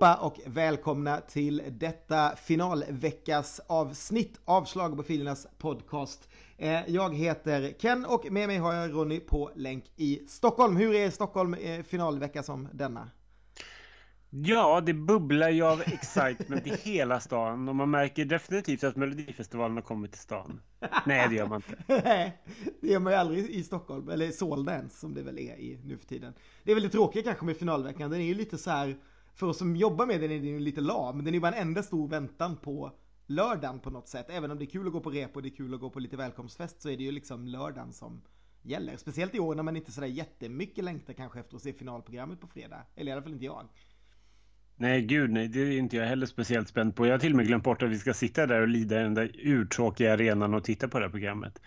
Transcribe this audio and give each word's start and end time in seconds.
allihopa 0.00 0.26
och 0.26 0.40
välkomna 0.44 1.20
till 1.20 1.62
detta 1.70 2.36
finalveckas 2.36 3.60
avsnitt 3.66 4.40
av 4.44 4.66
Schlagerprofilernas 4.66 5.46
podcast. 5.58 6.28
Eh, 6.58 6.90
jag 6.90 7.14
heter 7.14 7.72
Ken 7.80 8.04
och 8.04 8.32
med 8.32 8.48
mig 8.48 8.58
har 8.58 8.74
jag 8.74 8.92
Ronny 8.92 9.20
på 9.20 9.50
länk 9.54 9.84
i 9.96 10.22
Stockholm. 10.28 10.76
Hur 10.76 10.94
är 10.94 11.10
Stockholm 11.10 11.54
eh, 11.54 11.82
finalvecka 11.82 12.42
som 12.42 12.68
denna? 12.72 13.10
Ja, 14.30 14.80
det 14.80 14.94
bubblar 14.94 15.50
ju 15.50 15.62
av 15.62 15.82
excitement 15.86 16.66
i 16.66 16.70
hela 16.90 17.20
stan 17.20 17.68
och 17.68 17.76
man 17.76 17.90
märker 17.90 18.24
definitivt 18.24 18.84
att 18.84 18.96
Melodifestivalen 18.96 19.76
har 19.76 19.82
kommit 19.82 20.12
till 20.12 20.20
stan. 20.20 20.60
Nej, 21.06 21.28
det 21.28 21.34
gör 21.34 21.46
man 21.46 21.62
inte. 21.68 22.02
Nej, 22.04 22.42
det 22.80 22.88
gör 22.88 22.98
man 22.98 23.12
ju 23.12 23.18
aldrig 23.18 23.50
i 23.50 23.62
Stockholm, 23.62 24.08
eller 24.08 24.30
Soldance 24.30 24.96
som 24.96 25.14
det 25.14 25.22
väl 25.22 25.38
är 25.38 25.56
i 25.56 25.80
nu 25.84 25.98
för 25.98 26.06
tiden. 26.06 26.34
Det 26.64 26.70
är 26.70 26.74
väl 26.74 26.84
det 26.84 26.90
tråkiga 26.90 27.22
kanske 27.22 27.44
med 27.44 27.56
finalveckan, 27.56 28.10
den 28.10 28.20
är 28.20 28.24
ju 28.24 28.34
lite 28.34 28.58
så 28.58 28.70
här, 28.70 28.96
för 29.34 29.46
oss 29.46 29.58
som 29.58 29.76
jobbar 29.76 30.06
med 30.06 30.20
den 30.20 30.30
är 30.30 30.36
den 30.36 30.48
ju 30.48 30.60
lite 30.60 30.80
lam, 30.80 31.18
den 31.18 31.28
är 31.28 31.32
ju 31.32 31.40
bara 31.40 31.54
en 31.54 31.68
enda 31.68 31.82
stor 31.82 32.08
väntan 32.08 32.56
på 32.56 32.92
lördagen 33.26 33.80
på 33.80 33.90
något 33.90 34.08
sätt. 34.08 34.26
Även 34.28 34.50
om 34.50 34.58
det 34.58 34.64
är 34.64 34.70
kul 34.70 34.86
att 34.86 34.92
gå 34.92 35.00
på 35.00 35.10
rep 35.10 35.36
och 35.36 35.42
det 35.42 35.48
är 35.48 35.56
kul 35.56 35.74
att 35.74 35.80
gå 35.80 35.90
på 35.90 36.00
lite 36.00 36.16
välkomstfest 36.16 36.82
så 36.82 36.88
är 36.88 36.96
det 36.96 37.02
ju 37.02 37.12
liksom 37.12 37.46
lördagen 37.46 37.92
som 37.92 38.22
gäller. 38.62 38.96
Speciellt 38.96 39.34
i 39.34 39.40
år 39.40 39.54
när 39.54 39.62
man 39.62 39.76
inte 39.76 39.92
sådär 39.92 40.08
jättemycket 40.08 40.84
längtar 40.84 41.12
kanske 41.12 41.40
efter 41.40 41.56
att 41.56 41.62
se 41.62 41.72
finalprogrammet 41.72 42.40
på 42.40 42.46
fredag. 42.46 42.82
Eller 42.94 43.10
i 43.10 43.12
alla 43.12 43.22
fall 43.22 43.32
inte 43.32 43.44
jag. 43.44 43.68
Nej, 44.80 45.02
gud 45.02 45.30
nej. 45.30 45.48
Det 45.48 45.60
är 45.60 45.78
inte 45.78 45.96
jag 45.96 46.06
heller 46.06 46.26
speciellt 46.26 46.68
spänd 46.68 46.96
på. 46.96 47.06
Jag 47.06 47.12
har 47.12 47.18
till 47.18 47.32
och 47.32 47.36
med 47.36 47.46
glömt 47.46 47.64
bort 47.64 47.82
att 47.82 47.90
vi 47.90 47.98
ska 47.98 48.14
sitta 48.14 48.46
där 48.46 48.60
och 48.60 48.68
lida 48.68 49.00
i 49.00 49.02
den 49.02 49.14
där 49.14 49.30
urtråkiga 49.34 50.12
arenan 50.12 50.54
och 50.54 50.64
titta 50.64 50.88
på 50.88 50.98
det 50.98 51.04
här 51.04 51.10
programmet. 51.10 51.58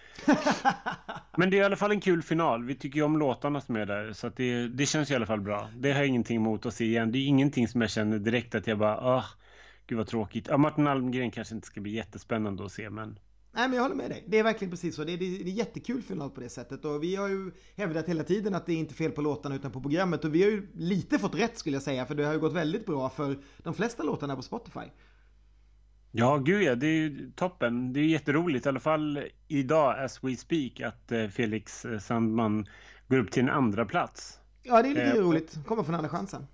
Men 1.37 1.49
det 1.49 1.57
är 1.57 1.61
i 1.61 1.63
alla 1.63 1.75
fall 1.75 1.91
en 1.91 2.01
kul 2.01 2.23
final. 2.23 2.63
Vi 2.63 2.75
tycker 2.75 2.97
ju 2.97 3.03
om 3.03 3.17
låtarna 3.19 3.61
som 3.61 3.75
är 3.75 3.85
där. 3.85 4.13
Så 4.13 4.29
det, 4.29 4.67
det 4.67 4.85
känns 4.85 5.11
i 5.11 5.15
alla 5.15 5.25
fall 5.25 5.41
bra. 5.41 5.69
Det 5.75 5.91
har 5.91 5.99
jag 5.99 6.07
ingenting 6.07 6.37
emot 6.37 6.65
att 6.65 6.73
se 6.73 6.85
igen. 6.85 7.11
Det 7.11 7.17
är 7.17 7.27
ingenting 7.27 7.67
som 7.67 7.81
jag 7.81 7.89
känner 7.89 8.19
direkt 8.19 8.55
att 8.55 8.67
jag 8.67 8.77
bara, 8.77 8.97
ah, 8.97 9.25
gud 9.87 9.97
vad 9.97 10.07
tråkigt. 10.07 10.47
Ja, 10.49 10.57
Martin 10.57 10.87
Almgren 10.87 11.31
kanske 11.31 11.55
inte 11.55 11.67
ska 11.67 11.81
bli 11.81 11.91
jättespännande 11.91 12.65
att 12.65 12.71
se, 12.71 12.89
men 12.89 13.19
Nej 13.55 13.67
men 13.67 13.75
jag 13.75 13.83
håller 13.83 13.95
med 13.95 14.09
dig. 14.09 14.23
Det 14.27 14.39
är 14.39 14.43
verkligen 14.43 14.71
precis 14.71 14.95
så. 14.95 15.03
Det 15.03 15.13
är, 15.13 15.17
det 15.17 15.25
är 15.25 15.43
jättekul 15.43 16.01
final 16.01 16.29
på 16.29 16.41
det 16.41 16.49
sättet. 16.49 16.85
Och 16.85 17.03
vi 17.03 17.15
har 17.15 17.27
ju 17.29 17.51
hävdat 17.77 18.09
hela 18.09 18.23
tiden 18.23 18.55
att 18.55 18.65
det 18.65 18.73
är 18.73 18.77
inte 18.77 18.93
fel 18.93 19.11
på 19.11 19.21
låtarna 19.21 19.55
utan 19.55 19.71
på 19.71 19.81
programmet. 19.81 20.25
Och 20.25 20.35
vi 20.35 20.43
har 20.43 20.49
ju 20.49 20.67
lite 20.73 21.19
fått 21.19 21.35
rätt 21.35 21.57
skulle 21.57 21.75
jag 21.75 21.83
säga. 21.83 22.05
För 22.05 22.15
det 22.15 22.25
har 22.25 22.33
ju 22.33 22.39
gått 22.39 22.53
väldigt 22.53 22.85
bra 22.85 23.09
för 23.09 23.37
de 23.57 23.73
flesta 23.73 24.03
låtarna 24.03 24.35
på 24.35 24.41
Spotify. 24.41 24.85
Ja, 26.11 26.37
gud 26.37 26.63
ja. 26.63 26.75
Det 26.75 26.87
är 26.87 26.95
ju 26.95 27.31
toppen. 27.35 27.93
Det 27.93 27.99
är 27.99 28.05
jätteroligt, 28.05 28.65
i 28.65 28.69
alla 28.69 28.79
fall 28.79 29.23
idag 29.47 29.99
as 29.99 30.23
we 30.23 30.35
speak, 30.35 30.81
att 30.81 31.11
eh, 31.11 31.27
Felix 31.27 31.85
eh, 31.85 31.99
Sandman 31.99 32.65
går 33.07 33.17
upp 33.17 33.31
till 33.31 33.43
en 33.43 33.49
andra 33.49 33.85
plats. 33.85 34.39
Ja, 34.63 34.81
det 34.81 34.89
är 34.89 34.93
lite 34.93 35.17
eh, 35.17 35.23
roligt. 35.23 35.57
Kommer 35.65 35.83
från 35.83 35.95
andra 35.95 36.09
chansen. 36.09 36.47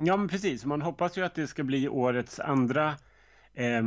Ja, 0.00 0.16
men 0.16 0.28
precis. 0.28 0.64
Man 0.64 0.82
hoppas 0.82 1.18
ju 1.18 1.24
att 1.24 1.34
det 1.34 1.46
ska 1.46 1.64
bli 1.64 1.88
årets 1.88 2.40
andra 2.40 2.94
eh, 3.56 3.82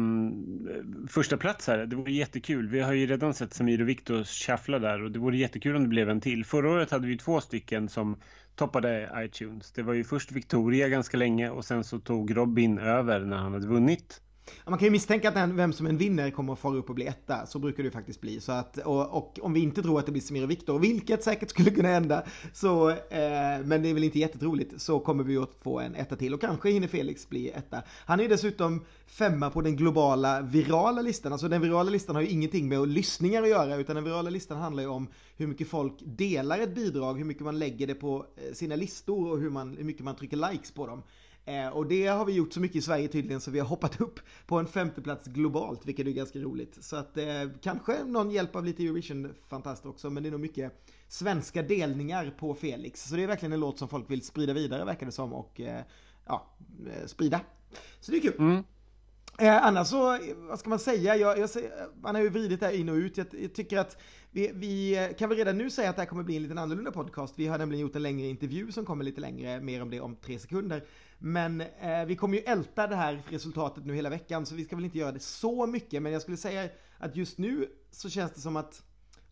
första 1.08 1.38
plats 1.38 1.68
här. 1.68 1.86
Det 1.86 1.96
vore 1.96 2.12
jättekul. 2.12 2.68
Vi 2.68 2.80
har 2.80 2.94
ju 2.94 3.06
redan 3.06 3.34
sett 3.34 3.54
Samir 3.54 3.82
och 3.82 3.90
Viktor 3.90 4.24
shuffla 4.24 4.80
där 4.80 5.04
och 5.04 5.12
det 5.12 5.20
vore 5.20 5.38
jättekul 5.38 5.76
om 5.76 5.84
det 5.84 5.90
blev 5.90 6.10
en 6.10 6.22
till. 6.22 6.46
Förra 6.46 6.72
året 6.72 6.92
hade 6.92 7.08
vi 7.08 7.18
två 7.18 7.42
stycken 7.42 7.90
som 7.90 8.18
toppade 8.56 9.12
iTunes. 9.16 9.72
Det 9.72 9.82
var 9.84 9.94
ju 9.94 10.04
först 10.04 10.32
Victoria 10.32 10.90
ganska 10.90 11.18
länge 11.18 11.50
och 11.50 11.66
sen 11.66 11.84
så 11.84 12.00
tog 12.00 12.38
Robin 12.38 12.80
över 12.80 13.20
när 13.20 13.38
han 13.38 13.54
hade 13.54 13.68
vunnit. 13.68 14.22
Man 14.66 14.80
kan 14.80 14.86
ju 14.86 14.92
misstänka 14.92 15.30
att 15.30 15.36
den, 15.36 15.56
vem 15.56 15.74
som 15.74 15.86
en 15.86 15.98
vinner 15.98 16.32
kommer 16.32 16.54
att 16.54 16.60
fara 16.60 16.76
upp 16.76 16.90
och 16.90 16.96
bli 16.96 17.06
etta. 17.06 17.46
Så 17.46 17.60
brukar 17.60 17.84
det 17.84 17.88
ju 17.88 17.92
faktiskt 17.92 18.22
bli. 18.22 18.40
Så 18.40 18.52
att, 18.52 18.78
och, 18.78 19.18
och 19.18 19.40
om 19.42 19.54
vi 19.54 19.60
inte 19.60 19.82
tror 19.82 20.00
att 20.00 20.06
det 20.06 20.12
blir 20.12 20.22
Samir 20.22 20.44
och 20.44 20.52
Viktor, 20.52 20.80
vilket 20.80 21.24
säkert 21.24 21.50
skulle 21.50 21.72
kunna 21.72 21.88
hända, 21.88 22.24
så, 22.54 22.90
eh, 22.90 22.98
men 23.64 23.82
det 23.82 23.90
är 23.90 23.94
väl 23.94 24.04
inte 24.04 24.20
jättetroligt, 24.20 24.82
så 24.82 25.00
kommer 25.00 25.24
vi 25.24 25.38
att 25.38 25.56
få 25.62 25.80
en 25.80 25.96
etta 25.96 26.16
till. 26.16 26.34
Och 26.34 26.42
kanske 26.42 26.70
hinner 26.70 26.88
Felix 26.88 27.30
bli 27.30 27.50
etta. 27.50 27.82
Han 28.06 28.20
är 28.20 28.24
ju 28.24 28.30
dessutom 28.30 28.86
femma 29.08 29.50
på 29.50 29.62
den 29.62 29.76
globala 29.76 30.42
virala 30.42 31.02
listan. 31.02 31.32
Alltså 31.32 31.48
den 31.48 31.62
virala 31.62 31.90
listan 31.90 32.16
har 32.16 32.22
ju 32.22 32.28
ingenting 32.28 32.70
med 32.70 32.88
lyssningar 32.88 33.44
att 33.44 33.50
göra, 33.50 33.76
utan 33.76 33.96
den 33.96 34.06
virala 34.06 34.30
listan 34.30 34.58
handlar 34.58 34.84
ju 34.84 34.90
om 34.90 35.08
hur 35.38 35.48
mycket 35.48 35.68
folk 35.68 35.94
delar 36.04 36.60
ett 36.60 36.76
bidrag, 36.76 37.18
hur 37.18 37.26
mycket 37.26 37.44
man 37.44 37.60
lägger 37.60 37.88
det 37.88 37.96
på 37.96 38.26
eh, 38.36 38.54
sina 38.54 38.76
listor 38.76 39.32
och 39.32 39.40
hur, 39.40 39.50
man, 39.50 39.78
hur 39.78 39.84
mycket 39.84 40.04
man 40.04 40.16
trycker 40.16 40.52
likes 40.52 40.72
på 40.72 40.88
dem. 40.88 41.04
Eh, 41.50 41.68
och 41.68 41.86
det 41.86 42.08
har 42.08 42.26
vi 42.26 42.34
gjort 42.34 42.54
så 42.54 42.60
mycket 42.60 42.76
i 42.76 42.82
Sverige 42.82 43.08
tydligen 43.08 43.42
så 43.42 43.52
vi 43.52 43.60
har 43.60 43.68
hoppat 43.68 44.02
upp 44.02 44.20
på 44.48 44.60
en 44.60 44.68
femteplats 44.68 45.28
globalt, 45.28 45.86
vilket 45.86 46.08
är 46.08 46.12
ganska 46.12 46.40
roligt. 46.40 46.78
Så 46.84 46.96
att 46.96 47.18
eh, 47.18 47.26
kanske 47.62 48.04
någon 48.04 48.32
hjälp 48.32 48.56
av 48.56 48.66
lite 48.66 48.84
Eurovision-fantast 48.84 49.86
också, 49.86 50.10
men 50.10 50.24
det 50.24 50.30
är 50.30 50.32
nog 50.32 50.40
mycket 50.40 50.86
svenska 51.08 51.62
delningar 51.62 52.36
på 52.40 52.56
Felix. 52.56 53.10
Så 53.10 53.16
det 53.16 53.24
är 53.24 53.28
verkligen 53.28 53.54
en 53.54 53.60
låt 53.60 53.80
som 53.80 53.88
folk 53.88 54.12
vill 54.12 54.22
sprida 54.22 54.54
vidare 54.54 54.86
verkar 54.86 55.06
det 55.06 55.12
som 55.12 55.34
och 55.34 55.60
eh, 55.62 55.82
ja, 56.26 56.48
eh, 56.88 57.08
sprida. 57.08 57.42
Så 58.00 58.12
det 58.12 58.18
är 58.18 58.22
kul. 58.22 58.36
Mm. 58.40 58.64
Eh, 59.40 59.66
annars 59.66 59.88
så, 59.88 60.20
vad 60.36 60.60
ska 60.60 60.70
man 60.70 60.80
säga? 60.80 61.16
Jag, 61.16 61.40
jag, 61.40 61.50
man 62.02 62.16
har 62.16 62.22
ju 62.22 62.30
vridit 62.30 62.60
det 62.60 62.66
här 62.66 62.74
in 62.74 62.90
och 62.90 62.96
ut. 62.96 63.18
Jag, 63.18 63.28
jag 63.42 63.54
tycker 63.54 63.78
att 63.78 63.98
vi, 64.32 64.52
vi, 64.54 65.16
kan 65.18 65.30
väl 65.30 65.38
redan 65.38 65.58
nu 65.58 65.70
säga 65.70 65.90
att 65.90 65.96
det 65.96 66.02
här 66.02 66.10
kommer 66.10 66.24
bli 66.24 66.36
en 66.36 66.42
liten 66.42 66.58
annorlunda 66.58 66.92
podcast. 66.92 67.34
Vi 67.38 67.48
har 67.48 67.58
nämligen 67.58 67.82
gjort 67.82 67.96
en 67.96 68.04
längre 68.04 68.28
intervju 68.28 68.72
som 68.72 68.86
kommer 68.86 69.04
lite 69.04 69.22
längre, 69.22 69.62
mer 69.62 69.82
om 69.82 69.90
det 69.90 70.00
om 70.00 70.16
tre 70.16 70.40
sekunder. 70.40 70.84
Men 71.18 71.62
eh, 71.62 72.06
vi 72.08 72.16
kommer 72.16 72.38
ju 72.38 72.44
älta 72.44 72.88
det 72.88 72.96
här 72.96 73.24
resultatet 73.30 73.86
nu 73.86 73.96
hela 73.96 74.10
veckan, 74.10 74.46
så 74.46 74.56
vi 74.56 74.66
ska 74.66 74.76
väl 74.76 74.86
inte 74.86 74.98
göra 74.98 75.12
det 75.12 75.20
så 75.20 75.68
mycket. 75.68 76.02
Men 76.02 76.12
jag 76.12 76.22
skulle 76.22 76.38
säga 76.38 76.70
att 76.98 77.16
just 77.16 77.38
nu 77.38 77.70
så 77.92 78.10
känns 78.10 78.34
det 78.34 78.42
som 78.42 78.56
att, 78.56 78.84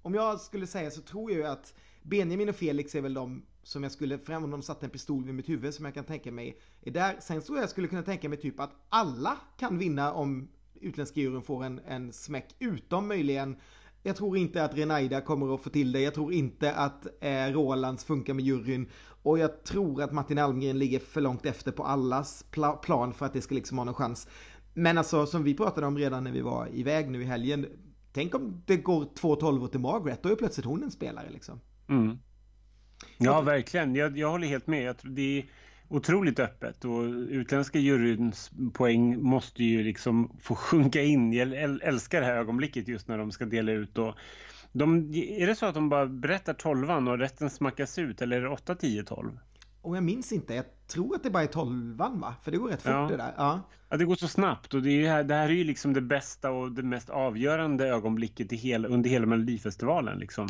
om 0.02 0.13
jag 0.13 0.41
skulle 0.41 0.68
säga 0.68 0.91
så 0.91 1.02
tror 1.02 1.31
jag 1.31 1.38
ju 1.40 1.46
att 1.46 1.74
Benjamin 2.02 2.50
och 2.50 2.56
Felix 2.56 2.96
är 2.96 3.02
väl 3.02 3.14
de 3.14 3.46
som 3.64 3.84
jag 3.84 3.91
skulle, 3.91 4.19
fram 4.19 4.44
om 4.44 4.52
de 4.52 4.62
satte 4.62 4.85
en 4.85 4.90
pistol 4.90 5.25
vid 5.25 5.35
mitt 5.35 5.50
huvud 5.50 5.74
som 5.74 5.85
jag 5.85 5.94
kan 5.94 6.03
tänka 6.03 6.31
mig 6.31 6.59
är 6.81 6.91
där. 6.91 7.18
Sen 7.22 7.41
tror 7.41 7.59
jag 7.59 7.69
skulle 7.69 7.88
kunna 7.88 8.03
tänka 8.03 8.29
mig 8.29 8.38
typ 8.38 8.59
att 8.59 8.72
alla 8.90 9.38
kan 9.58 9.78
vinna 9.78 10.14
om 10.14 10.47
utländska 10.81 11.19
juryn 11.19 11.41
får 11.41 11.64
en, 11.64 11.79
en 11.79 12.14
smäck 12.14 12.56
utom 12.59 13.08
möjligen 13.08 13.58
jag 14.07 14.16
tror 14.16 14.38
inte 14.38 14.63
att 14.63 14.78
Renaida 14.78 15.22
kommer 15.22 15.56
att 15.56 15.62
få 15.62 15.69
till 15.69 15.91
det. 15.91 16.01
Jag 16.01 16.13
tror 16.13 16.34
inte 16.34 16.73
att 16.73 17.07
eh, 17.22 17.45
Rolands 17.53 18.03
funkar 18.03 18.34
med 18.34 18.45
juryn. 18.45 18.90
Och 19.23 19.40
jag 19.40 19.63
tror 19.63 20.01
att 20.01 20.12
Martin 20.12 20.38
Almgren 20.38 20.79
ligger 20.79 21.00
för 21.00 21.22
långt 21.22 21.45
efter 21.45 21.72
på 21.72 21.84
allas 21.84 22.46
pla 22.51 22.73
plan 22.73 23.13
för 23.13 23.25
att 23.25 23.34
det 23.34 23.41
ska 23.41 23.56
liksom 23.56 23.78
ha 23.78 23.85
någon 23.85 23.94
chans. 23.94 24.28
Men 24.73 24.97
alltså 24.97 25.25
som 25.25 25.44
vi 25.44 25.53
pratade 25.53 25.88
om 25.88 25.97
redan 25.97 26.23
när 26.23 26.31
vi 26.31 26.41
var 26.41 26.69
iväg 26.73 27.09
nu 27.09 27.22
i 27.22 27.25
helgen. 27.25 27.66
Tänk 28.13 28.35
om 28.35 28.63
det 28.66 28.78
går 28.78 29.07
två 29.16 29.35
tolvor 29.35 29.67
till 29.67 29.79
Margaret. 29.79 30.23
Då 30.23 30.29
är 30.29 30.35
plötsligt 30.35 30.66
hon 30.66 30.84
en 30.84 30.91
spelare 30.91 31.29
liksom. 31.29 31.59
Mm. 31.90 32.17
Ja, 33.17 33.41
verkligen. 33.41 33.96
Jag, 33.96 34.17
jag 34.17 34.31
håller 34.31 34.47
helt 34.47 34.67
med. 34.67 34.84
Jag 34.84 34.97
tror 34.97 35.12
det 35.12 35.40
är 35.40 35.46
otroligt 35.89 36.39
öppet 36.39 36.85
och 36.85 37.03
utländska 37.29 37.79
juryns 37.79 38.51
poäng 38.73 39.23
måste 39.23 39.63
ju 39.63 39.83
liksom 39.83 40.37
få 40.41 40.55
sjunka 40.55 41.01
in. 41.01 41.33
Jag 41.33 41.53
älskar 41.81 42.19
det 42.19 42.25
här 42.25 42.35
ögonblicket 42.35 42.87
just 42.87 43.07
när 43.07 43.17
de 43.17 43.31
ska 43.31 43.45
dela 43.45 43.71
ut 43.71 43.97
och 43.97 44.15
de, 44.71 45.13
är 45.13 45.47
det 45.47 45.55
så 45.55 45.65
att 45.65 45.75
de 45.75 45.89
bara 45.89 46.05
berättar 46.05 46.53
tolvan 46.53 47.07
och 47.07 47.17
resten 47.17 47.49
smackas 47.49 47.99
ut 47.99 48.21
eller 48.21 48.37
är 48.37 48.41
det 48.41 48.49
8, 48.49 48.75
10, 48.75 49.03
12? 49.03 49.39
Och 49.81 49.95
jag 49.95 50.03
minns 50.03 50.31
inte, 50.31 50.53
jag 50.53 50.65
tror 50.87 51.15
att 51.15 51.23
det 51.23 51.29
bara 51.29 51.43
är 51.43 51.47
tolvan 51.47 52.19
va? 52.19 52.35
För 52.43 52.51
det 52.51 52.57
går 52.57 52.69
rätt 52.69 52.81
fort 52.81 52.91
ja. 52.91 53.07
det 53.11 53.17
där. 53.17 53.33
Ja. 53.37 53.61
ja, 53.89 53.97
det 53.97 54.05
går 54.05 54.15
så 54.15 54.27
snabbt 54.27 54.73
och 54.73 54.81
det, 54.81 55.05
är, 55.05 55.23
det 55.23 55.35
här 55.35 55.49
är 55.49 55.53
ju 55.53 55.63
liksom 55.63 55.93
det 55.93 56.01
bästa 56.01 56.51
och 56.51 56.71
det 56.71 56.83
mest 56.83 57.09
avgörande 57.09 57.87
ögonblicket 57.87 58.53
i 58.53 58.55
hela, 58.55 58.87
under 58.87 59.09
hela 59.09 59.25
Melodifestivalen 59.25 60.19
liksom. 60.19 60.47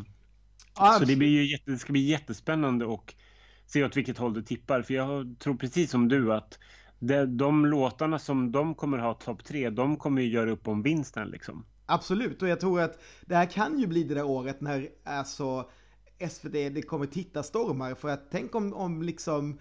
Ja, 0.76 0.96
så 1.00 1.06
det, 1.06 1.16
blir 1.16 1.30
ju 1.30 1.52
jätte, 1.52 1.72
det 1.72 1.78
ska 1.78 1.92
bli 1.92 2.02
jättespännande 2.02 2.86
och 2.86 3.16
se 3.68 3.84
åt 3.84 3.98
vilket 3.98 4.18
håll 4.18 4.34
det 4.34 4.44
tippar. 4.44 4.82
För 4.82 4.94
jag 4.94 5.36
tror 5.40 5.56
precis 5.56 5.92
som 5.92 6.08
du 6.08 6.34
att 6.34 6.60
det, 7.00 7.26
de 7.26 7.66
låtarna 7.66 8.20
som 8.20 8.52
de 8.52 8.76
kommer 8.76 8.98
ha 8.98 9.14
topp 9.14 9.44
tre, 9.44 9.70
de 9.70 9.98
kommer 9.98 10.22
ju 10.22 10.30
göra 10.30 10.52
upp 10.52 10.68
om 10.68 10.82
vinsten 10.82 11.28
liksom. 11.28 11.66
Absolut, 11.86 12.42
och 12.42 12.48
jag 12.48 12.60
tror 12.60 12.82
att 12.82 13.02
det 13.26 13.36
här 13.36 13.46
kan 13.46 13.80
ju 13.80 13.88
bli 13.88 14.04
det 14.04 14.16
där 14.16 14.26
året 14.26 14.62
när 14.62 14.90
alltså 15.04 15.70
SVT, 16.30 16.52
det 16.52 16.82
kommer 16.82 17.06
titta 17.06 17.44
stormar 17.44 17.96
för 17.96 18.10
att 18.10 18.32
tänk 18.32 18.56
om, 18.56 18.74
om 18.74 19.02
liksom 19.02 19.60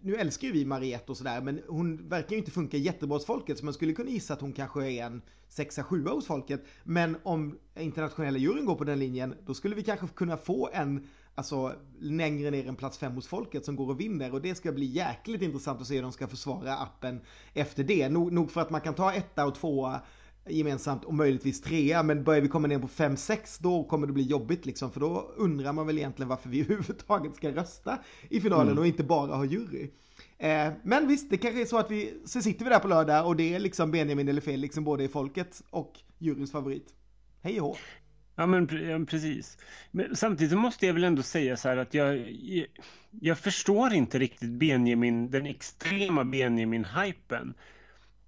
nu 0.00 0.16
älskar 0.16 0.46
ju 0.46 0.52
vi 0.52 0.64
Mariette 0.64 1.12
och 1.12 1.16
sådär, 1.16 1.40
men 1.40 1.60
hon 1.68 2.08
verkar 2.08 2.30
ju 2.30 2.38
inte 2.38 2.50
funka 2.50 2.76
jättebra 2.76 3.16
hos 3.16 3.26
folket, 3.26 3.58
så 3.58 3.64
man 3.64 3.74
skulle 3.74 3.92
kunna 3.92 4.10
gissa 4.10 4.34
att 4.34 4.40
hon 4.40 4.52
kanske 4.52 4.90
är 4.90 5.04
en 5.04 5.22
sexa, 5.48 5.82
sjua 5.82 6.10
hos 6.10 6.26
folket. 6.26 6.64
Men 6.84 7.16
om 7.22 7.58
internationella 7.78 8.38
juryn 8.38 8.64
går 8.64 8.74
på 8.74 8.84
den 8.84 8.98
linjen, 8.98 9.34
då 9.46 9.54
skulle 9.54 9.74
vi 9.74 9.82
kanske 9.82 10.06
kunna 10.06 10.36
få 10.36 10.70
en, 10.72 11.06
alltså 11.36 11.74
längre 11.98 12.50
ner 12.50 12.68
än 12.68 12.76
plats 12.76 12.98
fem 12.98 13.12
hos 13.12 13.26
folket 13.26 13.64
som 13.64 13.76
går 13.76 13.88
och 13.88 14.00
vinner. 14.00 14.32
Och 14.32 14.42
det 14.42 14.54
ska 14.54 14.72
bli 14.72 14.86
jäkligt 14.86 15.42
intressant 15.42 15.80
att 15.80 15.86
se 15.86 15.94
hur 15.94 16.02
de 16.02 16.12
ska 16.12 16.26
försvara 16.26 16.76
appen 16.76 17.20
efter 17.54 17.84
det. 17.84 18.08
Nog, 18.08 18.32
nog 18.32 18.50
för 18.50 18.60
att 18.60 18.70
man 18.70 18.80
kan 18.80 18.94
ta 18.94 19.12
etta 19.12 19.46
och 19.46 19.54
tvåa 19.54 20.00
gemensamt 20.48 21.04
och 21.04 21.14
möjligtvis 21.14 21.60
trea. 21.60 22.02
Men 22.02 22.24
börjar 22.24 22.40
vi 22.40 22.48
komma 22.48 22.68
ner 22.68 22.78
på 22.78 22.88
5-6 22.88 23.58
då 23.62 23.84
kommer 23.84 24.06
det 24.06 24.12
bli 24.12 24.22
jobbigt 24.22 24.66
liksom. 24.66 24.90
För 24.90 25.00
då 25.00 25.30
undrar 25.36 25.72
man 25.72 25.86
väl 25.86 25.98
egentligen 25.98 26.28
varför 26.28 26.48
vi 26.48 26.60
överhuvudtaget 26.64 27.36
ska 27.36 27.50
rösta 27.50 27.98
i 28.28 28.40
finalen 28.40 28.68
mm. 28.68 28.78
och 28.78 28.86
inte 28.86 29.04
bara 29.04 29.36
ha 29.36 29.44
jury. 29.44 29.90
Eh, 30.38 30.72
men 30.82 31.08
visst, 31.08 31.30
det 31.30 31.36
kanske 31.36 31.60
är 31.60 31.66
så 31.66 31.78
att 31.78 31.90
vi, 31.90 32.22
så 32.24 32.42
sitter 32.42 32.64
vi 32.64 32.70
där 32.70 32.78
på 32.78 32.88
lördag 32.88 33.26
och 33.26 33.36
det 33.36 33.54
är 33.54 33.58
liksom 33.58 33.90
Benjamin 33.90 34.28
eller 34.28 34.40
Felix 34.40 34.74
som 34.74 34.84
både 34.84 35.04
är 35.04 35.08
folket 35.08 35.62
och 35.70 35.98
juryns 36.18 36.52
favorit. 36.52 36.94
Hej 37.42 37.60
och 37.60 37.66
hå. 37.66 37.76
Ja, 38.38 38.46
men 38.46 39.06
precis. 39.06 39.58
Men 39.90 40.16
samtidigt 40.16 40.58
måste 40.58 40.86
jag 40.86 40.94
väl 40.94 41.04
ändå 41.04 41.22
säga 41.22 41.56
så 41.56 41.68
här 41.68 41.76
att 41.76 41.94
jag, 41.94 42.30
jag, 42.30 42.66
jag 43.20 43.38
förstår 43.38 43.92
inte 43.92 44.18
riktigt 44.18 44.50
Benjamin, 44.50 45.30
den 45.30 45.46
extrema 45.46 46.24
Benjamin-hypen. 46.24 47.54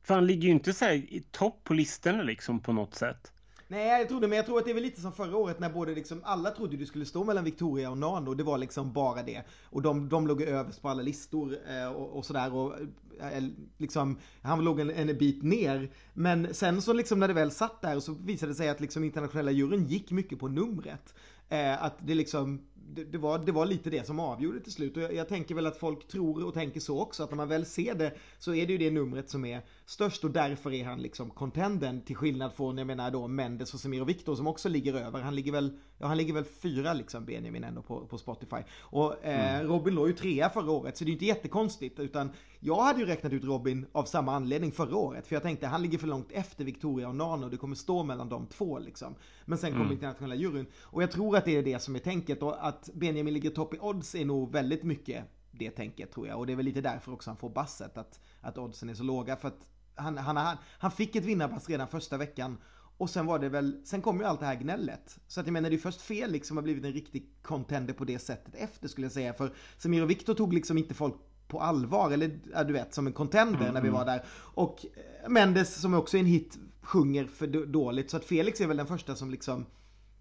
För 0.02 0.14
han 0.14 0.26
ligger 0.26 0.42
ju 0.42 0.54
inte 0.54 0.72
så 0.72 0.84
här 0.84 0.92
i 0.92 1.24
topp 1.30 1.64
på 1.64 1.74
listorna 1.74 2.22
liksom 2.22 2.60
på 2.60 2.72
något 2.72 2.94
sätt. 2.94 3.32
Nej, 3.70 4.00
jag 4.00 4.08
trodde, 4.08 4.28
men 4.28 4.36
jag 4.36 4.46
tror 4.46 4.58
att 4.58 4.64
det 4.64 4.70
är 4.70 4.74
väl 4.74 4.82
lite 4.82 5.00
som 5.00 5.12
förra 5.12 5.36
året 5.36 5.60
när 5.60 5.70
både 5.70 5.94
liksom, 5.94 6.20
alla 6.24 6.50
trodde 6.50 6.76
det 6.76 6.86
skulle 6.86 7.04
stå 7.04 7.24
mellan 7.24 7.44
Victoria 7.44 7.90
och 7.90 7.98
Nano. 7.98 8.34
Det 8.34 8.42
var 8.42 8.58
liksom 8.58 8.92
bara 8.92 9.22
det. 9.22 9.42
Och 9.64 9.82
de, 9.82 10.08
de 10.08 10.26
låg 10.26 10.42
överst 10.42 10.82
på 10.82 10.88
alla 10.88 11.02
listor 11.02 11.56
eh, 11.68 11.92
och, 11.92 12.16
och 12.16 12.24
sådär. 12.24 12.54
Och 12.54 12.74
eh, 13.20 13.36
eh, 13.36 13.44
liksom, 13.78 14.18
han 14.42 14.64
låg 14.64 14.80
en, 14.80 14.90
en 14.90 15.18
bit 15.18 15.42
ner. 15.42 15.90
Men 16.14 16.54
sen 16.54 16.82
så 16.82 16.92
liksom 16.92 17.20
när 17.20 17.28
det 17.28 17.34
väl 17.34 17.50
satt 17.50 17.82
där 17.82 18.00
så 18.00 18.12
visade 18.12 18.52
det 18.52 18.56
sig 18.56 18.68
att 18.68 18.80
liksom 18.80 19.04
internationella 19.04 19.50
juryn 19.50 19.86
gick 19.86 20.10
mycket 20.10 20.38
på 20.38 20.48
numret. 20.48 21.14
Eh, 21.48 21.82
att 21.82 22.06
det 22.06 22.14
liksom, 22.14 22.60
det, 22.74 23.04
det, 23.04 23.18
var, 23.18 23.38
det 23.38 23.52
var 23.52 23.66
lite 23.66 23.90
det 23.90 24.06
som 24.06 24.20
avgjorde 24.20 24.60
till 24.60 24.72
slut. 24.72 24.96
Och 24.96 25.02
jag, 25.02 25.14
jag, 25.14 25.28
tänker 25.28 25.54
väl 25.54 25.66
att 25.66 25.76
folk 25.76 26.08
tror 26.08 26.44
och 26.44 26.54
tänker 26.54 26.80
så 26.80 27.00
också. 27.00 27.22
Att 27.22 27.30
när 27.30 27.36
man 27.36 27.48
väl 27.48 27.66
ser 27.66 27.94
det 27.94 28.14
så 28.38 28.54
är 28.54 28.66
det 28.66 28.72
ju 28.72 28.78
det 28.78 28.90
numret 28.90 29.30
som 29.30 29.44
är 29.44 29.62
störst 29.88 30.24
och 30.24 30.30
därför 30.30 30.72
är 30.72 30.84
han 30.84 31.02
liksom 31.02 31.30
contenden. 31.30 32.02
Till 32.02 32.16
skillnad 32.16 32.52
från, 32.52 32.78
jag 32.78 32.86
menar 32.86 33.10
då 33.10 33.28
Mendes 33.28 33.74
och 33.74 33.80
Semir 33.80 34.00
och 34.00 34.08
Viktor 34.08 34.34
som 34.34 34.46
också 34.46 34.68
ligger 34.68 34.94
över. 34.94 35.20
Han 35.20 35.34
ligger 35.34 35.52
väl, 35.52 35.78
ja 35.98 36.06
han 36.06 36.16
ligger 36.16 36.34
väl 36.34 36.44
fyra 36.44 36.92
liksom 36.92 37.24
Benjamin 37.24 37.64
ändå 37.64 37.82
på, 37.82 38.06
på 38.06 38.18
Spotify. 38.18 38.56
Och 38.80 39.24
eh, 39.24 39.56
mm. 39.56 39.66
Robin 39.66 39.94
låg 39.94 40.08
ju 40.08 40.14
trea 40.14 40.50
förra 40.50 40.70
året 40.70 40.96
så 40.96 41.04
det 41.04 41.08
är 41.08 41.10
ju 41.10 41.14
inte 41.14 41.24
jättekonstigt. 41.24 41.98
Utan 41.98 42.30
jag 42.60 42.82
hade 42.82 43.00
ju 43.00 43.06
räknat 43.06 43.32
ut 43.32 43.44
Robin 43.44 43.86
av 43.92 44.04
samma 44.04 44.34
anledning 44.34 44.72
förra 44.72 44.96
året. 44.96 45.26
För 45.26 45.36
jag 45.36 45.42
tänkte 45.42 45.66
han 45.66 45.82
ligger 45.82 45.98
för 45.98 46.06
långt 46.06 46.32
efter 46.32 46.64
Victoria 46.64 47.08
och 47.08 47.16
Nano. 47.16 47.48
Det 47.48 47.56
kommer 47.56 47.76
stå 47.76 48.02
mellan 48.02 48.28
de 48.28 48.46
två 48.46 48.78
liksom. 48.78 49.14
Men 49.44 49.58
sen 49.58 49.70
kommer 49.70 49.84
mm. 49.84 49.94
internationella 49.94 50.34
juryn. 50.34 50.66
Och 50.82 51.02
jag 51.02 51.10
tror 51.10 51.36
att 51.36 51.44
det 51.44 51.56
är 51.56 51.62
det 51.62 51.78
som 51.78 51.94
är 51.94 51.98
tänket. 51.98 52.42
Och 52.42 52.66
att 52.66 52.90
Benjamin 52.94 53.34
ligger 53.34 53.50
topp 53.50 53.74
i 53.74 53.78
odds 53.80 54.14
är 54.14 54.24
nog 54.24 54.52
väldigt 54.52 54.82
mycket 54.82 55.24
det 55.50 55.70
tänket 55.70 56.12
tror 56.12 56.28
jag. 56.28 56.38
Och 56.38 56.46
det 56.46 56.52
är 56.52 56.56
väl 56.56 56.64
lite 56.64 56.80
därför 56.80 57.12
också 57.12 57.30
han 57.30 57.36
får 57.36 57.50
basset. 57.50 57.98
Att, 57.98 58.20
att 58.40 58.58
oddsen 58.58 58.88
är 58.88 58.94
så 58.94 59.02
låga. 59.02 59.36
För 59.36 59.48
att 59.48 59.66
han, 59.98 60.18
han, 60.18 60.36
han, 60.36 60.56
han 60.78 60.90
fick 60.90 61.16
ett 61.16 61.24
vinnarpass 61.24 61.68
redan 61.68 61.88
första 61.88 62.16
veckan. 62.16 62.58
Och 62.98 63.10
sen 63.10 63.26
var 63.26 63.38
det 63.38 63.48
väl, 63.48 63.80
sen 63.84 64.02
kom 64.02 64.18
ju 64.18 64.24
allt 64.24 64.40
det 64.40 64.46
här 64.46 64.54
gnället. 64.54 65.18
Så 65.26 65.40
att 65.40 65.46
jag 65.46 65.52
menar 65.52 65.70
det 65.70 65.76
är 65.76 65.78
först 65.78 66.00
fel 66.00 66.30
liksom 66.30 66.56
har 66.56 66.62
blivit 66.62 66.84
en 66.84 66.92
riktig 66.92 67.30
contender 67.42 67.94
på 67.94 68.04
det 68.04 68.18
sättet 68.18 68.54
efter 68.54 68.88
skulle 68.88 69.04
jag 69.04 69.12
säga. 69.12 69.34
För 69.34 69.52
Samir 69.78 70.02
och 70.02 70.10
Viktor 70.10 70.34
tog 70.34 70.52
liksom 70.52 70.78
inte 70.78 70.94
folk 70.94 71.14
på 71.48 71.60
allvar, 71.60 72.10
eller 72.10 72.40
ja, 72.52 72.64
du 72.64 72.72
vet 72.72 72.94
som 72.94 73.06
en 73.06 73.12
contender 73.12 73.60
mm, 73.60 73.74
när 73.74 73.80
vi 73.80 73.88
mm. 73.88 73.98
var 73.98 74.06
där. 74.06 74.24
Och 74.54 74.86
eh, 75.22 75.28
Mendes 75.28 75.80
som 75.80 75.94
också 75.94 76.16
är 76.16 76.20
en 76.20 76.26
hit 76.26 76.58
sjunger 76.82 77.24
för 77.24 77.46
dåligt. 77.66 78.10
Så 78.10 78.16
att 78.16 78.24
Felix 78.24 78.60
är 78.60 78.66
väl 78.66 78.76
den 78.76 78.86
första 78.86 79.14
som 79.14 79.30
liksom, 79.30 79.66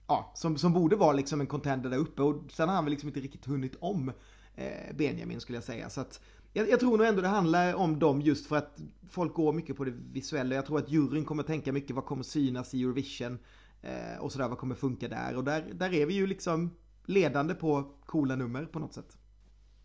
ja, 0.08 0.32
som, 0.36 0.58
som 0.58 0.74
borde 0.74 0.96
vara 0.96 1.14
liksom 1.14 1.42
en 1.42 1.48
contender 1.48 1.90
där 1.90 1.98
uppe. 1.98 2.22
Och 2.22 2.52
sen 2.52 2.70
har 2.70 2.76
han 2.76 2.86
väl 2.86 2.92
liksom 2.92 3.10
inte 3.10 3.20
riktigt 3.20 3.46
hunnit 3.46 3.76
om 3.80 4.12
eh, 4.56 4.96
Benjamin 4.96 5.42
skulle 5.42 5.58
jag 5.58 5.64
säga. 5.64 5.90
Så 5.90 6.02
att 6.02 6.22
jag, 6.54 6.70
jag, 6.70 6.80
tror 6.80 6.98
nog 6.98 7.08
ändå 7.08 7.22
det 7.22 7.28
handlar 7.28 7.74
om 7.74 8.00
dem 8.00 8.22
just 8.22 8.48
för 8.48 8.56
att 8.56 8.80
folk 9.10 9.34
går 9.34 9.54
mycket 9.54 9.78
på 9.78 9.84
det 9.84 9.94
visuella. 10.12 10.56
Jag 10.56 10.66
tror 10.66 10.80
att 10.80 10.90
juryn 10.90 11.26
kommer 11.26 11.44
tänka 11.44 11.72
mycket 11.72 11.96
vad 11.96 12.06
kommer 12.06 12.24
synas 12.24 12.74
i 12.74 12.84
Eurovision 12.84 13.40
eh, 13.82 14.20
och 14.20 14.32
sådär, 14.32 14.48
vad 14.48 14.58
kommer 14.58 14.76
funka 14.76 15.08
där. 15.08 15.36
Och 15.36 15.44
där, 15.44 15.66
där 15.74 15.94
är 15.94 16.06
vi 16.06 16.14
ju 16.14 16.28
liksom 16.28 16.72
ledande 17.06 17.54
på 17.54 17.94
coola 18.06 18.36
nummer 18.36 18.66
på 18.66 18.80
något 18.80 18.94
sätt. 18.94 19.18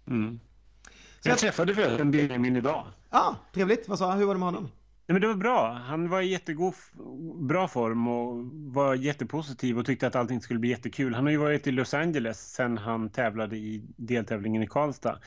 Mm. 0.06 0.40
Så 1.20 1.28
jag, 1.28 1.32
jag 1.32 1.38
träffade 1.38 1.74
förresten 1.74 2.10
Benjamin 2.10 2.56
idag. 2.56 2.86
Ja, 3.10 3.18
ah, 3.18 3.36
trevligt. 3.54 3.88
Vad 3.88 3.98
sa 3.98 4.10
han? 4.10 4.18
Hur 4.18 4.26
var 4.26 4.34
det 4.34 4.40
med 4.40 4.48
honom? 4.48 4.68
Nej, 5.06 5.14
men 5.14 5.20
det 5.20 5.26
var 5.26 5.34
bra. 5.34 5.72
Han 5.72 6.08
var 6.08 6.20
i 6.20 6.26
jättegod, 6.26 6.74
bra 7.40 7.68
form 7.68 8.08
och 8.08 8.44
var 8.52 8.94
jättepositiv 8.94 9.78
och 9.78 9.86
tyckte 9.86 10.06
att 10.06 10.16
allting 10.16 10.40
skulle 10.40 10.60
bli 10.60 10.70
jättekul. 10.70 11.14
Han 11.14 11.24
har 11.24 11.30
ju 11.30 11.36
varit 11.36 11.66
i 11.66 11.70
Los 11.70 11.94
Angeles 11.94 12.52
sen 12.52 12.78
han 12.78 13.10
tävlade 13.10 13.56
i 13.56 13.84
deltävlingen 13.96 14.62
i 14.62 14.66
Karlstad. 14.66 15.18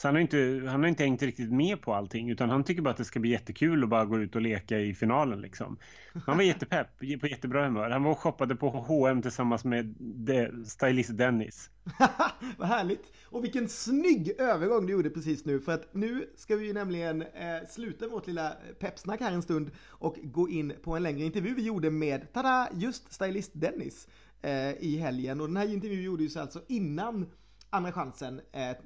Så 0.00 0.08
han 0.08 0.14
har, 0.14 0.20
inte, 0.20 0.62
han 0.66 0.80
har 0.80 0.88
inte 0.88 1.02
hängt 1.02 1.22
riktigt 1.22 1.52
med 1.52 1.82
på 1.82 1.94
allting 1.94 2.30
utan 2.30 2.50
han 2.50 2.64
tycker 2.64 2.82
bara 2.82 2.90
att 2.90 2.96
det 2.96 3.04
ska 3.04 3.20
bli 3.20 3.30
jättekul 3.30 3.82
att 3.82 3.88
bara 3.88 4.04
gå 4.04 4.18
ut 4.18 4.36
och 4.36 4.42
leka 4.42 4.78
i 4.78 4.94
finalen 4.94 5.40
liksom. 5.40 5.78
Han 6.26 6.36
var 6.36 6.44
jättepepp, 6.44 6.98
på 6.98 7.26
jättebra 7.26 7.64
humör. 7.64 7.90
Han 7.90 8.02
var 8.02 8.10
och 8.10 8.18
shoppade 8.18 8.56
på 8.56 8.68
H&M 8.68 9.22
tillsammans 9.22 9.64
med 9.64 9.96
stylist 10.66 11.16
Dennis. 11.18 11.70
Vad 12.58 12.68
härligt! 12.68 13.12
Och 13.24 13.44
vilken 13.44 13.68
snygg 13.68 14.40
övergång 14.40 14.86
du 14.86 14.92
gjorde 14.92 15.10
precis 15.10 15.44
nu 15.44 15.60
för 15.60 15.72
att 15.72 15.94
nu 15.94 16.30
ska 16.36 16.56
vi 16.56 16.66
ju 16.66 16.72
nämligen 16.72 17.22
eh, 17.22 17.68
sluta 17.68 18.08
vårt 18.08 18.26
lilla 18.26 18.52
peppsnack 18.78 19.20
här 19.20 19.32
en 19.32 19.42
stund 19.42 19.70
och 19.88 20.16
gå 20.22 20.48
in 20.48 20.72
på 20.82 20.96
en 20.96 21.02
längre 21.02 21.24
intervju 21.24 21.54
vi 21.54 21.62
gjorde 21.62 21.90
med, 21.90 22.32
tada, 22.32 22.68
just 22.72 23.12
stylist 23.12 23.50
Dennis 23.54 24.08
eh, 24.42 24.70
i 24.70 24.98
helgen. 24.98 25.40
Och 25.40 25.46
den 25.46 25.56
här 25.56 25.72
intervjun 25.72 26.02
gjordes 26.02 26.36
alltså 26.36 26.62
innan 26.68 27.26
Andra 27.70 27.92
chansen 27.92 28.40
Eh, 28.52 28.76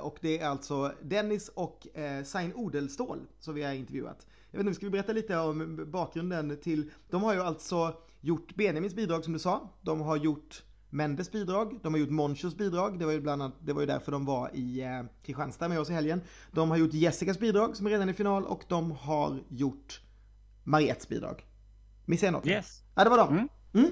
och 0.00 0.18
det 0.20 0.38
är 0.38 0.46
alltså 0.46 0.92
Dennis 1.02 1.48
och 1.48 1.96
eh, 1.96 2.24
Sain 2.24 2.54
Odelstål 2.54 3.26
som 3.38 3.54
vi 3.54 3.62
har 3.62 3.72
intervjuat. 3.72 4.26
Jag 4.50 4.58
vet 4.58 4.66
inte, 4.66 4.76
ska 4.76 4.86
vi 4.86 4.90
berätta 4.90 5.12
lite 5.12 5.38
om 5.38 5.84
bakgrunden 5.90 6.56
till... 6.62 6.90
De 7.10 7.22
har 7.22 7.34
ju 7.34 7.40
alltså 7.40 7.94
gjort 8.20 8.54
Benjamins 8.54 8.94
bidrag 8.94 9.24
som 9.24 9.32
du 9.32 9.38
sa. 9.38 9.70
De 9.82 10.00
har 10.00 10.16
gjort 10.16 10.62
Mendes 10.90 11.32
bidrag, 11.32 11.78
de 11.82 11.94
har 11.94 12.00
gjort 12.00 12.10
Monchos 12.10 12.56
bidrag, 12.56 12.98
det 12.98 13.04
var 13.04 13.12
ju 13.12 13.20
bland 13.20 13.42
annat, 13.42 13.54
det 13.60 13.72
var 13.72 13.80
ju 13.80 13.86
därför 13.86 14.12
de 14.12 14.24
var 14.24 14.50
i 14.54 14.80
eh, 14.80 15.02
Kristianstad 15.22 15.68
med 15.68 15.80
oss 15.80 15.90
i 15.90 15.92
helgen. 15.92 16.20
De 16.52 16.70
har 16.70 16.76
gjort 16.76 16.94
Jessicas 16.94 17.38
bidrag 17.38 17.76
som 17.76 17.86
är 17.86 17.90
redan 17.90 18.08
i 18.08 18.14
final 18.14 18.44
och 18.44 18.64
de 18.68 18.90
har 18.90 19.42
gjort 19.48 20.00
Mariettes 20.64 21.08
bidrag. 21.08 21.46
Missade 22.04 22.26
jag 22.26 22.32
något? 22.32 22.46
Yes. 22.46 22.82
Ja, 22.94 23.04
det 23.04 23.10
var 23.10 23.18
de. 23.18 23.28
Mm. 23.28 23.48
Mm. 23.74 23.90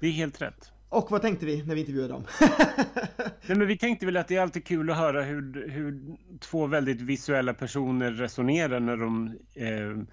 Det 0.00 0.06
är 0.06 0.10
helt 0.10 0.42
rätt. 0.42 0.73
Och 0.94 1.10
vad 1.10 1.22
tänkte 1.22 1.46
vi 1.46 1.62
när 1.62 1.74
vi 1.74 1.80
intervjuade 1.80 2.12
dem? 2.12 2.24
Nej, 3.46 3.58
men 3.58 3.66
vi 3.66 3.78
tänkte 3.78 4.06
väl 4.06 4.16
att 4.16 4.28
det 4.28 4.36
är 4.36 4.40
alltid 4.40 4.66
kul 4.66 4.90
att 4.90 4.96
höra 4.96 5.22
hur, 5.22 5.68
hur 5.68 6.16
två 6.40 6.66
väldigt 6.66 7.00
visuella 7.00 7.54
personer 7.54 8.12
resonerar 8.12 8.80
när 8.80 8.96
de, 8.96 9.26
eh, 9.54 10.04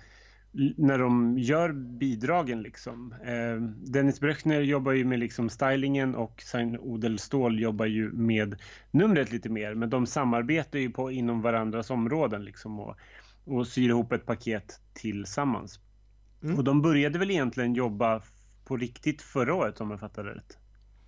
när 0.77 0.97
de 0.97 1.37
gör 1.39 1.71
bidragen. 1.71 2.61
Liksom. 2.61 3.15
Eh, 3.25 3.61
Dennis 3.91 4.19
Bröchner 4.19 4.61
jobbar 4.61 4.91
ju 4.91 5.05
med 5.05 5.19
liksom 5.19 5.49
stylingen 5.49 6.15
och 6.15 6.41
Sain 6.41 6.79
Odelstål 6.79 7.59
jobbar 7.59 7.85
ju 7.85 8.11
med 8.11 8.55
numret 8.91 9.31
lite 9.31 9.49
mer. 9.49 9.73
Men 9.73 9.89
de 9.89 10.05
samarbetar 10.05 10.79
ju 10.79 10.89
på, 10.89 11.11
inom 11.11 11.41
varandras 11.41 11.89
områden 11.91 12.45
liksom, 12.45 12.79
och, 12.79 12.97
och 13.45 13.67
syr 13.67 13.89
ihop 13.89 14.11
ett 14.11 14.25
paket 14.25 14.79
tillsammans. 14.93 15.79
Mm. 16.43 16.57
Och 16.57 16.63
de 16.63 16.81
började 16.81 17.19
väl 17.19 17.31
egentligen 17.31 17.73
jobba 17.73 18.21
på 18.65 18.77
riktigt 18.77 19.21
förra 19.21 19.53
året 19.53 19.81
om 19.81 19.91
jag 19.91 19.99
fattar 19.99 20.23
det 20.23 20.35
rätt. 20.35 20.60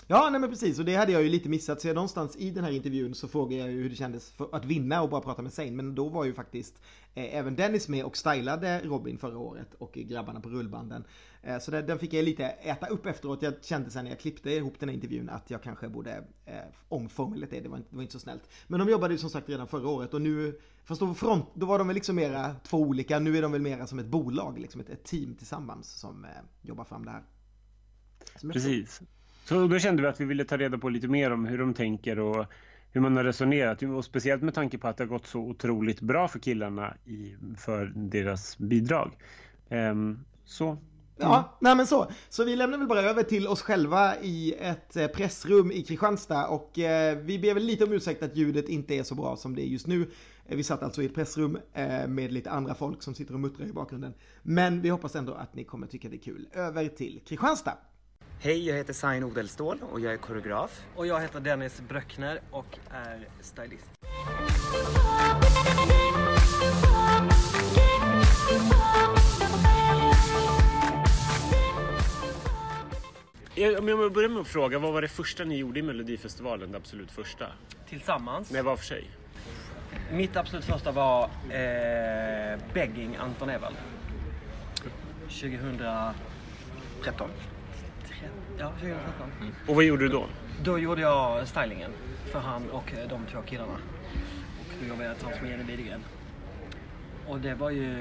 Ja, 0.08 0.30
nej 0.32 0.42
men 0.42 0.50
precis. 0.50 0.80
Och 0.80 0.86
det 0.86 0.96
hade 0.96 1.12
jag 1.12 1.24
ju 1.24 1.30
lite 1.30 1.50
missat. 1.50 1.82
Så 1.82 1.88
jag 1.88 1.96
någonstans 1.96 2.36
i 2.36 2.50
den 2.50 2.64
här 2.64 2.72
intervjun 2.72 3.16
så 3.16 3.28
frågade 3.28 3.62
jag 3.62 3.72
ju 3.72 3.82
hur 3.82 3.90
det 3.90 3.96
kändes 3.96 4.34
att 4.52 4.66
vinna 4.66 5.02
och 5.02 5.10
bara 5.10 5.22
prata 5.22 5.42
med 5.42 5.54
Zayn. 5.54 5.76
Men 5.76 5.96
då 5.96 6.10
var 6.10 6.26
ju 6.26 6.34
faktiskt 6.34 6.82
eh, 7.16 7.36
även 7.36 7.56
Dennis 7.56 7.88
med 7.88 8.06
och 8.06 8.18
stylade 8.18 8.82
Robin 8.84 9.18
förra 9.18 9.38
året 9.38 9.74
och 9.74 9.94
grabbarna 9.94 10.42
på 10.42 10.50
rullbanden. 10.50 11.04
Eh, 11.42 11.60
så 11.60 11.72
det, 11.72 11.82
den 11.82 12.00
fick 12.00 12.14
jag 12.14 12.26
lite 12.26 12.46
äta 12.46 12.88
upp 12.88 13.06
efteråt. 13.06 13.42
Jag 13.42 13.54
kände 13.64 13.90
sen 13.90 14.04
när 14.04 14.12
jag 14.12 14.20
klippte 14.20 14.52
ihop 14.52 14.80
den 14.80 14.90
här 14.90 14.96
intervjun 14.96 15.30
att 15.30 15.50
jag 15.50 15.64
kanske 15.64 15.90
borde 15.90 16.24
eh, 16.46 16.56
omformulera 16.90 17.50
det. 17.50 17.60
Det 17.60 17.70
var, 17.70 17.78
inte, 17.78 17.90
det 17.90 17.96
var 17.96 18.04
inte 18.04 18.14
så 18.14 18.20
snällt. 18.20 18.50
Men 18.68 18.80
de 18.80 18.90
jobbade 18.90 19.14
ju 19.14 19.18
som 19.18 19.30
sagt 19.30 19.50
redan 19.50 19.68
förra 19.68 19.88
året 19.88 20.14
och 20.14 20.22
nu, 20.22 20.60
fast 20.84 21.02
då, 21.02 21.14
front, 21.14 21.46
då 21.54 21.66
var 21.66 21.78
de 21.78 21.88
väl 21.88 21.96
liksom 21.96 22.16
mera 22.16 22.56
två 22.64 22.78
olika. 22.78 23.20
Nu 23.20 23.38
är 23.38 23.42
de 23.42 23.52
väl 23.52 23.62
mera 23.62 23.88
som 23.88 24.00
ett 24.00 24.06
bolag, 24.08 24.60
liksom 24.60 24.82
ett, 24.82 24.90
ett 24.90 25.04
team 25.04 25.36
tillsammans 25.36 25.92
som 25.92 26.26
eh, 26.26 26.32
jobbar 26.62 26.84
fram 26.84 27.06
det 27.06 27.12
här. 27.12 27.24
Precis. 28.54 29.02
Så 29.44 29.68
då 29.68 29.80
kände 29.80 30.02
vi 30.02 30.08
att 30.08 30.22
vi 30.22 30.26
ville 30.26 30.46
ta 30.46 30.58
reda 30.58 30.78
på 30.78 30.90
lite 30.90 31.08
mer 31.08 31.32
om 31.32 31.46
hur 31.46 31.58
de 31.58 31.74
tänker 31.74 32.20
och 32.20 32.46
hur 32.92 33.02
man 33.02 33.18
har 33.18 33.24
resonerat. 33.24 33.84
Och 33.84 34.06
speciellt 34.06 34.42
med 34.42 34.54
tanke 34.54 34.78
på 34.78 34.88
att 34.88 34.98
det 34.98 35.04
har 35.04 35.10
gått 35.10 35.28
så 35.28 35.40
otroligt 35.40 36.02
bra 36.02 36.28
för 36.28 36.40
killarna 36.40 36.94
i, 37.06 37.36
för 37.58 37.92
deras 37.96 38.58
bidrag. 38.58 39.12
Um, 39.70 40.26
så 40.46 40.78
Ja, 41.18 41.58
nej 41.60 41.76
men 41.76 41.88
så. 41.88 42.12
Så 42.30 42.44
vi 42.44 42.56
lämnar 42.56 42.78
väl 42.78 42.88
bara 42.88 43.02
över 43.02 43.24
till 43.24 43.48
oss 43.48 43.62
själva 43.62 44.16
i 44.22 44.54
ett 44.60 44.96
eh, 44.96 45.08
pressrum 45.08 45.72
i 45.72 45.82
Kristianstad 45.82 46.48
och 46.48 46.80
eh, 46.80 47.18
vi 47.18 47.40
ber 47.40 47.54
väl 47.54 47.64
lite 47.64 47.84
om 47.84 47.92
ursäkt 47.92 48.24
att 48.24 48.36
ljudet 48.36 48.70
inte 48.70 48.96
är 48.96 49.04
så 49.04 49.16
bra 49.16 49.36
som 49.36 49.56
det 49.56 49.62
är 49.62 49.68
just 49.68 49.88
nu. 49.88 50.02
Eh, 50.46 50.58
vi 50.58 50.64
satt 50.64 50.84
alltså 50.84 51.02
i 51.02 51.06
ett 51.06 51.16
pressrum 51.16 51.58
eh, 51.74 52.08
med 52.08 52.32
lite 52.32 52.52
andra 52.52 52.76
folk 52.76 53.04
som 53.04 53.16
sitter 53.16 53.34
och 53.34 53.40
muttrar 53.40 53.66
i 53.68 53.74
bakgrunden. 53.74 54.14
Men 54.42 54.82
vi 54.82 54.90
hoppas 54.90 55.16
ändå 55.16 55.34
att 55.34 55.56
ni 55.56 55.64
kommer 55.64 55.88
tycka 55.88 56.10
det 56.10 56.16
är 56.16 56.22
kul. 56.22 56.48
Över 56.54 56.88
till 56.88 57.22
Kristianstad. 57.26 57.78
Hej, 58.40 58.68
jag 58.68 58.76
heter 58.76 58.94
Sain 58.94 59.24
Odelstål 59.24 59.78
och 59.92 60.00
jag 60.00 60.14
är 60.14 60.18
koreograf. 60.18 60.82
Och 60.96 61.08
jag 61.08 61.22
heter 61.22 61.40
Dennis 61.40 61.82
Bröckner 61.90 62.40
och 62.52 62.78
är 62.92 63.28
stylist. 63.42 63.90
Om 73.80 73.88
jag 73.88 74.14
börjar 74.14 74.30
med 74.30 74.42
att 74.42 74.48
fråga, 74.48 74.80
vad 74.80 74.94
var 74.94 75.02
det 75.02 75.08
första 75.08 75.44
ni 75.44 75.58
gjorde 75.58 75.80
i 75.80 75.84
Melodifestivalen? 75.84 76.72
Det 76.72 76.78
absolut 76.78 77.12
första? 77.12 77.46
Tillsammans? 77.90 78.52
Nej, 78.52 78.62
var 78.62 78.76
för 78.76 78.86
sig? 78.86 79.10
Mitt 80.12 80.36
absolut 80.36 80.66
första 80.66 80.92
var 80.92 81.24
eh, 81.50 82.60
Begging 82.74 83.16
Anton 83.16 83.50
Ewald. 83.50 83.76
2013. 85.28 87.30
Ja, 88.60 88.70
2013. 88.70 89.30
Och 89.68 89.76
vad 89.76 89.84
gjorde 89.84 90.04
du 90.04 90.10
då? 90.10 90.26
Då 90.64 90.80
gjorde 90.80 91.02
jag 91.02 91.48
stylingen 91.48 91.92
för 92.32 92.40
han 92.40 92.70
och 92.70 92.94
eh, 92.94 93.10
de 93.10 93.26
två 93.26 93.42
killarna. 93.42 93.74
Och 94.60 94.74
då 94.82 94.88
jobbade 94.88 95.06
jag 95.06 95.16
tillsammans 95.16 95.42
med 95.42 95.52
Jenny 95.52 95.64
Widegren. 95.64 96.02
Och 97.28 97.40
det 97.40 97.56
var 97.56 97.70
ju 97.70 97.94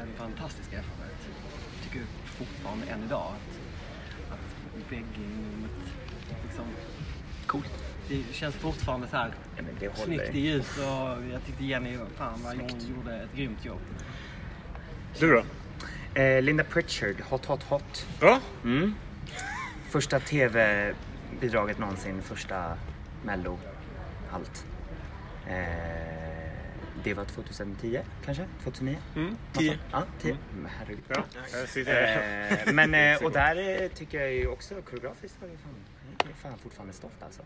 en 0.00 0.08
fantastisk 0.16 0.72
erfarenhet. 0.72 1.28
Jag 1.74 1.84
tycker 1.84 2.06
fortfarande 2.24 2.86
än 2.86 3.04
idag 3.04 3.32
att, 3.32 3.60
att 4.32 4.92
väggrummet 4.92 5.80
liksom... 6.46 6.64
Coolt. 7.46 7.84
Det 8.08 8.34
känns 8.34 8.54
fortfarande 8.54 9.08
så 9.08 9.16
här 9.16 9.30
Ja, 9.56 9.62
det 9.80 9.96
snyggt 9.96 10.34
i 10.34 10.40
ljus 10.40 10.78
och 10.78 11.24
jag 11.32 11.44
tyckte 11.46 11.64
Jenny, 11.64 11.98
fan 12.16 12.40
vad 12.44 12.56
hon 12.56 12.80
gjorde 12.96 13.16
ett 13.16 13.36
grymt 13.36 13.64
jobb. 13.64 13.80
Du 15.18 15.32
då? 15.32 15.42
Eh, 16.16 16.42
Linda 16.42 16.64
Pritchard, 16.64 17.20
Hot 17.20 17.44
Hot 17.44 17.62
Hot. 17.62 18.06
Ja, 18.20 18.40
Mm. 18.64 18.94
Första 19.90 20.20
tv-bidraget 20.20 21.78
någonsin, 21.78 22.22
första 22.22 22.78
mello, 23.24 23.58
allt. 24.32 24.66
Eh, 25.48 25.56
det 27.04 27.14
var 27.14 27.24
2010 27.24 28.00
kanske? 28.24 28.46
2009? 28.64 28.96
mm, 29.16 29.36
tio. 29.52 29.78
Ja, 29.92 30.02
10. 30.20 30.36
Men 30.54 30.70
herregud. 30.78 31.04
Ja, 31.08 31.22
Eh, 32.66 32.72
men, 32.72 32.94
eh, 32.94 33.16
och 33.24 33.32
där 33.32 33.82
eh, 33.82 33.88
tycker 33.88 34.20
jag 34.20 34.32
ju 34.32 34.46
också 34.48 34.74
koreografiskt 34.82 35.36
var 35.40 35.48
det 35.48 35.56
fan, 35.56 35.74
jag 36.18 36.30
är 36.30 36.34
fan 36.34 36.58
fortfarande 36.58 36.92
stolt 36.94 37.22
alltså. 37.22 37.42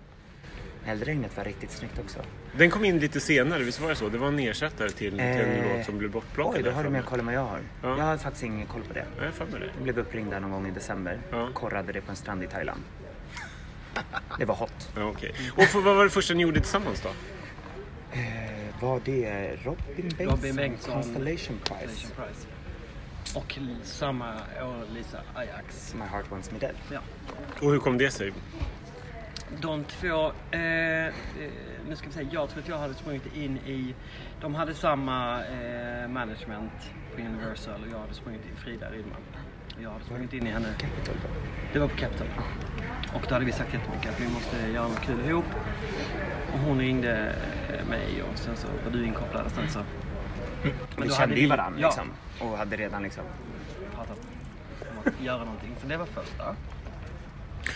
Eldregnet 0.86 1.36
var 1.36 1.44
riktigt 1.44 1.70
snyggt 1.70 1.98
också. 1.98 2.18
Den 2.56 2.70
kom 2.70 2.84
in 2.84 2.98
lite 2.98 3.20
senare, 3.20 3.62
visst 3.62 3.80
var 3.80 3.88
det 3.88 3.96
så? 3.96 4.08
Det 4.08 4.18
var 4.18 4.28
en 4.28 4.38
ersättare 4.38 4.88
till, 4.88 5.10
till 5.10 5.20
en 5.20 5.50
Eh, 5.64 5.76
låt 5.76 5.86
som 5.86 5.98
blev 5.98 6.10
bortplockad. 6.10 6.56
Oj, 6.56 6.62
då 6.62 6.70
har 6.70 6.84
du 6.84 6.90
mer 6.90 7.02
koll 7.02 7.18
än 7.18 7.26
vad 7.26 7.34
jag 7.34 7.44
har. 7.44 7.60
Ja. 7.82 7.88
Jag 7.98 8.04
har 8.04 8.16
faktiskt 8.16 8.44
ingen 8.44 8.66
koll 8.66 8.82
på 8.82 8.94
det. 8.94 9.04
Ja, 9.18 9.24
Jag 9.24 9.34
fattar 9.34 9.58
det. 9.58 9.70
Jag 9.74 9.82
blev 9.82 9.98
uppringd 9.98 10.30
där 10.30 10.40
någon 10.40 10.50
gång 10.50 10.66
i 10.68 10.70
december. 10.70 11.18
Ja. 11.30 11.48
Korrade 11.54 11.92
det 11.92 12.00
på 12.00 12.10
en 12.10 12.16
strand 12.16 12.42
i 12.42 12.46
Thailand. 12.46 12.80
Det 14.38 14.44
var 14.44 14.54
hot. 14.54 14.90
Ja, 14.96 15.04
okej. 15.04 15.34
Och 15.56 15.62
för, 15.62 15.80
vad 15.80 15.96
var 15.96 16.04
det 16.04 16.10
första 16.10 16.34
ni 16.34 16.42
gjorde 16.42 16.60
tillsammans 16.60 17.00
då? 17.02 17.08
Eh, 18.12 18.80
var 18.80 19.00
det 19.04 19.56
Robin 19.64 19.76
Bengtsson? 19.96 20.26
Robin 20.26 20.56
Bengtsson. 20.56 20.94
Constellation 20.94 21.58
Prize. 21.64 21.94
Station 21.96 22.16
Prize. 22.16 22.46
Och 23.34 23.58
samma 23.84 24.34
år 24.62 24.94
Lisa 24.94 25.18
Ajax. 25.34 25.94
My 25.94 26.04
heart 26.04 26.30
wants 26.30 26.50
me 26.52 26.58
dead. 26.58 26.74
Ja. 26.92 27.00
Och 27.60 27.72
hur 27.72 27.78
kom 27.78 27.98
det 27.98 28.10
sig? 28.10 28.32
De 29.58 29.84
två, 29.84 30.32
eh, 30.50 31.06
eh, 31.06 31.12
nu 31.88 31.96
ska 31.96 32.06
vi 32.06 32.12
säga, 32.12 32.28
jag 32.32 32.48
tror 32.48 32.62
att 32.62 32.68
jag 32.68 32.78
hade 32.78 32.94
sprungit 32.94 33.36
in 33.36 33.56
i, 33.56 33.94
de 34.40 34.54
hade 34.54 34.74
samma 34.74 35.44
eh, 35.44 36.08
management 36.08 36.72
på 37.14 37.22
Universal 37.22 37.80
och 37.82 37.88
jag 37.92 37.98
hade 37.98 38.14
sprungit 38.14 38.44
in 38.44 38.56
Frida 38.56 38.90
Rydman. 38.90 39.20
Jag 39.82 39.90
hade 39.90 40.04
sprungit 40.04 40.32
in 40.32 40.46
i 40.46 40.50
henne, 40.50 40.68
Capital 40.78 41.16
det 41.72 41.78
var 41.78 41.88
på 41.88 41.96
Capital. 41.96 42.26
Och 43.14 43.22
då 43.28 43.34
hade 43.34 43.44
vi 43.44 43.52
sagt 43.52 43.74
jättemycket 43.74 44.10
att 44.10 44.20
vi 44.20 44.28
måste 44.28 44.68
göra 44.68 44.88
något 44.88 45.00
kul 45.00 45.20
ihop. 45.20 45.44
Och 46.52 46.58
hon 46.58 46.78
ringde 46.78 47.34
eh, 47.68 47.88
mig 47.88 48.22
och 48.22 48.38
sen 48.38 48.56
så 48.56 48.66
var 48.84 48.92
du 48.92 49.06
inkopplad 49.06 49.46
och 49.46 49.52
sen 49.52 49.68
så... 49.68 49.78
Men 50.96 51.08
Vi 51.08 51.14
kände 51.14 51.40
ju 51.40 51.46
varandra 51.46 51.80
ja, 51.80 51.88
liksom. 51.88 52.06
Och 52.40 52.58
hade 52.58 52.76
redan 52.76 53.02
liksom... 53.02 53.24
pratat 53.94 54.18
om 54.80 54.98
att 55.04 55.24
göra 55.24 55.44
någonting. 55.44 55.76
Så 55.80 55.86
det 55.86 55.96
var 55.96 56.06
första. 56.06 56.56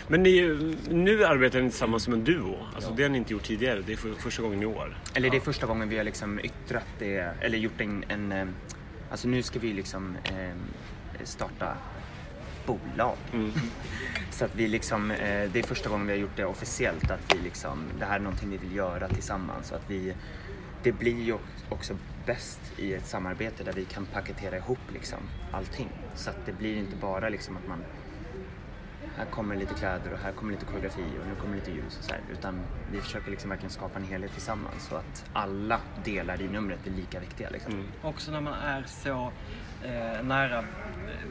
Men 0.08 0.22
ni, 0.22 0.58
nu 0.88 1.24
arbetar 1.24 1.60
ni 1.60 1.70
tillsammans 1.70 2.02
som 2.02 2.12
en 2.12 2.24
duo. 2.24 2.56
Alltså 2.74 2.92
det 2.96 3.02
har 3.02 3.10
ni 3.10 3.18
inte 3.18 3.32
gjort 3.32 3.42
tidigare. 3.42 3.82
Det 3.86 3.92
är 3.92 3.96
för, 3.96 4.14
första 4.14 4.42
gången 4.42 4.62
i 4.62 4.66
år. 4.66 4.98
Eller 5.14 5.30
det 5.30 5.36
är 5.36 5.40
första 5.40 5.66
gången 5.66 5.88
vi 5.88 5.96
har 5.96 6.04
liksom 6.04 6.40
yttrat 6.40 6.86
det, 6.98 7.34
eller 7.40 7.58
gjort 7.58 7.80
en... 7.80 8.04
en 8.08 8.32
eh, 8.32 8.46
alltså 9.10 9.28
nu 9.28 9.42
ska 9.42 9.58
vi 9.58 9.72
liksom 9.72 10.16
eh, 10.24 11.24
starta 11.24 11.76
bolag. 12.66 13.16
Så 14.30 14.44
att 14.44 14.54
vi 14.54 14.68
liksom, 14.68 15.10
eh, 15.10 15.50
det 15.52 15.58
är 15.58 15.62
första 15.62 15.88
gången 15.88 16.06
vi 16.06 16.12
har 16.12 16.20
gjort 16.20 16.36
det 16.36 16.44
officiellt 16.44 17.10
att 17.10 17.34
vi 17.34 17.38
liksom, 17.44 17.78
det 17.98 18.04
här 18.04 18.16
är 18.16 18.20
någonting 18.22 18.50
vi 18.50 18.56
vill 18.56 18.76
göra 18.76 19.08
tillsammans. 19.08 19.68
Så 19.68 19.74
att 19.74 19.90
vi, 19.90 20.14
det 20.82 20.92
blir 20.92 21.22
ju 21.22 21.36
också 21.68 21.96
bäst 22.26 22.60
i 22.76 22.94
ett 22.94 23.06
samarbete 23.06 23.64
där 23.64 23.72
vi 23.72 23.84
kan 23.84 24.06
paketera 24.06 24.56
ihop 24.56 24.92
liksom 24.92 25.18
allting. 25.52 25.88
Så 26.14 26.30
att 26.30 26.46
det 26.46 26.52
blir 26.52 26.76
inte 26.76 26.96
bara 26.96 27.28
liksom 27.28 27.56
att 27.56 27.68
man 27.68 27.78
här 29.16 29.24
kommer 29.24 29.56
lite 29.56 29.74
kläder 29.74 30.12
och 30.12 30.18
här 30.18 30.32
kommer 30.32 30.52
lite 30.52 30.64
koreografi 30.64 31.04
och 31.20 31.26
nu 31.28 31.34
kommer 31.34 31.56
lite 31.56 31.70
ljus 31.70 31.98
och 31.98 32.04
så 32.04 32.12
här. 32.12 32.20
Utan 32.32 32.60
vi 32.92 33.00
försöker 33.00 33.30
liksom 33.30 33.50
verkligen 33.50 33.70
skapa 33.70 33.98
en 33.98 34.04
helhet 34.04 34.32
tillsammans 34.32 34.86
så 34.88 34.96
att 34.96 35.24
alla 35.32 35.80
delar 36.04 36.42
i 36.42 36.48
numret 36.48 36.82
blir 36.82 36.92
lika 36.92 37.20
viktiga. 37.20 37.50
Liksom. 37.50 37.84
Också 38.02 38.30
när 38.30 38.40
man 38.40 38.54
är 38.54 38.82
så 38.86 39.32
eh, 39.84 40.22
nära 40.22 40.64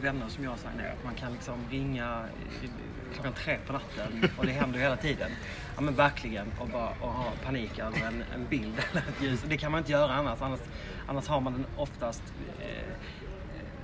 vänner 0.01 0.27
som 0.27 0.43
jag 0.43 0.59
säger 0.59 0.91
att 0.91 1.03
man 1.03 1.15
kan 1.15 1.31
liksom 1.33 1.55
ringa 1.71 2.25
eh, 2.63 2.69
klockan 3.13 3.33
tre 3.33 3.57
på 3.67 3.73
natten 3.73 4.29
och 4.37 4.45
det 4.45 4.51
händer 4.51 4.79
hela 4.79 4.97
tiden. 4.97 5.31
Ja 5.75 5.81
men 5.81 5.95
verkligen 5.95 6.47
och 6.59 6.67
bara 6.67 6.89
och 6.89 7.13
ha 7.13 7.31
panik 7.43 7.79
över 7.79 8.07
en, 8.07 8.23
en 8.35 8.47
bild 8.49 8.73
eller 8.91 9.01
ett 9.01 9.21
ljus. 9.21 9.43
Det 9.47 9.57
kan 9.57 9.71
man 9.71 9.79
inte 9.79 9.91
göra 9.91 10.13
annars. 10.13 10.41
Annars, 10.41 10.59
annars 11.07 11.27
har 11.27 11.41
man 11.41 11.53
den 11.53 11.65
oftast 11.77 12.23
eh, 12.59 12.93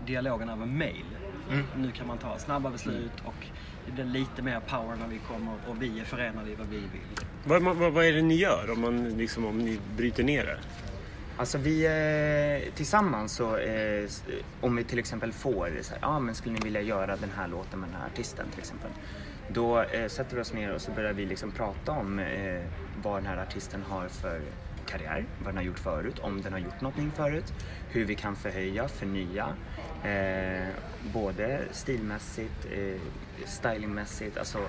dialogen 0.06 0.50
över 0.50 0.65
mail. 0.65 1.06
Nu 1.75 1.91
kan 1.91 2.08
man 2.08 2.18
ta 2.18 2.38
snabba 2.38 2.70
beslut 2.70 3.24
och 3.25 3.46
det 3.89 4.03
blir 4.03 4.05
lite 4.05 4.41
mer 4.41 4.60
power 4.60 4.96
när 4.96 5.08
vi 5.08 5.19
kommer 5.19 5.53
och 5.67 5.81
vi 5.81 6.00
är 6.00 6.03
förenade 6.03 6.51
i 6.51 6.55
vad 6.55 6.67
vi 6.67 6.77
vill. 6.77 7.25
Vad, 7.43 7.62
vad, 7.62 7.93
vad 7.93 8.05
är 8.05 8.13
det 8.13 8.22
ni 8.22 8.36
gör 8.36 8.72
om, 8.72 8.81
man, 8.81 9.10
liksom, 9.10 9.46
om 9.46 9.58
ni 9.58 9.79
bryter 9.98 10.24
ner 10.24 10.46
det? 10.46 10.58
Alltså 11.38 11.58
vi 11.58 11.86
eh, 11.86 12.74
tillsammans 12.74 13.31
så 13.31 13.58
eh, 13.58 14.10
om 14.62 14.75
vi 14.75 14.84
till 14.84 15.00
exempel 15.00 15.31
får 15.31 15.72
så 15.81 15.93
här, 15.93 16.00
ah, 16.01 16.19
men 16.19 16.36
skulle 16.36 16.55
ni 16.55 16.62
vilja 16.63 16.81
göra 16.81 17.15
den 17.15 17.29
här 17.36 17.48
låten 17.48 17.79
med 17.79 17.89
den 17.89 17.96
här 17.96 18.08
artisten 18.08 18.46
till 18.50 18.60
exempel. 18.60 18.91
Då 19.50 19.81
eh, 19.81 20.08
sätter 20.08 20.36
vi 20.36 20.41
oss 20.41 20.53
ner 20.53 20.74
och 20.74 20.81
så 20.81 20.91
börjar 20.91 21.13
vi 21.13 21.25
liksom 21.25 21.51
prata 21.51 21.91
om 21.91 22.22
vad 23.03 23.15
den 23.15 23.25
här 23.25 23.38
artisten 23.38 23.84
har 23.89 24.08
för 24.08 24.41
karriär, 24.86 25.25
vad 25.38 25.48
den 25.48 25.58
har 25.58 25.63
gjort 25.63 25.79
förut, 25.79 26.19
om 26.19 26.41
den 26.41 26.53
har 26.53 26.60
gjort 26.60 26.81
någonting 26.81 27.12
förut, 27.15 27.53
hur 27.89 28.05
vi 28.05 28.15
kan 28.15 28.36
förhöja, 28.36 28.88
förnya, 28.88 29.48
eh, 30.03 30.68
både 31.13 31.60
stilmässigt, 31.72 32.65
eh, 32.72 33.01
stylingmässigt, 33.46 34.38
alltså 34.38 34.60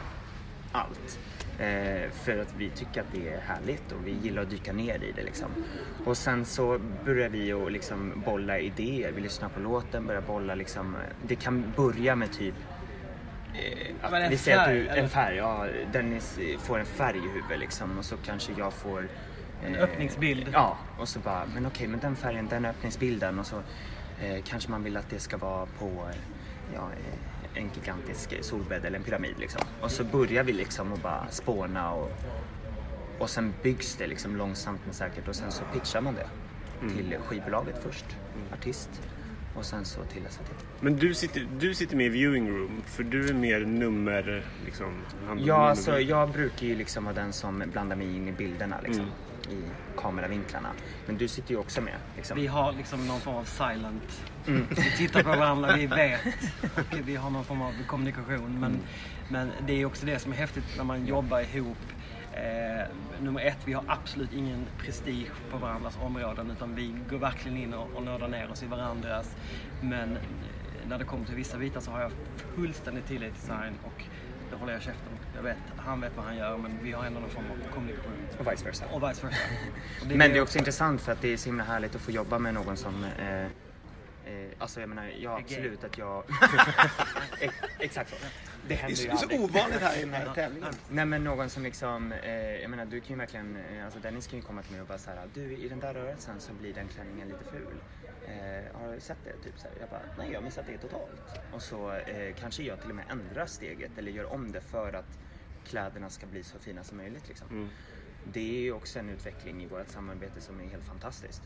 allt. 0.73 1.19
Eh, 1.59 2.11
för 2.11 2.39
att 2.39 2.55
vi 2.57 2.71
tycker 2.71 3.01
att 3.01 3.13
det 3.13 3.29
är 3.29 3.41
härligt 3.41 3.93
och 3.93 4.07
vi 4.07 4.11
gillar 4.23 4.43
att 4.43 4.51
dyka 4.51 4.73
ner 4.73 5.03
i 5.05 5.13
det 5.17 5.23
liksom. 5.23 5.49
Och 6.05 6.17
sen 6.17 6.45
så 6.45 6.81
börjar 7.05 7.29
vi 7.29 7.53
att 7.53 7.73
liksom 7.73 8.23
bolla 8.27 8.59
idéer. 8.59 9.13
Vi 9.13 9.21
lyssnar 9.21 9.49
på 9.49 9.61
låten, 9.61 10.07
börjar 10.07 10.21
bolla 10.21 10.55
liksom. 10.55 10.97
Det 11.27 11.37
kan 11.37 11.73
börja 11.77 12.17
med 12.17 12.33
typ 12.33 12.55
eh, 13.55 14.29
vi 14.31 14.37
säger 14.37 14.59
att 14.59 14.69
du, 14.69 14.89
en 14.89 15.09
färg, 15.09 15.37
ja, 15.37 15.67
Dennis 15.93 16.39
får 16.59 16.79
en 16.79 16.87
färg 16.87 17.17
i 17.19 17.21
huvudet 17.21 17.59
liksom 17.59 17.99
och 17.99 18.05
så 18.05 18.17
kanske 18.17 18.53
jag 18.59 18.73
får 18.73 19.09
En 19.67 19.75
eh, 19.75 19.83
öppningsbild. 19.83 20.51
Ja, 20.53 20.79
och 20.99 21.09
så 21.09 21.19
bara, 21.19 21.47
men 21.55 21.67
okej, 21.67 21.87
men 21.89 22.01
den 22.01 22.17
färgen, 22.17 22.49
den 22.51 22.65
öppningsbilden 22.65 23.39
och 23.39 23.47
så 23.47 23.63
eh, 24.23 24.43
kanske 24.45 24.71
man 24.71 24.83
vill 24.85 24.97
att 24.97 25.11
det 25.11 25.19
ska 25.19 25.37
vara 25.37 25.67
på 25.79 25.85
eh, 25.87 26.17
ja, 26.75 26.89
eh, 26.93 27.63
en 27.63 27.71
gigantisk 27.75 28.35
solbädd 28.45 28.85
eller 28.85 28.99
en 28.99 29.05
pyramid 29.05 29.35
liksom. 29.39 29.63
Och 29.81 29.91
så 29.91 30.05
börjar 30.05 30.45
vi 30.45 30.53
liksom 30.53 30.93
och 30.93 30.99
bara 30.99 31.27
spåna 31.31 31.93
och, 31.93 32.11
och 33.19 33.31
sen 33.31 33.55
byggs 33.63 33.97
det 33.97 34.07
liksom 34.07 34.37
långsamt 34.37 34.81
men 34.85 34.95
säkert 34.95 35.29
och 35.29 35.35
sen 35.37 35.53
så 35.53 35.63
pitchar 35.73 36.01
man 36.01 36.15
det 36.15 36.27
till 36.97 37.17
skivbolaget 37.27 37.83
först, 37.83 38.05
artist 38.53 38.91
och 39.57 39.65
sen 39.65 39.85
så 39.85 40.05
till 40.05 40.23
SVT. 40.31 40.65
Men 40.81 40.97
du 40.97 41.15
sitter, 41.15 41.47
du 41.59 41.75
sitter 41.75 41.97
med 41.97 42.07
i 42.07 42.09
viewing 42.09 42.49
room, 42.51 42.83
för 42.87 43.03
du 43.03 43.29
är 43.29 43.35
mer 43.35 43.61
nummer... 43.61 44.45
Liksom, 44.65 44.87
Ja, 45.39 45.69
alltså 45.69 45.91
nummer- 45.91 46.05
jag 46.05 46.31
brukar 46.31 46.67
ju 46.67 46.75
liksom 46.77 47.05
vara 47.05 47.15
den 47.15 47.33
som 47.33 47.63
blandar 47.73 47.97
mig 47.97 48.17
in 48.17 48.29
i 48.29 48.33
bilderna 48.33 48.77
liksom. 48.85 49.07
I 49.51 49.63
kameravinklarna. 49.97 50.69
Men 51.07 51.17
du 51.17 51.29
sitter 51.29 51.51
ju 51.51 51.57
också 51.57 51.81
med. 51.81 51.95
Liksom. 52.17 52.37
Vi 52.37 52.47
har 52.47 52.73
liksom 52.73 53.07
någon 53.07 53.21
form 53.21 53.37
av 53.37 53.45
silent. 53.45 54.23
Vi 54.71 54.97
tittar 54.97 55.23
på 55.23 55.29
varandra, 55.29 55.77
vi 55.77 55.87
vet 56.03 56.21
och 56.77 57.09
vi 57.09 57.17
har 57.17 57.31
någon 57.31 57.45
form 57.45 57.63
av 57.63 57.73
kommunikation. 57.87 58.61
Men, 58.61 58.79
men 59.29 59.53
det 59.67 59.73
är 59.73 59.85
också 59.85 60.07
det 60.07 60.19
som 60.19 60.33
är 60.33 60.37
häftigt 60.37 60.65
när 60.77 60.85
man 60.85 61.07
jobbar 61.07 61.41
ihop. 61.41 61.79
Eh, 62.33 62.87
nummer 63.21 63.41
ett, 63.41 63.59
vi 63.65 63.73
har 63.73 63.85
absolut 63.87 64.33
ingen 64.33 64.67
prestige 64.79 65.31
på 65.51 65.59
varandras 65.59 65.99
områden 66.03 66.51
utan 66.51 66.75
vi 66.75 66.95
går 67.11 67.19
verkligen 67.19 67.57
in 67.59 67.75
och, 67.75 67.89
och 67.95 68.03
nördar 68.03 68.29
ner 68.29 68.51
oss 68.51 68.63
i 68.63 68.67
varandras. 68.67 69.37
Men 69.83 70.17
eh, 70.17 70.23
när 70.89 70.99
det 70.99 71.05
kommer 71.05 71.27
till 71.27 71.35
vissa 71.35 71.59
bitar 71.59 71.81
så 71.81 71.91
har 71.91 72.01
jag 72.01 72.13
fullständig 72.57 73.05
tillit 73.07 73.35
till 73.35 73.43
Sign 73.43 73.75
och 73.85 74.05
då 74.51 74.57
håller 74.57 74.73
jag 74.73 74.83
käften. 74.83 75.13
Jag 75.37 75.43
vet, 75.43 75.57
han 75.77 76.01
vet 76.01 76.17
vad 76.17 76.25
han 76.25 76.37
gör 76.37 76.57
men 76.57 76.79
vi 76.83 76.93
har 76.93 77.05
ändå 77.05 77.21
någon 77.21 77.31
form 77.31 77.45
av 77.51 77.71
kommunikation. 77.75 78.13
Och 78.39 78.53
vice 78.53 78.65
versa. 78.65 78.85
Och 78.93 79.03
vice 79.11 79.27
versa. 79.27 79.39
Och 80.01 80.07
Men 80.07 80.19
det 80.33 80.37
är 80.39 80.43
också 80.43 80.59
intressant 80.59 81.01
för 81.01 81.13
att 81.13 81.21
det 81.21 81.33
är 81.33 81.37
så 81.37 81.47
himla 81.49 81.65
härligt 81.65 81.95
att 81.95 82.01
få 82.01 82.11
jobba 82.11 82.39
med 82.39 82.55
någon 82.55 82.77
som 82.77 83.05
eh, 83.19 83.41
eh, 83.45 83.49
alltså 84.59 84.81
jag 84.81 84.89
menar, 84.89 85.11
ja 85.21 85.39
absolut 85.39 85.85
att 85.85 85.99
jag... 85.99 86.25
Ex- 87.41 87.55
Exakt 87.79 88.11
så. 88.11 88.17
Det 88.17 88.69
Det 88.69 88.75
är 88.75 88.79
händer 88.79 89.03
ju 89.03 89.11
så, 89.11 89.17
så 89.17 89.23
aldrig. 89.25 89.41
ovanligt 89.41 89.81
här 89.81 89.97
i 89.99 90.01
den 90.01 90.15
här 90.15 90.35
tävlingen. 90.35 90.73
Nej 90.89 91.05
men 91.07 91.25
någon 91.25 91.51
som 91.51 91.63
liksom, 91.63 92.13
eh, 92.13 92.31
jag 92.35 92.71
menar 92.71 92.85
du 92.85 93.01
kan 93.01 93.09
ju 93.11 93.17
verkligen, 93.17 93.57
eh, 93.57 93.85
alltså 93.85 94.01
Dennis 94.01 94.27
kan 94.27 94.39
ju 94.39 94.45
komma 94.45 94.63
till 94.63 94.73
mig 94.73 94.81
och 94.81 94.87
bara 94.87 94.99
såhär, 94.99 95.19
du 95.35 95.41
i 95.57 95.69
den 95.69 95.81
där 95.81 95.95
rörelsen 95.95 96.35
så 96.41 96.53
blir 96.53 96.75
den 96.75 96.89
klänningen 96.89 97.29
lite 97.29 97.45
ful. 97.53 97.67
Eh, 98.27 98.81
har 98.81 98.93
du 98.95 99.01
sett 99.01 99.19
det? 99.25 99.33
Typ 99.33 99.59
så 99.59 99.69
här. 99.69 99.77
Jag 99.81 99.89
bara, 99.89 100.03
nej 100.19 100.29
jag 100.33 100.39
har 100.39 100.45
missat 100.45 100.67
det 100.67 100.79
totalt. 100.79 101.41
Och 101.53 101.63
så 101.63 101.93
eh, 101.93 102.35
kanske 102.35 102.63
jag 102.63 102.81
till 102.81 102.91
och 102.91 102.97
med 102.97 103.05
ändrar 103.11 103.47
steget 103.47 103.99
eller 103.99 104.13
gör 104.13 104.33
om 104.33 104.53
det 104.53 104.61
för 104.61 104.93
att 104.93 105.19
kläderna 105.65 106.11
ska 106.11 106.27
bli 106.27 106.43
så 106.43 106.59
fina 106.59 106.85
som 106.85 106.97
möjligt 106.97 107.29
liksom. 107.29 107.49
Mm. 107.51 107.69
Det 108.33 108.59
är 108.59 108.61
ju 108.61 108.73
också 108.73 108.99
en 108.99 109.11
utveckling 109.11 109.63
i 109.63 109.67
vårt 109.67 109.89
samarbete 109.89 110.41
som 110.41 110.61
är 110.61 110.65
helt 110.65 110.85
fantastiskt. 110.85 111.43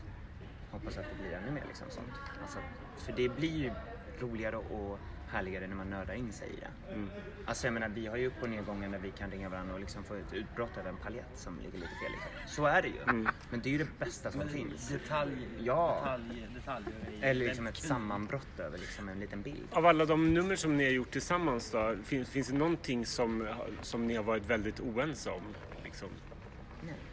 Hoppas 0.71 0.97
att 0.97 1.05
det 1.17 1.23
blir 1.23 1.31
ännu 1.31 1.51
mer 1.51 1.63
liksom 1.67 1.89
sånt. 1.89 2.13
Alltså, 2.41 2.59
för 2.97 3.13
det 3.13 3.29
blir 3.29 3.57
ju 3.57 3.71
roligare 4.19 4.55
och 4.55 4.99
härligare 5.35 5.67
när 5.67 5.75
man 5.75 5.89
nördar 5.89 6.13
in 6.13 6.31
sig 6.33 6.47
i 6.47 6.59
det. 6.59 6.93
Mm. 6.93 7.09
Alltså 7.45 7.67
jag 7.67 7.73
menar, 7.73 7.89
vi 7.89 8.07
har 8.07 8.17
ju 8.17 8.27
upp 8.27 8.41
och 8.41 8.49
nedgångar 8.49 8.89
när 8.89 8.99
vi 8.99 9.11
kan 9.11 9.31
ringa 9.31 9.49
varandra 9.49 9.73
och 9.73 9.79
liksom 9.79 10.03
få 10.03 10.13
ett 10.13 10.33
utbrott 10.33 10.77
över 10.77 10.89
en 10.89 10.97
paljett 10.97 11.31
som 11.35 11.57
ligger 11.59 11.77
lite 11.77 11.95
fel. 12.01 12.11
Liksom. 12.11 12.29
Så 12.55 12.65
är 12.65 12.81
det 12.81 12.87
ju. 12.87 13.01
Mm. 13.01 13.27
Men 13.49 13.61
det 13.61 13.69
är 13.69 13.71
ju 13.71 13.77
det 13.77 13.99
bästa 13.99 14.31
som 14.31 14.49
finns. 14.49 14.89
Detalj, 14.89 15.47
Ja. 15.59 15.99
detalj, 16.01 16.47
detaljer 16.55 16.93
Eller 17.21 17.45
liksom 17.45 17.67
ett 17.67 17.77
sammanbrott 17.77 18.59
över 18.59 18.77
liksom 18.77 19.09
en 19.09 19.19
liten 19.19 19.41
bild. 19.41 19.67
Av 19.71 19.85
alla 19.85 20.05
de 20.05 20.33
nummer 20.33 20.55
som 20.55 20.77
ni 20.77 20.83
har 20.83 20.91
gjort 20.91 21.11
tillsammans 21.11 21.71
då, 21.71 21.95
finns, 22.03 22.29
finns 22.29 22.47
det 22.47 22.57
någonting 22.57 23.05
som, 23.05 23.47
som 23.81 24.07
ni 24.07 24.15
har 24.15 24.23
varit 24.23 24.45
väldigt 24.45 24.79
oense 24.79 25.29
om? 25.29 25.43
Liksom? 25.83 26.09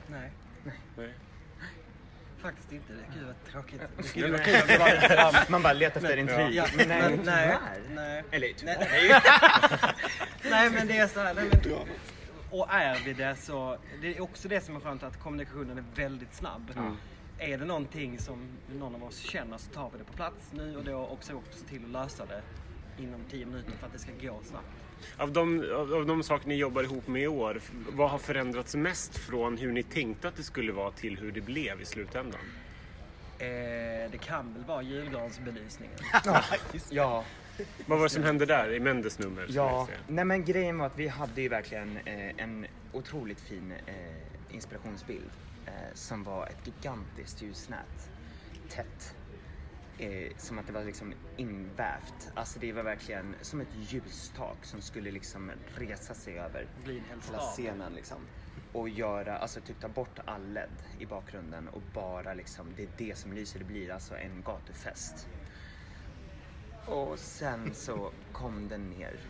Nej, 0.08 0.32
Nej. 0.96 1.14
Faktiskt 2.42 2.72
inte. 2.72 2.92
Det 2.92 3.04
Gud 3.14 3.26
vad 3.26 3.52
tråkigt. 3.52 3.80
Skulle 4.06 4.28
vara 4.28 4.42
kul 4.42 4.54
om 4.54 4.68
det 4.68 4.78
var 4.78 4.90
lite 5.02 5.16
varmt. 5.16 5.48
Man 5.48 5.62
bara 5.62 5.72
letar 5.72 6.00
efter 6.00 6.16
intrig. 6.16 6.54
Ja, 6.54 6.66
Men 6.76 6.88
nej, 6.88 7.02
men 7.02 7.20
nej, 7.24 7.56
tyvärr. 7.58 7.94
nej. 7.94 8.24
Eller 8.30 8.46
Nej. 8.46 8.54
tyvärr. 8.58 9.94
Nej 10.50 10.70
men 10.70 10.86
det 10.86 10.96
är 10.98 11.06
så 11.06 11.20
här, 11.20 11.34
nej, 11.34 11.44
men, 11.64 11.78
och 12.50 12.66
är 12.70 12.98
vi 13.04 13.12
det 13.12 13.36
så, 13.36 13.78
det 14.02 14.16
är 14.16 14.22
också 14.22 14.48
det 14.48 14.60
som 14.60 14.76
är 14.76 14.80
skönt 14.80 15.02
att 15.02 15.20
kommunikationen 15.20 15.78
är 15.78 15.84
väldigt 15.94 16.34
snabb. 16.34 16.72
Mm. 16.76 16.96
Är 17.38 17.58
det 17.58 17.64
någonting 17.64 18.18
som 18.18 18.48
någon 18.78 18.94
av 18.94 19.04
oss 19.04 19.18
känner 19.18 19.58
så 19.58 19.70
tar 19.70 19.90
vi 19.92 19.98
det 19.98 20.04
på 20.04 20.12
plats 20.12 20.50
nu 20.52 20.76
och 20.76 20.84
då 20.84 21.06
också 21.06 21.34
också 21.34 21.58
se 21.58 21.66
till 21.66 21.84
att 21.84 21.90
lösa 21.90 22.26
det 22.26 22.42
inom 23.02 23.20
10 23.30 23.46
minuter 23.46 23.72
för 23.72 23.86
att 23.86 23.92
det 23.92 23.98
ska 23.98 24.12
gå 24.12 24.40
snabbt. 24.44 24.66
Av 25.16 25.32
de, 25.32 25.70
av, 25.74 25.94
av 25.94 26.06
de 26.06 26.22
saker 26.22 26.48
ni 26.48 26.54
jobbar 26.54 26.82
ihop 26.82 27.08
med 27.08 27.22
i 27.22 27.26
år, 27.26 27.60
vad 27.92 28.10
har 28.10 28.18
förändrats 28.18 28.74
mest 28.74 29.18
från 29.18 29.56
hur 29.58 29.72
ni 29.72 29.82
tänkte 29.82 30.28
att 30.28 30.36
det 30.36 30.42
skulle 30.42 30.72
vara 30.72 30.90
till 30.90 31.18
hur 31.18 31.32
det 31.32 31.40
blev 31.40 31.80
i 31.80 31.84
slutändan? 31.84 32.40
Eh, 33.38 33.48
det 34.10 34.18
kan 34.20 34.54
väl 34.54 34.64
vara 34.64 34.82
julgransbelysningen. 34.82 35.96
Ja, 36.90 37.24
Vad 37.86 37.98
var 37.98 38.06
det 38.06 38.10
som 38.10 38.22
hände 38.22 38.46
där 38.46 38.72
i 38.72 38.80
Mendes 38.80 39.18
nummer? 39.18 39.46
ja. 39.48 39.88
Nej 40.08 40.24
men 40.24 40.44
grejen 40.44 40.78
var 40.78 40.86
att 40.86 40.98
vi 40.98 41.08
hade 41.08 41.42
ju 41.42 41.48
verkligen 41.48 41.96
eh, 42.04 42.42
en 42.44 42.66
otroligt 42.92 43.40
fin 43.40 43.72
eh, 43.86 44.54
inspirationsbild 44.54 45.30
eh, 45.66 45.72
som 45.94 46.24
var 46.24 46.46
ett 46.46 46.66
gigantiskt 46.66 47.42
ljusnät. 47.42 48.10
Tätt. 48.68 49.14
Eh, 50.02 50.32
som 50.36 50.58
att 50.58 50.66
det 50.66 50.72
var 50.72 50.84
liksom 50.84 51.14
invävt. 51.36 52.30
Alltså 52.34 52.58
det 52.58 52.72
var 52.72 52.82
verkligen 52.82 53.34
som 53.40 53.60
ett 53.60 53.74
ljustak 53.74 54.64
som 54.64 54.82
skulle 54.82 55.10
liksom 55.10 55.52
resa 55.74 56.14
sig 56.14 56.38
över 56.38 56.66
en 56.84 56.90
hel 56.90 57.00
hela 57.04 57.22
stad. 57.22 57.40
scenen 57.40 57.92
liksom. 57.94 58.18
Och 58.72 58.88
göra, 58.88 59.38
alltså 59.38 59.60
typ 59.60 59.80
ta 59.80 59.88
bort 59.88 60.18
all 60.24 60.52
LED 60.52 60.70
i 60.98 61.06
bakgrunden 61.06 61.68
och 61.68 61.82
bara 61.94 62.34
liksom, 62.34 62.66
det 62.76 62.82
är 62.82 62.88
det 62.96 63.18
som 63.18 63.32
lyser. 63.32 63.58
Det 63.58 63.64
blir 63.64 63.90
alltså 63.90 64.16
en 64.16 64.42
gatufest. 64.42 65.28
Och 66.86 67.18
sen 67.18 67.74
så 67.74 68.12
kom 68.32 68.68
den 68.68 68.90
ner. 68.90 69.20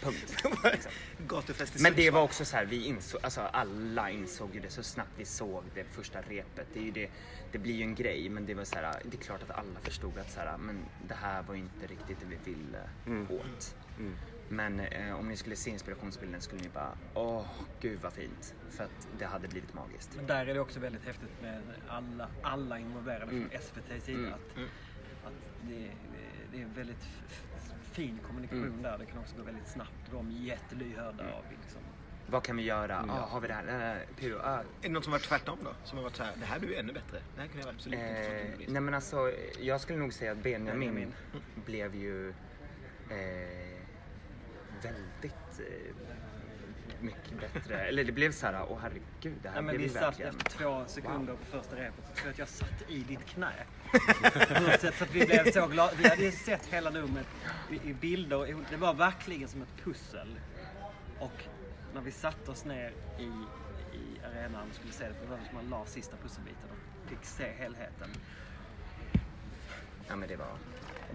Punkt. 0.00 0.36
Liksom. 0.64 0.92
Gatufest 1.28 1.76
i 1.76 1.82
Men 1.82 1.92
det 1.92 1.96
Sundsvall. 1.96 2.14
var 2.14 2.22
också 2.22 2.44
så 2.44 2.56
här, 2.56 2.64
vi 2.66 2.84
insåg, 2.86 3.20
alltså 3.24 3.40
alla 3.40 4.10
insåg 4.10 4.54
ju 4.54 4.60
det 4.60 4.70
så 4.70 4.82
snabbt 4.82 5.10
vi 5.16 5.24
såg 5.24 5.64
det 5.74 5.84
första 5.84 6.20
repet. 6.22 6.66
Det, 6.72 6.80
är 6.80 6.84
ju 6.84 6.90
det, 6.90 7.10
det 7.52 7.58
blir 7.58 7.74
ju 7.74 7.82
en 7.82 7.94
grej, 7.94 8.28
men 8.28 8.46
det 8.46 8.54
var 8.54 8.64
så 8.64 8.74
här, 8.76 9.02
det 9.04 9.16
är 9.16 9.20
klart 9.20 9.42
att 9.42 9.50
alla 9.50 9.80
förstod 9.82 10.18
att 10.18 10.30
så 10.30 10.40
här, 10.40 10.58
men 10.58 10.84
det 11.08 11.14
här 11.14 11.42
var 11.42 11.54
ju 11.54 11.60
inte 11.60 11.86
riktigt 11.86 12.20
det 12.20 12.26
vi 12.26 12.52
ville 12.52 12.80
Mm. 13.06 13.30
åt. 13.30 13.76
Mm. 13.98 14.16
Men 14.48 14.80
eh, 14.80 15.18
om 15.18 15.28
ni 15.28 15.36
skulle 15.36 15.56
se 15.56 15.70
inspirationsbilden 15.70 16.40
skulle 16.40 16.62
ni 16.62 16.68
bara, 16.68 16.98
åh 17.14 17.46
gud 17.80 17.98
vad 18.02 18.12
fint. 18.12 18.54
För 18.70 18.84
att 18.84 19.08
det 19.18 19.24
hade 19.26 19.48
blivit 19.48 19.74
magiskt. 19.74 20.10
Men 20.16 20.26
där 20.26 20.46
är 20.46 20.54
det 20.54 20.60
också 20.60 20.80
väldigt 20.80 21.04
häftigt 21.04 21.42
med 21.42 21.62
alla, 21.88 22.28
alla 22.42 22.78
involverade 22.78 23.30
Mm. 23.30 23.48
från 23.50 23.60
SVTs 23.60 24.04
sida. 24.04 24.18
Mm. 24.18 24.32
Att, 24.32 24.40
att 25.26 25.32
det, 25.62 25.90
det 26.52 26.62
är 26.62 26.66
väldigt 26.66 27.02
f- 27.28 27.42
fin 27.96 28.18
kommunikation 28.26 28.64
Mm. 28.64 28.82
där. 28.82 28.98
Det 28.98 29.06
kan 29.06 29.18
också 29.18 29.36
gå 29.36 29.42
väldigt 29.42 29.68
snabbt. 29.68 29.92
De 30.12 30.26
är 30.28 30.32
jättelyhörda 30.32 31.24
av 31.24 31.44
liksom. 31.50 31.80
Vad 32.30 32.42
kan 32.42 32.56
vi 32.56 32.62
göra? 32.62 32.96
Mm. 32.96 33.10
Ah, 33.10 33.26
har 33.26 33.40
vi 33.40 33.48
det 33.48 33.54
här? 33.54 33.96
Uh, 34.22 34.36
ah. 34.44 34.58
Är 34.58 34.64
det 34.82 34.88
något 34.88 35.04
som 35.04 35.10
varit 35.12 35.22
tvärtom 35.22 35.58
då? 35.64 35.70
Som 35.84 35.98
har 35.98 36.02
varit 36.02 36.16
så 36.16 36.22
här, 36.24 36.32
det 36.40 36.46
här 36.46 36.58
blir 36.58 36.68
ju 36.70 36.76
ännu 36.76 36.92
bättre. 36.92 37.18
Det 37.34 37.40
här 37.40 37.48
kunde 37.48 37.66
jag 37.66 37.74
absolut 37.74 37.98
inte 37.98 38.14
fått 38.22 38.50
Eh, 38.52 38.56
till 38.58 38.72
nej 38.72 38.82
men 38.82 38.94
alltså, 38.94 39.32
jag 39.60 39.80
skulle 39.80 39.98
nog 39.98 40.12
säga 40.12 40.32
att 40.32 40.38
Benjamin, 40.38 40.80
Benjamin. 40.94 41.12
blev 41.66 41.94
ju 41.94 42.28
eh, 43.10 43.80
väldigt 44.82 45.60
eh, 45.60 45.94
mycket 47.00 47.40
bättre. 47.40 47.80
Eller 47.80 48.04
det 48.04 48.12
blev 48.12 48.32
så 48.32 48.46
här, 48.46 48.66
åh 48.68 48.78
herregud, 48.82 49.38
det 49.42 49.48
här 49.48 49.56
Ja, 49.56 49.62
men 49.62 49.66
blev 49.66 49.78
vi 49.78 49.86
ju 49.86 49.92
satt 49.92 50.02
verkligen... 50.02 50.36
efter 50.36 50.50
två 50.50 50.84
sekunder 50.86 51.34
på 51.34 51.44
första 51.44 51.76
repet 51.76 52.04
så 52.08 52.14
tror 52.14 52.26
jag 52.26 52.32
att 52.32 52.38
jag 52.38 52.48
satt 52.48 52.90
i 52.90 52.98
ditt 52.98 53.26
knä. 53.26 53.52
För 54.92 55.04
att 55.04 55.14
vi 55.14 55.26
blev 55.26 55.52
så 55.52 55.66
glada. 55.66 55.92
Vi 55.98 56.08
hade 56.08 56.22
ju 56.22 56.32
sett 56.32 56.66
hela 56.66 56.90
numret 56.90 57.26
i 57.84 57.92
bilder. 57.92 58.36
och 58.36 58.46
Det 58.70 58.76
var 58.76 58.94
verkligen 58.94 59.48
som 59.48 59.62
ett 59.62 59.84
pussel. 59.84 60.28
Och 61.18 61.44
när 61.94 62.00
vi 62.00 62.10
satte 62.12 62.50
oss 62.50 62.64
ner 62.64 62.92
i, 63.18 63.22
i 63.96 64.20
arenan 64.24 64.68
och 64.68 64.74
skulle 64.74 64.92
se 64.92 65.04
det, 65.04 65.14
det 65.22 65.26
var 65.26 65.36
som 65.36 65.54
man 65.54 65.68
la 65.68 65.86
sista 65.86 66.16
pusselbiten 66.22 66.68
och 66.70 67.10
fick 67.10 67.24
se 67.24 67.52
helheten. 67.58 68.08
Ja 70.08 70.16
men 70.16 70.28
det 70.28 70.36
var... 70.36 70.56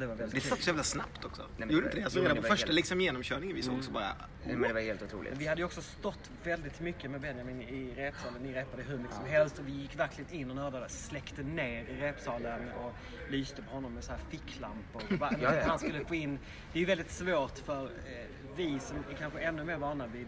Det 0.02 0.08
var 0.08 0.16
Det 0.16 0.22
väldigt 0.24 0.44
satt 0.44 0.62
så 0.62 0.70
jävla 0.70 0.84
snabbt 0.84 1.26
också. 1.26 1.42
men 1.58 1.70
Gjorde 1.70 1.82
det- 1.82 1.86
inte 1.88 1.98
det? 1.98 2.04
Alltså, 2.04 2.20
jo, 2.20 2.24
redan 2.24 2.36
det 2.36 2.42
på 2.42 2.48
första 2.48 2.66
helt- 2.68 2.76
liksom, 2.76 3.02
genomkörningen 3.02 3.56
vi 3.56 3.62
såg 3.62 3.84
så 3.84 3.92
bara... 3.92 4.16
Nej, 4.46 4.56
men 4.56 4.62
det 4.68 4.74
var 4.74 4.82
helt 4.82 5.02
otroligt. 5.02 5.34
Vi 5.38 5.48
hade 5.48 5.62
ju 5.62 5.66
också 5.66 5.82
stått 5.82 6.32
väldigt 6.44 6.80
mycket 6.80 7.12
med 7.12 7.22
Benjamin 7.22 7.62
i 7.62 7.94
repsalen. 7.96 8.42
Ni 8.42 8.54
repade 8.54 8.84
hur 8.84 8.98
mycket 8.98 9.16
som 9.16 9.26
helst 9.26 9.60
och 9.60 9.68
vi 9.68 9.72
gick 9.72 10.00
verkligen 10.00 10.32
in 10.34 10.50
och 10.50 10.56
nördade. 10.56 10.90
Släckte 10.90 11.44
ner 11.44 11.84
i 11.86 12.02
repsalen 12.02 12.72
och 12.72 12.94
lyste 13.30 13.62
på 13.62 13.72
honom 13.72 13.94
med 13.94 14.04
så 14.04 14.12
här 14.12 14.20
ficklampor. 14.30 15.02
Ja, 15.20 15.56
ja. 15.56 15.64
Han 15.68 15.80
skulle 15.80 16.06
få 16.06 16.16
in... 16.16 16.40
Det 16.74 16.80
är 16.80 16.82
ju 16.82 16.86
väldigt 16.86 17.12
svårt 17.12 17.58
för 17.58 17.84
eh, 17.86 18.26
vi 18.56 18.80
som 18.80 18.98
är 18.98 19.16
kanske 19.20 19.40
ännu 19.40 19.64
mer 19.64 19.78
vana 19.78 20.08
vid 20.08 20.28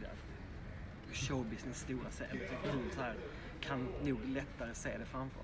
showbusiness 1.13 1.79
stora 1.79 2.09
scen. 2.11 2.27
Så 2.95 3.01
här, 3.01 3.13
kan 3.61 3.87
nog 4.03 4.19
lättare 4.27 4.73
se 4.73 4.97
det 4.97 5.05
framför. 5.05 5.42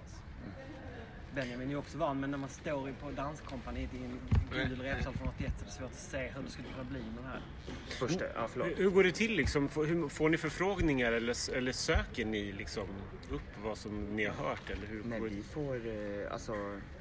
Benjamin 1.36 1.68
är 1.68 1.72
ju 1.72 1.78
också 1.78 1.98
van, 1.98 2.20
men 2.20 2.32
när 2.32 2.38
man 2.38 2.50
står 2.50 2.90
i- 2.90 2.94
på 2.94 3.12
danskompaniet 3.12 3.94
i 3.94 3.98
en 3.98 4.20
gul 4.52 4.82
repsal 4.82 5.14
från 5.14 5.28
81 5.28 5.54
så 5.58 5.64
är 5.64 5.66
det 5.66 5.72
svårt 5.72 5.92
att 5.92 5.96
se 6.00 6.18
hur 6.36 6.44
det 6.44 6.50
skulle 6.52 6.68
kunna 6.68 6.84
bli 6.84 7.00
med 7.00 7.14
den 7.18 7.26
här. 7.26 7.42
Första, 7.90 8.26
ja 8.36 8.48
förlåt. 8.48 8.68
Hur, 8.68 8.76
hur 8.76 8.90
går 8.90 9.04
det 9.04 9.12
till 9.12 9.36
liksom? 9.36 9.70
Får, 9.70 9.86
hur, 9.86 10.10
får 10.10 10.30
ni 10.30 10.38
förfrågningar 10.38 11.12
eller, 11.12 11.56
eller 11.58 11.72
söker 11.72 12.26
ni 12.26 12.52
liksom 12.52 12.88
upp 13.32 13.64
vad 13.64 13.78
som 13.78 14.16
ni 14.16 14.26
har 14.26 14.34
hört? 14.50 14.70
Eller 14.70 14.88
hur 14.88 15.04
Nej, 15.04 15.20
det- 15.20 15.28
vi 15.28 15.42
får, 15.44 15.76
eh, 15.88 16.34
alltså, 16.34 16.54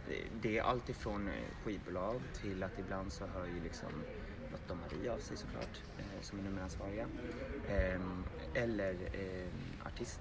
det- 0.08 0.24
det 0.42 0.58
är 0.58 0.62
allt 0.62 0.88
ifrån 0.88 1.28
eh, 1.28 1.34
skivbolag 1.64 2.20
till 2.42 2.62
att 2.62 2.78
ibland 2.78 3.12
så 3.12 3.24
hör 3.26 3.46
ju 3.46 3.62
liksom 3.64 3.88
Lotta 4.52 4.72
och 4.72 4.78
Maria 4.78 5.12
av 5.14 5.18
sig 5.18 5.36
såklart, 5.36 5.80
eh, 5.98 6.04
som 6.20 6.38
är 6.38 6.42
nummeransvariga. 6.42 7.06
Ehm, 7.68 8.24
eller 8.54 8.90
eh, 9.12 9.86
artist. 9.86 10.20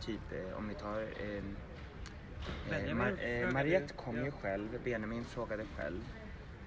Typ 0.00 0.20
om 0.56 0.68
vi 0.68 0.74
tar 0.74 1.00
eh, 2.70 2.84
eh, 2.84 2.94
Mar- 2.96 3.18
eh, 3.44 3.52
Mariette 3.52 3.94
kom 3.94 4.16
ju 4.24 4.30
själv, 4.30 4.82
Benjamin 4.84 5.24
frågade 5.24 5.64
själv. 5.76 6.02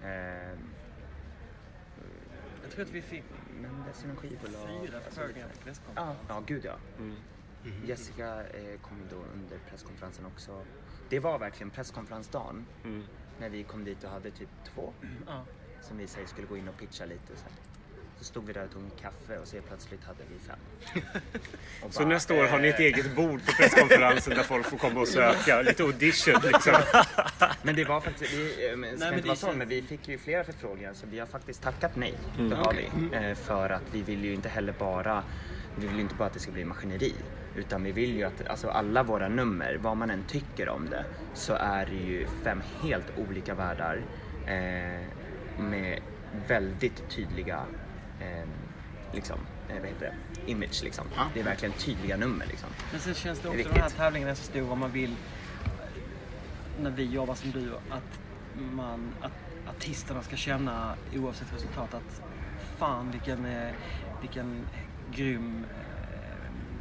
Ehm, 0.03 0.75
Jag 2.61 2.71
tror 2.71 2.85
att 2.85 2.91
vi 2.91 3.01
fick 3.01 3.23
men 3.49 3.83
det 3.83 3.89
är 3.89 3.93
som 3.93 4.09
en 4.09 4.15
skivbolag. 4.15 4.69
fyra 4.85 4.97
alltså, 5.05 5.27
lite- 5.27 5.39
på 5.49 5.63
presskonferensen. 5.63 6.25
Ja, 6.29 6.35
ja 6.35 6.43
gud 6.47 6.65
ja. 6.65 6.77
Mm. 6.97 7.15
Jessica 7.85 8.47
eh, 8.47 8.79
kom 8.79 9.07
då 9.07 9.15
under 9.15 9.57
presskonferensen 9.59 10.25
också. 10.25 10.65
Det 11.09 11.19
var 11.19 11.39
verkligen 11.39 11.71
presskonferensdagen 11.71 12.65
Mm. 12.83 13.03
när 13.37 13.49
vi 13.49 13.63
kom 13.63 13.83
dit 13.83 14.03
och 14.03 14.09
hade 14.09 14.31
typ 14.31 14.49
två 14.63 14.93
som 15.81 15.97
vi 15.97 16.07
säger 16.07 16.27
skulle 16.27 16.47
gå 16.47 16.57
in 16.57 16.67
och 16.67 16.77
pitcha 16.77 17.05
lite. 17.05 17.35
Så, 17.37 17.43
här. 17.43 17.53
Så 18.19 18.25
stod 18.25 18.45
vi 18.45 18.53
där 18.53 18.63
och 18.63 18.71
tog 18.71 18.83
en 18.83 18.91
kaffe 19.01 19.37
och 19.41 19.47
så 19.47 19.57
plötsligt 19.67 20.03
hade 20.03 20.23
vi 20.29 20.39
fem. 20.47 21.03
Och 21.83 21.93
Så 21.93 21.99
bara, 21.99 22.09
nästa 22.09 22.33
år 22.33 22.43
har 22.47 22.59
ni 22.59 22.67
ett 22.67 22.79
eh, 22.79 22.85
eget 22.85 23.15
bord 23.15 23.45
på 23.45 23.51
presskonferensen 23.51 24.33
där 24.35 24.43
folk 24.43 24.65
får 24.65 24.77
komma 24.77 24.99
och 25.01 25.07
söka. 25.07 25.61
Lite 25.67 25.83
audition 25.83 26.35
liksom. 26.43 26.73
Men 27.63 27.75
det 27.75 27.83
var 27.85 28.01
faktiskt, 28.01 28.33
vi, 28.33 28.69
eh, 28.71 28.77
men, 28.77 28.97
ska 28.97 29.09
men 29.11 29.21
det 29.21 29.27
så, 29.35 29.35
känns- 29.45 29.55
men 29.57 29.67
vi 29.67 29.81
fick 29.81 30.07
ju 30.07 30.17
flera 30.17 30.43
förfrågningar 30.43 30.93
så 30.93 31.05
vi 31.11 31.19
har 31.19 31.27
faktiskt 31.27 31.61
tackat 31.63 31.95
nej. 31.95 32.13
Mm. 32.37 32.49
Det 32.49 32.55
har 32.55 32.73
vi. 32.73 33.15
Eh, 33.29 33.35
För 33.35 33.69
att 33.69 33.83
vi 33.91 34.01
vill 34.01 34.25
ju 34.25 34.33
inte 34.33 34.49
heller 34.49 34.73
bara 34.79 35.23
Vi 35.79 35.87
vill 35.87 35.95
ju 35.95 36.01
inte 36.01 36.15
bara 36.15 36.25
att 36.27 36.33
det 36.33 36.39
ska 36.39 36.51
bli 36.51 36.65
maskineri. 36.65 37.13
Utan 37.55 37.83
vi 37.83 37.91
vill 37.91 38.15
ju 38.15 38.23
att 38.23 38.47
alltså 38.47 38.69
alla 38.69 39.03
våra 39.03 39.27
nummer, 39.27 39.77
vad 39.81 39.97
man 39.97 40.09
än 40.09 40.23
tycker 40.27 40.69
om 40.69 40.89
det, 40.89 41.05
så 41.33 41.53
är 41.53 41.85
det 41.85 41.95
ju 41.95 42.27
fem 42.43 42.61
helt 42.83 43.05
olika 43.17 43.53
världar 43.55 44.01
eh, 44.47 45.03
med 45.63 45.99
väldigt 46.47 47.09
tydliga 47.09 47.59
eh, 48.19 48.47
liksom, 49.13 49.39
eh, 49.69 49.75
vad 49.79 49.85
heter 49.87 50.13
det? 50.45 50.51
image 50.51 50.83
liksom. 50.83 51.05
Ja. 51.15 51.27
Det 51.33 51.39
är 51.39 51.43
verkligen 51.43 51.73
tydliga 51.73 52.17
nummer 52.17 52.45
liksom. 52.45 52.69
Men 52.91 52.99
sen 53.01 53.13
känns 53.13 53.39
det 53.39 53.43
Det 53.43 53.47
också, 53.49 53.57
viktigt. 53.57 53.73
den 53.73 53.83
här 53.83 53.89
tävlingen 53.89 54.29
är 54.29 54.35
så 54.35 54.43
stor 54.43 54.71
om 54.71 54.79
man 54.79 54.91
vill, 54.91 55.15
när 56.81 56.91
vi 56.91 57.03
jobbar 57.03 57.35
som 57.35 57.51
du, 57.51 57.73
att, 57.89 58.19
man, 58.71 59.13
att 59.21 59.31
artisterna 59.75 60.21
ska 60.21 60.35
känna 60.35 60.95
oavsett 61.15 61.53
resultat 61.55 61.93
att 61.93 62.21
fan 62.77 63.11
vilken, 63.11 63.45
eh, 63.45 63.71
vilken 64.21 64.65
grym 65.11 65.63
eh, 65.63 65.88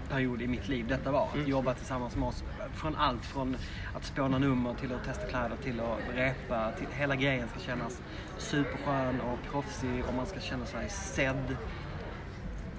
period 0.09 0.43
i 0.43 0.47
mitt 0.47 0.69
liv 0.69 0.87
detta 0.89 1.13
var. 1.13 1.29
Att 1.35 1.49
jobba 1.49 1.75
tillsammans 1.75 2.17
med 2.17 2.29
oss. 2.29 2.45
Från 2.75 2.97
allt 2.97 3.25
från 3.25 3.57
att 3.95 4.05
spåna 4.05 4.39
nummer 4.39 4.75
till 4.75 4.93
att 4.93 5.05
testa 5.05 5.27
kläder 5.27 5.57
till 5.63 5.81
att 5.81 6.17
repa. 6.17 6.73
Till, 6.79 6.87
hela 6.93 7.17
grejen 7.17 7.49
ska 7.49 7.61
kännas 7.61 8.03
superskön 8.39 9.21
och 9.21 9.53
proffsig 9.53 10.05
och 10.09 10.15
man 10.15 10.27
ska 10.27 10.41
känna 10.41 10.67
sig 10.67 10.89
sedd. 10.91 11.57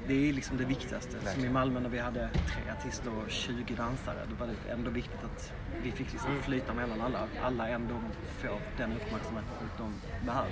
Det 0.09 0.29
är 0.29 0.33
liksom 0.33 0.57
det 0.57 0.65
viktigaste. 0.65 1.11
Som 1.33 1.45
i. 1.45 1.49
Malmö 1.49 1.79
när 1.79 1.89
vi 1.89 1.99
hade 1.99 2.29
tre 2.33 2.71
artister 2.79 3.09
och 3.09 3.31
20 3.31 3.73
dansare. 3.75 4.17
Då 4.29 4.35
var 4.45 4.47
det 4.47 4.71
ändå 4.71 4.91
viktigt 4.91 5.23
att 5.23 5.53
vi 5.83 5.91
fick 5.91 6.11
liksom 6.11 6.41
flyta 6.41 6.73
mellan 6.73 7.01
alla. 7.01 7.19
Alla 7.43 7.67
ändå 7.67 7.93
får 8.41 8.61
den 8.77 8.91
uppmärksamhet 8.91 9.45
de 9.77 9.93
behöver. 10.25 10.51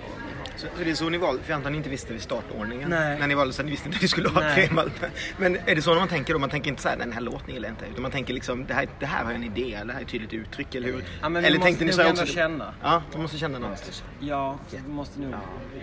Så, 0.55 0.67
så 0.77 0.83
det 0.83 0.89
är 0.89 0.95
så 0.95 1.09
ni 1.09 1.17
valde, 1.17 1.43
för 1.43 1.51
jag 1.51 1.55
antar 1.55 1.69
att 1.69 1.71
ni 1.71 1.77
inte 1.77 1.89
visste 1.89 2.13
vid 2.13 2.21
startordningen. 2.21 2.89
Nej. 2.89 3.19
När 3.19 3.27
ni 3.27 3.35
valde 3.35 3.53
så 3.53 3.63
ni 3.63 3.71
visste 3.71 3.87
inte 3.87 3.95
att 3.95 4.01
ni 4.01 4.07
skulle 4.07 4.29
ha 4.29 4.41
Nej. 4.41 4.55
tre 4.55 4.75
Malmö. 4.75 4.91
Men 5.37 5.57
är 5.65 5.75
det 5.75 5.81
så 5.81 5.95
man 5.95 6.07
tänker 6.07 6.33
då? 6.33 6.39
Man 6.39 6.49
tänker 6.49 6.69
inte 6.69 6.81
så 6.81 6.89
här, 6.89 6.97
den 6.97 7.11
här 7.11 7.21
låten 7.21 7.53
gillar 7.53 7.69
jag 7.69 7.73
inte. 7.73 7.85
Utan 7.85 8.01
man 8.01 8.11
tänker 8.11 8.33
liksom, 8.33 8.65
det 8.65 8.73
här, 8.73 8.87
det 8.99 9.05
här 9.05 9.23
har 9.23 9.31
jag 9.31 9.43
en 9.43 9.57
idé, 9.57 9.79
det 9.85 9.93
här 9.93 9.99
är 9.99 10.03
ett 10.03 10.09
tydligt 10.09 10.33
uttryck, 10.33 10.75
eller 10.75 10.87
hur? 10.87 11.03
Ja, 11.21 11.29
men 11.29 11.45
eller 11.45 11.59
måste 11.59 11.85
nog 11.85 11.93
så 11.93 12.01
här 12.01 12.09
ändå 12.09 12.25
känna. 12.25 12.73
Ja, 12.83 13.03
man 13.13 13.21
måste 13.21 13.37
känna 13.37 13.59
något. 13.59 14.03
Ja, 14.19 14.57
vi 14.71 14.91
måste 14.91 15.19
nog 15.19 15.33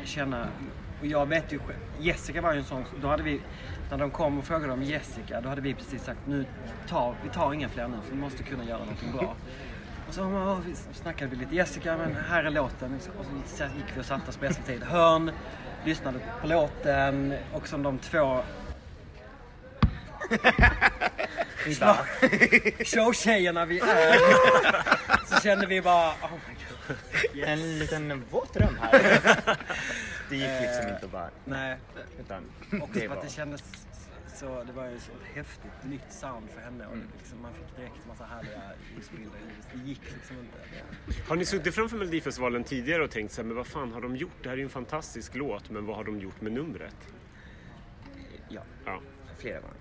känna. 0.04 0.46
Och 1.00 1.06
jag 1.06 1.26
vet 1.26 1.52
ju. 1.52 1.60
Jessica 2.00 2.40
var 2.40 2.52
ju 2.52 2.58
en 2.58 2.64
sån. 2.64 2.84
Då 3.02 3.08
hade 3.08 3.22
vi, 3.22 3.40
när 3.90 3.98
de 3.98 4.10
kom 4.10 4.38
och 4.38 4.44
frågade 4.44 4.72
om 4.72 4.82
Jessica, 4.82 5.40
då 5.40 5.48
hade 5.48 5.60
vi 5.60 5.74
precis 5.74 6.04
sagt 6.04 6.20
nu 6.26 6.46
tar 6.88 7.14
vi 7.22 7.30
tar 7.30 7.52
inga 7.52 7.68
fler 7.68 7.88
nu 7.88 7.96
för 8.04 8.14
vi 8.14 8.20
måste 8.20 8.42
kunna 8.42 8.64
göra 8.64 8.78
någonting 8.78 9.12
bra. 9.12 9.34
Och 10.08 10.14
så 10.14 10.20
ja, 10.20 10.60
vi 10.66 10.74
snackade 10.94 11.30
vi 11.30 11.36
lite 11.36 11.54
Jessica, 11.54 11.96
men 11.96 12.16
här 12.28 12.44
är 12.44 12.50
låten. 12.50 12.98
Och 13.18 13.26
så 13.46 13.64
gick 13.64 13.96
vi 13.96 14.00
och 14.00 14.04
satte 14.04 14.30
oss 14.30 14.36
på 14.36 14.52
SVT 14.52 14.70
i 14.70 14.74
ett 14.74 14.82
hörn, 14.82 15.30
lyssnade 15.84 16.18
på 16.40 16.46
låten 16.46 17.34
och 17.52 17.68
som 17.68 17.82
de 17.82 17.98
två 17.98 18.42
showtjejerna 22.84 23.64
vi 23.64 23.78
är 23.78 24.18
så 25.26 25.40
kände 25.40 25.66
vi 25.66 25.80
bara 25.80 26.10
oh 26.10 26.30
my 26.48 26.54
god. 26.78 26.96
en 27.48 27.78
liten 27.78 28.24
våt 28.30 28.54
dröm 28.54 28.78
här. 28.80 29.30
Det 30.34 30.38
gick 30.40 30.60
liksom 30.62 30.88
inte 30.94 31.04
att 31.06 31.12
bara, 31.12 31.30
Nej, 31.44 31.78
utan 32.20 32.42
Också 32.82 32.92
det 32.92 33.00
för 33.00 33.06
att 33.08 33.16
var... 33.16 33.24
det 33.24 33.30
kändes 33.30 33.62
så, 34.34 34.64
det 34.64 34.72
var 34.72 34.86
ju 34.88 34.98
så 34.98 35.12
ett 35.12 35.36
häftigt 35.36 35.84
nytt 35.84 36.12
sound 36.12 36.50
för 36.50 36.60
henne 36.60 36.86
och 36.86 36.96
det 36.96 37.02
liksom, 37.18 37.42
man 37.42 37.54
fick 37.54 37.76
direkt 37.76 38.06
massa 38.08 38.24
härliga 38.24 38.62
ljusbilder 38.96 39.38
i 39.38 39.40
huvudet. 39.40 39.66
Det 39.72 39.88
gick 39.88 40.00
liksom 40.14 40.36
inte. 40.38 40.58
Har 41.28 41.36
ni 41.36 41.44
suttit 41.44 41.74
framför 41.74 41.96
Melodifestivalen 41.96 42.64
tidigare 42.64 43.04
och 43.04 43.10
tänkt 43.10 43.32
så 43.32 43.40
här, 43.42 43.46
men 43.46 43.56
vad 43.56 43.66
fan 43.66 43.92
har 43.92 44.00
de 44.00 44.16
gjort? 44.16 44.32
Det 44.42 44.48
här 44.48 44.54
är 44.56 44.58
ju 44.58 44.64
en 44.64 44.68
fantastisk 44.70 45.34
låt, 45.34 45.70
men 45.70 45.86
vad 45.86 45.96
har 45.96 46.04
de 46.04 46.20
gjort 46.20 46.40
med 46.40 46.52
numret? 46.52 46.96
Ja, 48.48 48.60
Ja. 48.84 49.00
flera 49.38 49.60
gånger. 49.60 49.76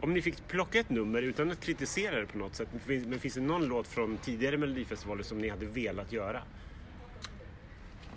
Om 0.00 0.14
ni 0.14 0.22
fick 0.22 0.48
plocka 0.48 0.78
ett 0.78 0.90
nummer 0.90 1.22
utan 1.22 1.50
att 1.50 1.60
kritisera 1.60 2.20
det 2.20 2.26
på 2.26 2.38
något 2.38 2.54
sätt, 2.54 2.68
men 2.86 3.02
men 3.10 3.18
finns 3.18 3.34
det 3.34 3.40
någon 3.40 3.64
låt 3.64 3.86
från 3.86 4.16
tidigare 4.16 4.56
Melodifestivaler 4.58 5.22
som 5.22 5.38
ni 5.38 5.48
hade 5.48 5.66
velat 5.66 6.12
göra? 6.12 6.42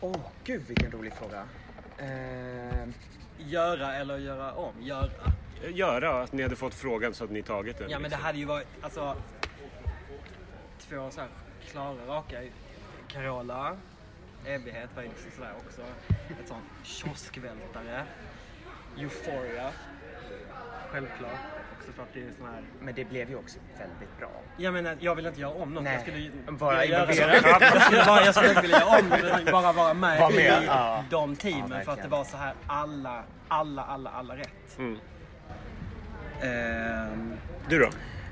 Åh, 0.01 0.15
gud 0.43 0.63
vilken 0.67 0.91
rolig 0.91 1.13
fråga. 1.13 1.43
Eh, 1.97 2.87
Göra 3.37 3.95
eller 3.95 4.17
göra 4.17 4.53
om? 4.53 4.73
Göra. 4.81 5.09
Göra, 5.73 6.23
att 6.23 6.33
ni 6.33 6.43
hade 6.43 6.55
fått 6.55 6.73
frågan 6.73 7.13
så 7.13 7.23
att 7.23 7.29
ni 7.29 7.43
tagit 7.43 7.77
den. 7.77 7.89
Ja 7.89 7.99
men 7.99 8.03
det 8.03 8.09
liksom. 8.09 8.25
hade 8.25 8.37
ju 8.37 8.45
varit, 8.45 8.67
alltså 8.81 9.15
två 10.79 11.11
så 11.11 11.21
här 11.21 11.29
klara, 11.71 12.05
raka. 12.07 12.41
Carola, 13.07 13.77
Evighet 14.45 14.89
var 14.95 15.03
ju 15.03 15.09
liksom 15.09 15.31
sådär 15.31 15.53
också. 15.67 15.81
Ett 16.41 16.47
sånt 16.47 16.63
kioskvältare. 16.83 18.05
Euphoria. 18.97 19.71
Självklart. 20.91 21.39
Det 22.13 22.19
är 22.19 22.31
sån 22.37 22.45
här 22.47 22.61
men 22.81 22.95
det 22.95 23.05
blev 23.05 23.29
ju 23.29 23.35
också 23.35 23.57
väldigt 23.79 24.17
bra. 24.19 24.29
Jag 24.57 24.73
menar, 24.73 24.97
jag 24.99 25.15
vill 25.15 25.25
inte 25.25 25.41
göra 25.41 25.51
om 25.53 25.73
något. 25.73 25.83
Nej, 25.83 25.93
Jag 25.93 26.01
skulle 26.01 26.17
ju 26.17 26.31
bara 26.51 26.79
vilja 26.79 26.97
göra 26.99 27.11
involvera. 27.11 27.41
Jag 27.61 27.81
skulle, 27.81 28.05
bara, 28.05 28.25
jag 28.25 28.35
skulle 28.35 28.61
vilja 28.61 28.79
göra 28.79 28.99
om 28.99 29.09
det, 29.45 29.51
bara 29.51 29.71
vara 29.73 29.93
med, 29.93 30.19
Vara 30.19 30.29
med, 30.29 30.63
i 30.63 30.65
ja. 30.65 31.03
de 31.09 31.35
teamen. 31.35 31.71
Ja, 31.71 31.83
för 31.85 31.91
att 31.91 32.01
det 32.01 32.07
var 32.07 32.23
så 32.23 32.37
här 32.37 32.53
alla, 32.67 33.23
alla, 33.47 33.83
alla, 33.83 34.09
alla 34.09 34.37
rätt. 34.37 34.77
Mm. 34.79 34.97
Ehm, 36.41 37.33
Du 37.69 37.79
då? 37.79 37.89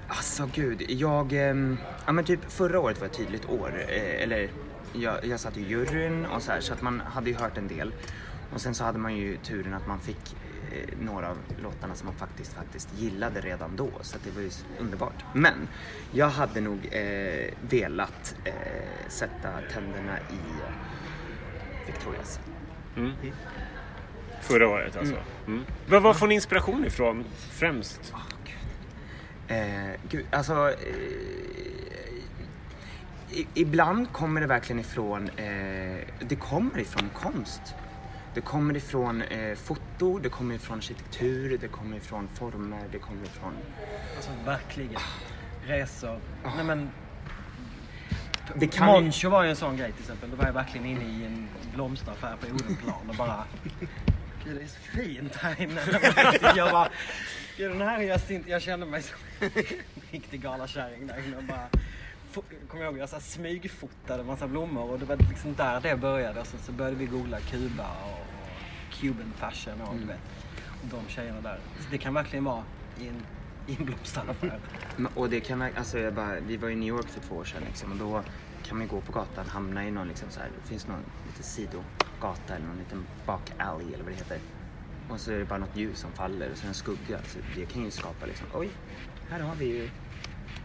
Alltså 0.08 0.50
gud, 0.54 0.82
jag... 0.88 1.34
ehm, 1.34 1.78
ja 2.06 2.12
men 2.12 2.26
typ 2.26 2.52
förra 2.52 2.80
året 2.80 3.00
var 3.00 3.08
ett 3.08 3.13
tydligt 3.18 3.50
år. 3.50 3.86
Eh, 3.89 4.24
eller 4.24 4.50
jag, 4.94 5.26
jag 5.26 5.39
satt 5.39 5.58
i 5.58 5.62
juryn 5.62 6.26
och 6.26 6.41
så 6.41 6.52
här, 6.52 6.60
så 6.60 6.74
att 6.74 6.82
man 6.82 7.00
hade 7.00 7.30
ju 7.30 7.36
hört 7.36 7.58
en 7.58 7.68
del. 7.68 7.94
Och 8.54 8.62
sen 8.62 8.76
så 8.76 8.84
hade 8.84 8.98
man 9.00 9.15
ju 9.15 9.38
turen 9.38 9.74
att 9.74 9.88
man 9.88 10.00
fick 10.00 10.36
några 10.99 11.30
av 11.30 11.38
låtarna 11.63 11.95
som 11.95 12.06
man 12.06 12.15
faktiskt, 12.15 12.54
faktiskt 12.54 12.89
gillade 12.97 13.41
redan 13.41 13.75
då. 13.75 13.89
Så 14.01 14.17
det 14.23 14.32
var 14.32 14.41
ju 14.41 14.49
underbart. 14.80 15.23
Men 15.34 15.67
jag 16.12 16.30
hade 16.30 16.62
nog 16.62 16.89
eh, 16.91 17.54
velat 17.62 18.36
eh, 18.43 18.54
sätta 19.08 19.49
tänderna 19.73 20.19
i 20.19 20.39
Victorias. 21.86 22.39
Förra 24.41 24.67
året 24.67 24.97
alltså? 24.97 25.15
Mm. 25.47 25.65
Vad, 25.88 26.01
vad 26.01 26.17
får 26.17 26.28
ni 26.28 26.36
inspiration 26.36 26.86
ifrån 26.86 27.25
främst? 27.51 28.13
Eh, 29.47 29.99
gud, 30.10 30.25
alltså... 30.32 30.69
Eh, 30.69 30.75
i, 33.32 33.47
ibland 33.54 34.12
kommer 34.12 34.41
det 34.41 34.47
verkligen 34.47 34.80
ifrån... 34.80 35.30
Eh, 35.30 35.97
det 36.19 36.36
kommer 36.39 36.80
ifrån 36.80 37.10
konst. 37.13 37.62
Det 38.36 38.41
kommer 38.41 38.78
ifrån 38.78 39.21
eh, 39.21 39.56
foto, 39.56 40.19
det 40.19 40.30
kommer 40.30 40.56
ifrån 40.56 40.78
arkitektur, 40.78 41.58
det 41.58 41.67
kommer 41.67 41.98
ifrån 41.98 42.28
former, 42.34 42.84
det 42.91 42.98
kommer 42.98 43.26
ifrån... 43.26 43.54
alltså 44.15 44.32
verkligen. 44.45 45.02
Resor. 45.65 46.19
Nej 46.56 46.65
men, 46.65 46.89
Det 48.56 48.67
kan 48.67 48.86
Moncho 48.86 49.30
var 49.30 49.43
ju 49.43 49.50
en 49.50 49.56
sån 49.56 49.78
grej 49.78 49.91
till 49.91 50.02
exempel. 50.02 50.30
Då 50.30 50.36
var 50.36 50.45
jag 50.45 50.54
verkligen 50.54 50.86
inne 50.86 51.04
i 51.04 51.26
en 51.26 51.48
blomsteraffär 51.74 52.36
på 52.36 52.48
Odenplan 52.48 53.10
och 53.10 53.15
bara... 53.15 53.43
Gud 54.45 54.56
det 54.56 54.63
är 54.63 54.67
så 54.67 54.80
fint 54.80 55.36
här 55.36 55.62
inne. 55.62 55.82
Jag 56.56 56.71
bara... 56.71 56.89
Gud 57.58 57.71
den 57.71 57.82
här 57.82 58.02
är. 58.02 58.50
Jag 58.50 58.62
kände 58.62 58.86
mig 58.86 59.02
som 59.02 59.17
en 59.39 59.52
riktig 60.12 60.41
galakärring 60.41 61.08
där 61.08 61.28
inne 61.28 61.38
och 61.38 61.43
bara... 61.43 61.67
Kommer 62.67 62.84
jag 62.84 62.93
ihåg, 62.93 63.02
jag 63.02 63.10
så 63.10 63.15
här 63.15 63.24
smygfotade 63.24 64.21
en 64.21 64.28
massa 64.28 64.48
blommor 64.48 64.91
och 64.91 65.00
det 65.00 65.06
var 65.06 65.15
liksom 65.15 65.56
där 65.56 65.80
det 65.82 65.95
började. 65.95 66.39
Och 66.39 66.48
sen 66.48 66.60
så 66.60 66.71
började 66.71 66.98
vi 66.98 67.06
googla 67.06 67.39
Kuba 67.39 67.88
och 68.04 68.25
Cuban 69.01 69.34
fashion 69.38 69.81
och 69.81 69.95
du 69.95 70.05
vet. 70.05 70.19
Och 70.81 70.88
de 70.88 71.10
tjejerna 71.10 71.41
där. 71.41 71.60
Så 71.79 71.88
det 71.91 71.97
kan 71.97 72.13
verkligen 72.13 72.43
vara 72.45 72.63
i 72.99 73.08
en, 73.08 73.21
i 73.67 73.75
en 73.79 73.86
blomsteraffär. 73.86 74.60
Och 75.15 75.29
det 75.29 75.39
kan 75.39 75.62
alltså 75.62 75.99
jag 75.99 76.13
bara, 76.13 76.39
vi 76.39 76.58
var 76.58 76.69
i 76.69 76.75
New 76.75 76.88
York 76.89 77.08
för 77.10 77.19
två 77.21 77.36
år 77.36 77.45
sedan 77.45 77.62
liksom, 77.67 77.91
och 77.91 77.97
då 77.97 78.23
kan 78.67 78.77
man 78.77 78.88
gå 78.88 79.01
på 79.01 79.12
gatan, 79.12 79.45
hamna 79.49 79.88
i 79.88 79.91
någon 79.91 80.08
liksom 80.08 80.29
så 80.29 80.39
här, 80.39 80.49
det 80.63 80.69
finns 80.69 80.88
någon 80.88 81.03
liten 81.27 81.43
sidogata 81.43 82.55
eller 82.55 82.65
någon 82.67 82.77
liten 82.77 83.05
back 83.25 83.51
alley 83.58 83.88
eller 83.93 84.03
vad 84.03 84.13
det 84.13 84.17
heter. 84.17 84.39
Och 85.10 85.19
så 85.19 85.31
är 85.31 85.39
det 85.39 85.45
bara 85.45 85.60
något 85.60 85.75
ljus 85.77 85.99
som 85.99 86.12
faller 86.12 86.51
och 86.51 86.58
så 86.58 86.67
en 86.67 86.73
skugga. 86.73 87.19
Så 87.27 87.39
det 87.55 87.65
kan 87.65 87.84
ju 87.84 87.91
skapa 87.91 88.25
liksom, 88.25 88.47
oj, 88.53 88.69
här 89.29 89.39
har 89.39 89.55
vi 89.55 89.65
ju 89.65 89.89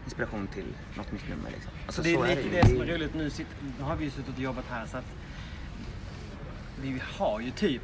inspiration 0.05 0.47
till 0.47 0.65
något 0.97 1.11
nytt 1.11 1.29
nummer 1.29 1.49
liksom. 1.51 1.71
Alltså, 1.85 2.03
Så 2.03 2.07
det 2.07 2.15
är 2.31 2.35
lite 2.35 2.41
ju. 2.41 2.49
det 2.49 2.65
som 2.67 2.81
är 2.81 2.85
roligt. 2.85 3.13
Nu, 3.13 3.29
sitter, 3.29 3.53
nu 3.77 3.83
har 3.83 3.95
vi 3.95 4.03
ju 4.05 4.11
suttit 4.11 4.35
och 4.35 4.41
jobbat 4.43 4.65
här 4.69 4.85
så 4.85 4.97
att 4.97 5.05
vi 6.81 7.01
har 7.17 7.39
ju 7.39 7.51
typ 7.51 7.83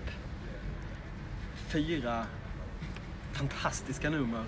fyra 1.68 2.26
fantastiska 3.34 4.10
nummer 4.10 4.44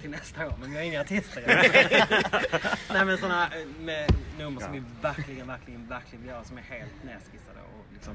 till 0.00 0.10
nästa 0.10 0.46
år. 0.46 0.54
Men 0.60 0.70
vi 0.70 0.76
har 0.76 0.84
inga 0.84 1.00
artister 1.00 1.42
Nej 2.92 3.04
men 3.04 3.18
sådana 3.18 3.50
med 3.80 4.14
nummer 4.38 4.60
som 4.60 4.72
vi 4.72 4.82
verkligen, 5.02 5.46
verkligen, 5.46 5.86
verkligen 5.86 6.22
vill 6.22 6.30
göra 6.30 6.44
som 6.44 6.58
är 6.58 6.62
helt 6.62 7.04
nedskissade 7.04 7.60
och 7.60 7.92
liksom 7.92 8.14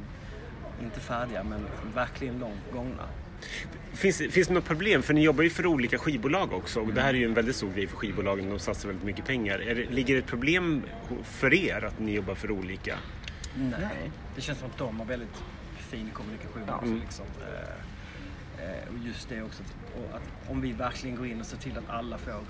inte 0.83 0.99
färdiga 0.99 1.43
men 1.43 1.65
verkligen 1.95 2.39
långt 2.39 2.71
gångna. 2.73 3.03
Finns, 3.93 4.17
finns 4.17 4.47
det 4.47 4.53
något 4.53 4.65
problem? 4.65 5.03
För 5.03 5.13
ni 5.13 5.21
jobbar 5.21 5.43
ju 5.43 5.49
för 5.49 5.65
olika 5.65 5.97
skivbolag 5.97 6.53
också 6.53 6.79
och 6.79 6.93
det 6.93 7.01
här 7.01 7.09
är 7.09 7.17
ju 7.17 7.25
en 7.25 7.33
väldigt 7.33 7.55
stor 7.55 7.71
grej 7.73 7.87
för 7.87 7.97
skivbolagen. 7.97 8.49
De 8.49 8.59
satsar 8.59 8.87
väldigt 8.87 9.05
mycket 9.05 9.25
pengar. 9.25 9.59
Är 9.59 9.75
det, 9.75 9.85
ligger 9.89 10.13
det 10.13 10.19
ett 10.19 10.27
problem 10.27 10.83
för 11.23 11.53
er 11.53 11.85
att 11.85 11.99
ni 11.99 12.11
jobbar 12.11 12.35
för 12.35 12.51
olika? 12.51 12.97
Nej. 13.55 14.11
Det 14.35 14.41
känns 14.41 14.59
som 14.59 14.69
att 14.69 14.77
de 14.77 14.99
har 14.99 15.05
väldigt 15.05 15.43
fin 15.77 16.09
kommunikation 16.13 16.69
också. 16.69 16.93
Liksom. 16.93 17.25
Eh, 17.41 17.67
Eh, 17.67 17.86
och 18.89 19.05
just 19.05 19.29
det 19.29 19.41
också, 19.41 19.63
att, 20.13 20.49
om 20.51 20.61
vi 20.61 20.71
verkligen 20.71 21.15
går 21.15 21.27
in 21.27 21.39
och 21.39 21.45
ser 21.45 21.57
till 21.57 21.77
att 21.77 21.89
alla 21.89 22.17
får 22.17 22.41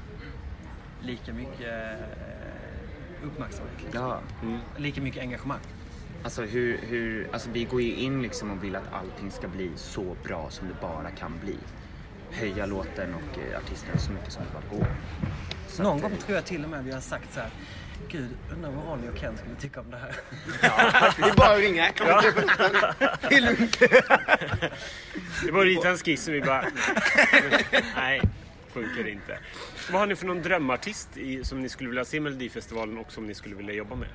lika 1.01 1.33
mycket 1.33 1.99
eh, 1.99 3.25
uppmärksamhet. 3.27 3.73
Liksom. 3.83 4.01
Ja. 4.01 4.19
Lika 4.77 5.01
mycket 5.01 5.21
engagemang. 5.21 5.59
Alltså, 6.23 6.41
hur, 6.41 6.77
hur, 6.77 7.29
alltså 7.33 7.49
vi 7.49 7.63
går 7.63 7.81
ju 7.81 7.95
in 7.95 8.21
liksom 8.21 8.51
och 8.51 8.63
vill 8.63 8.75
att 8.75 8.93
allting 8.93 9.31
ska 9.31 9.47
bli 9.47 9.71
så 9.75 10.15
bra 10.23 10.49
som 10.49 10.67
det 10.67 10.75
bara 10.81 11.11
kan 11.11 11.33
bli. 11.43 11.57
Höja 12.31 12.65
låten 12.65 13.13
och 13.13 13.39
eh, 13.39 13.57
artisten 13.57 13.99
så 13.99 14.11
mycket 14.11 14.33
som 14.33 14.43
det 14.43 14.49
bara 14.53 14.77
går. 14.77 14.87
Så 15.67 15.83
Någon 15.83 15.95
att, 15.95 16.01
gång 16.01 16.11
eh, 16.11 16.17
tror 16.17 16.35
jag 16.35 16.45
till 16.45 16.63
och 16.63 16.69
med 16.69 16.83
vi 16.83 16.91
har 16.91 17.01
sagt 17.01 17.33
så 17.33 17.39
här. 17.39 17.49
Gud, 18.09 18.29
undrar 18.53 18.71
vad 18.71 18.85
Ronny 18.85 19.09
och 19.09 19.17
Ken 19.17 19.37
skulle 19.37 19.55
tycka 19.55 19.79
om 19.79 19.91
det 19.91 19.97
här. 19.97 20.15
Det 21.17 21.29
är 21.29 21.35
bara 21.35 21.53
att 21.53 21.59
ringa. 21.59 21.91
Kan? 21.91 22.07
Det 23.29 23.35
är 23.35 23.41
lugnt. 23.41 23.79
Det 25.45 25.51
var 25.51 25.59
att 25.59 25.65
rita 25.65 25.89
en 25.89 25.97
skiss 25.97 26.27
och 26.27 26.33
vi 26.33 26.41
bara... 26.41 26.65
Nej, 27.95 28.21
funkar 28.67 29.07
inte. 29.07 29.39
Vad 29.91 29.99
har 29.99 30.07
ni 30.07 30.15
för 30.15 30.27
någon 30.27 30.41
drömartist 30.41 31.17
i, 31.17 31.43
som 31.43 31.61
ni 31.61 31.69
skulle 31.69 31.89
vilja 31.89 32.05
se 32.05 32.17
i 32.17 32.19
Melodifestivalen 32.19 32.97
och 32.97 33.11
som 33.11 33.27
ni 33.27 33.33
skulle 33.33 33.55
vilja 33.55 33.73
jobba 33.73 33.95
med? 33.95 34.09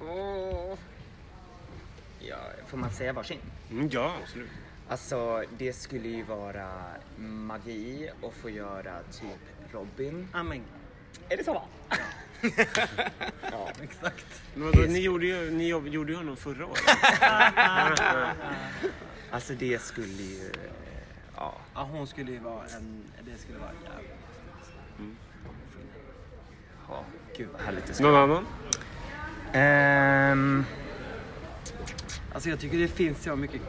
Åh. 0.00 0.78
Ja, 2.18 2.36
får 2.66 2.78
man 2.78 2.90
säga 2.90 3.12
varsin? 3.12 3.40
Mm, 3.70 3.88
ja, 3.92 4.14
absolut. 4.22 4.50
Alltså, 4.88 5.44
det 5.58 5.72
skulle 5.72 6.08
ju 6.08 6.22
vara 6.22 6.68
magi 7.18 8.10
att 8.22 8.34
få 8.34 8.50
göra 8.50 8.98
typ 9.02 9.72
Robin. 9.72 10.28
Amen. 10.32 10.62
Är 11.28 11.36
det 11.36 11.44
så? 11.44 11.62
Exakt. 13.82 14.42
Men 14.54 14.66
vadå, 14.66 14.80
ni 14.80 15.00
gjorde 15.00 15.26
ju, 15.26 15.50
ni 15.50 15.68
jobb, 15.68 15.88
gjorde 15.88 16.12
ju 16.12 16.18
honom 16.18 16.36
förra 16.36 16.66
året. 16.66 16.82
Alltså 19.30 19.52
det 19.52 19.82
skulle 19.82 20.22
ju... 20.22 20.52
Ja. 21.36 21.54
Ja, 21.74 21.88
hon 21.92 22.06
skulle 22.06 22.32
ju 22.32 22.38
vara 22.38 22.62
en... 22.76 23.02
Det 23.24 23.38
skulle 23.38 23.58
vara 23.58 23.70
jävligt 23.84 24.18
ja. 26.88 27.04
Gud 27.36 27.48
vad 27.52 27.60
härligt 27.62 27.86
det 27.86 27.94
ska 27.94 28.04
Någon 28.04 28.16
annan? 28.16 28.46
Ehm, 29.52 30.64
Alltså 32.32 32.48
jag 32.50 32.60
tycker 32.60 32.78
det 32.78 32.88
finns 32.88 33.22
så 33.22 33.36
mycket 33.36 33.60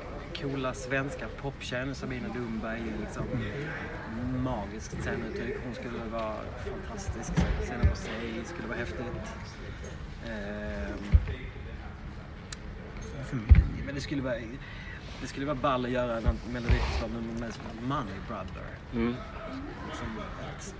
coola 0.42 0.74
svenska 0.74 1.28
poptjejer. 1.42 1.94
Sabina 1.94 2.28
Dumberg 2.34 2.80
är 2.80 3.02
liksom 3.02 3.26
magiskt 4.44 4.98
scenuttryck. 5.02 5.56
Hon 5.66 5.76
skulle 5.76 5.98
vara 6.12 6.36
fantastisk. 6.66 7.34
Scenen 7.62 7.90
på 7.90 7.96
sig 7.96 8.42
skulle 8.46 8.68
vara 8.68 8.78
häftigt. 8.78 9.34
Ehm, 10.28 10.94
men 13.86 13.96
det 13.96 14.02
skulle 14.02 14.22
vara... 14.22 14.36
Det 15.22 15.28
skulle 15.28 15.46
vara 15.46 15.56
ball 15.56 15.86
att 15.86 15.92
göra 15.92 16.18
en 16.18 16.54
melodifestivalnummer 16.54 17.40
med 17.40 17.54
som 17.54 17.88
Money 17.88 18.20
Brother. 18.28 18.68
Mm. 18.94 19.16
Som 19.94 20.20
ett, 20.58 20.76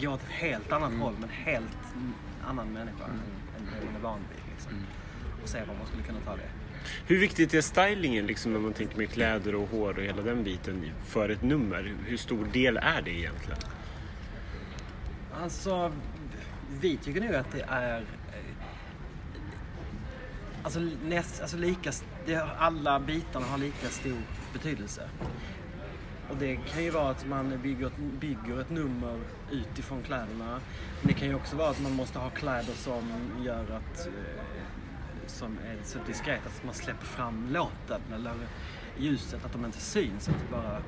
går 0.00 0.12
åt 0.12 0.22
ett 0.22 0.28
helt 0.28 0.72
annat 0.72 0.92
håll, 1.00 1.14
men 1.20 1.28
helt 1.28 1.78
annan 2.46 2.72
människa 2.72 3.04
än 3.04 3.20
än 3.56 3.66
det 3.80 3.86
man 3.86 3.94
är 3.96 4.00
van 4.00 4.20
vid. 4.30 4.42
Liksom. 4.54 4.72
Och 5.42 5.48
se 5.48 5.64
var 5.64 5.74
man 5.74 5.86
skulle 5.86 6.02
kunna 6.02 6.20
ta 6.20 6.36
det. 6.36 6.59
Hur 7.06 7.18
viktigt 7.18 7.54
är 7.54 7.60
stylingen 7.60 8.26
liksom, 8.26 8.52
när 8.52 8.60
man 8.60 8.72
tänker 8.72 8.96
med 8.96 9.10
kläder 9.10 9.54
och 9.54 9.68
hår 9.68 9.98
och 9.98 10.02
hela 10.02 10.22
den 10.22 10.44
biten 10.44 10.90
för 11.06 11.28
ett 11.28 11.42
nummer? 11.42 11.94
Hur 12.06 12.16
stor 12.16 12.44
del 12.52 12.76
är 12.76 13.02
det 13.02 13.10
egentligen? 13.10 13.58
Alltså, 15.42 15.92
vi 16.80 16.96
tycker 16.96 17.20
nog 17.20 17.34
att 17.34 17.52
det 17.52 17.64
är... 17.68 18.04
Alltså, 20.62 20.80
näst, 21.04 21.40
alltså 21.40 21.56
lika, 21.56 21.92
det, 22.26 22.36
alla 22.58 23.00
bitarna 23.00 23.46
har 23.46 23.58
lika 23.58 23.88
stor 23.88 24.18
betydelse. 24.52 25.08
Och 26.30 26.36
det 26.36 26.56
kan 26.56 26.84
ju 26.84 26.90
vara 26.90 27.10
att 27.10 27.26
man 27.26 27.60
bygger 27.62 27.86
ett, 27.86 27.96
bygger 28.20 28.60
ett 28.60 28.70
nummer 28.70 29.18
utifrån 29.52 30.02
kläderna. 30.02 30.60
Men 31.00 31.08
det 31.08 31.12
kan 31.12 31.28
ju 31.28 31.34
också 31.34 31.56
vara 31.56 31.70
att 31.70 31.82
man 31.82 31.92
måste 31.92 32.18
ha 32.18 32.30
kläder 32.30 32.72
som 32.74 33.02
gör 33.44 33.62
att 33.62 34.06
eh, 34.06 34.12
som 35.40 35.58
är 35.58 35.76
så 35.84 35.98
diskret 36.06 36.46
att 36.46 36.64
man 36.64 36.74
släpper 36.74 37.06
fram 37.06 37.48
låten 37.52 38.00
eller 38.14 38.34
ljuset, 38.98 39.44
att 39.44 39.52
de 39.52 39.64
inte 39.64 39.80
syns. 39.80 40.28
Att 40.28 40.34
det 40.34 40.50
bara, 40.50 40.82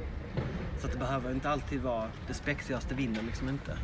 så 0.81 0.87
att 0.87 0.93
det 0.93 0.99
behöver 0.99 1.33
inte 1.33 1.51
alltid 1.51 1.81
vara 1.81 2.09
det 2.29 2.35
spexigaste 2.35 2.95
vinner 2.95 3.23
liksom 3.23 3.49
inte. 3.49 3.77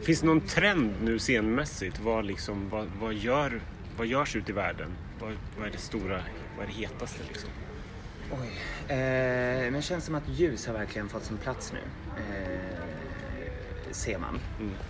Finns 0.00 0.20
det 0.20 0.26
någon 0.26 0.40
trend 0.40 0.94
nu 1.02 1.18
scenmässigt? 1.18 2.00
Vad, 2.00 2.24
liksom, 2.24 2.68
vad, 2.68 2.86
vad, 3.00 3.14
gör, 3.14 3.60
vad 3.96 4.06
görs 4.06 4.36
ute 4.36 4.50
i 4.50 4.54
världen? 4.54 4.90
Vad, 5.20 5.32
vad 5.58 5.68
är 5.68 5.72
det 5.72 5.78
stora, 5.78 6.22
vad 6.56 6.64
är 6.64 6.66
det 6.66 6.74
hetaste 6.74 7.22
liksom? 7.28 7.50
oj. 8.30 8.48
Eh, 8.88 9.62
men 9.64 9.72
det 9.72 9.82
känns 9.82 10.04
som 10.04 10.14
att 10.14 10.28
ljus 10.28 10.66
har 10.66 10.74
verkligen 10.74 11.08
fått 11.08 11.24
sin 11.24 11.36
plats 11.36 11.72
nu. 11.72 11.80
Eh, 12.22 12.74
ser 13.90 14.18
man. 14.18 14.40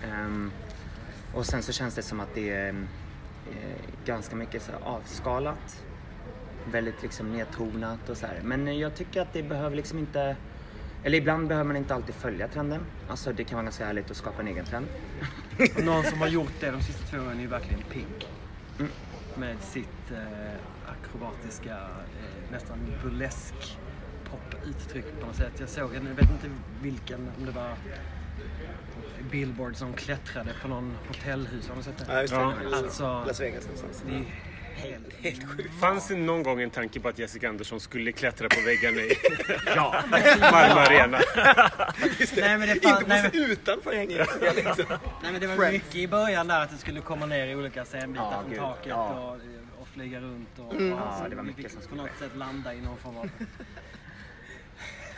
Ehm, 0.04 0.52
och 1.34 1.46
sen 1.46 1.62
så 1.62 1.72
känns 1.72 1.94
det 1.94 2.02
som 2.02 2.20
att 2.20 2.34
det 2.34 2.50
är 2.50 2.74
eh, 3.50 4.06
ganska 4.06 4.36
mycket 4.36 4.62
så 4.62 4.72
avskalat. 4.82 5.84
Väldigt 6.72 7.02
liksom 7.02 7.32
nedtonat 7.32 8.08
och 8.08 8.16
så 8.16 8.26
här. 8.26 8.40
Men 8.42 8.78
jag 8.78 8.94
tycker 8.94 9.20
att 9.20 9.32
det 9.32 9.42
behöver 9.42 9.76
liksom 9.76 9.98
inte 9.98 10.36
eller 11.04 11.18
ibland 11.18 11.48
behöver 11.48 11.66
man 11.66 11.76
inte 11.76 11.94
alltid 11.94 12.14
följa 12.14 12.48
trenden. 12.48 12.80
Alltså 13.08 13.32
det 13.32 13.44
kan 13.44 13.56
vara 13.56 13.64
ganska 13.64 13.86
härligt 13.86 14.10
att 14.10 14.16
skapa 14.16 14.42
en 14.42 14.48
egen 14.48 14.64
trend. 14.64 14.86
Någon 15.84 16.04
som 16.04 16.20
har 16.20 16.28
gjort 16.28 16.52
det 16.60 16.70
de 16.70 16.82
sista 16.82 17.06
två 17.06 17.16
åren 17.16 17.36
är 17.36 17.40
ju 17.40 17.46
verkligen 17.46 17.82
Pink. 17.82 18.28
Mm. 18.78 18.90
Med 19.36 19.56
sitt 19.60 20.10
eh, 20.10 20.60
akrobatiska, 20.86 21.74
eh, 21.74 22.52
nästan 22.52 22.78
burlesk 23.02 23.78
poputtryck 24.30 25.20
på 25.20 25.26
något 25.26 25.36
sätt. 25.36 25.52
Jag 25.60 25.68
såg 25.68 25.94
en, 25.94 26.06
jag 26.06 26.14
vet 26.14 26.30
inte 26.30 26.50
vilken, 26.82 27.30
om 27.38 27.46
det 27.46 27.52
var 27.52 27.76
Billboard 29.30 29.76
som 29.76 29.92
klättrade 29.94 30.50
på 30.62 30.68
någon 30.68 30.96
hotellhus. 31.08 31.68
Har 31.68 31.76
ni 31.76 31.82
sett 31.82 31.98
det? 31.98 32.04
Ja, 32.08 32.20
just 32.20 32.34
det. 32.34 32.40
Ja. 32.40 32.54
Alltså, 32.76 33.24
Las 33.26 33.40
Vegas 33.40 33.62
någonstans. 33.64 34.02
det 34.06 34.14
är 34.14 34.24
helt, 34.90 35.12
helt 35.20 35.48
sjukt. 35.56 35.80
Fanns 35.80 36.08
det 36.08 36.16
någon 36.16 36.42
gång 36.42 36.62
en 36.62 36.70
tanke 36.70 37.00
på 37.00 37.08
att 37.08 37.18
Jessica 37.18 37.48
Andersson 37.48 37.80
skulle 37.80 38.12
klättra 38.12 38.48
på 38.48 38.60
väggarna 38.60 38.96
i 39.00 39.12
Ja, 39.76 40.02
Malmö 40.40 40.80
Arena? 40.80 41.18
Nej 42.36 42.58
men 42.58 42.60
det, 42.60 42.74
Inte 42.74 42.88
på 42.88 43.08
nej, 43.08 43.22
sig 43.22 43.30
men, 43.40 43.50
utanför 43.50 43.92
hänger 43.94 44.18
liksom. 44.54 44.84
nej, 45.22 45.32
men 45.32 45.40
det 45.40 45.46
var 45.46 45.70
mycket 45.72 45.94
i 45.96 46.08
början 46.08 46.46
där 46.48 46.60
att 46.62 46.70
det 46.70 46.76
skulle 46.76 47.00
komma 47.00 47.26
ner 47.26 47.46
i 47.46 47.54
olika 47.54 47.84
scenbitar 47.84 48.24
Ja, 48.32 48.40
från 48.40 48.50
gud, 48.50 48.58
taket 48.60 48.86
ja. 48.88 49.08
och, 49.20 49.36
och 49.82 49.88
flyga 49.88 50.20
runt. 50.20 50.48
Och, 50.58 50.74
Mm. 50.74 50.92
och, 50.92 50.98
Ja, 50.98 51.18
så 51.22 51.28
det 51.28 51.36
var 51.36 51.42
mycket 51.42 51.70
som 51.72 51.80
på 51.80 51.86
skulle 51.86 52.02
något 52.02 52.18
sätt 52.18 52.36
landa 52.36 52.74
i 52.74 52.80
någon 52.80 52.96
form 52.98 53.16
av... 53.16 53.30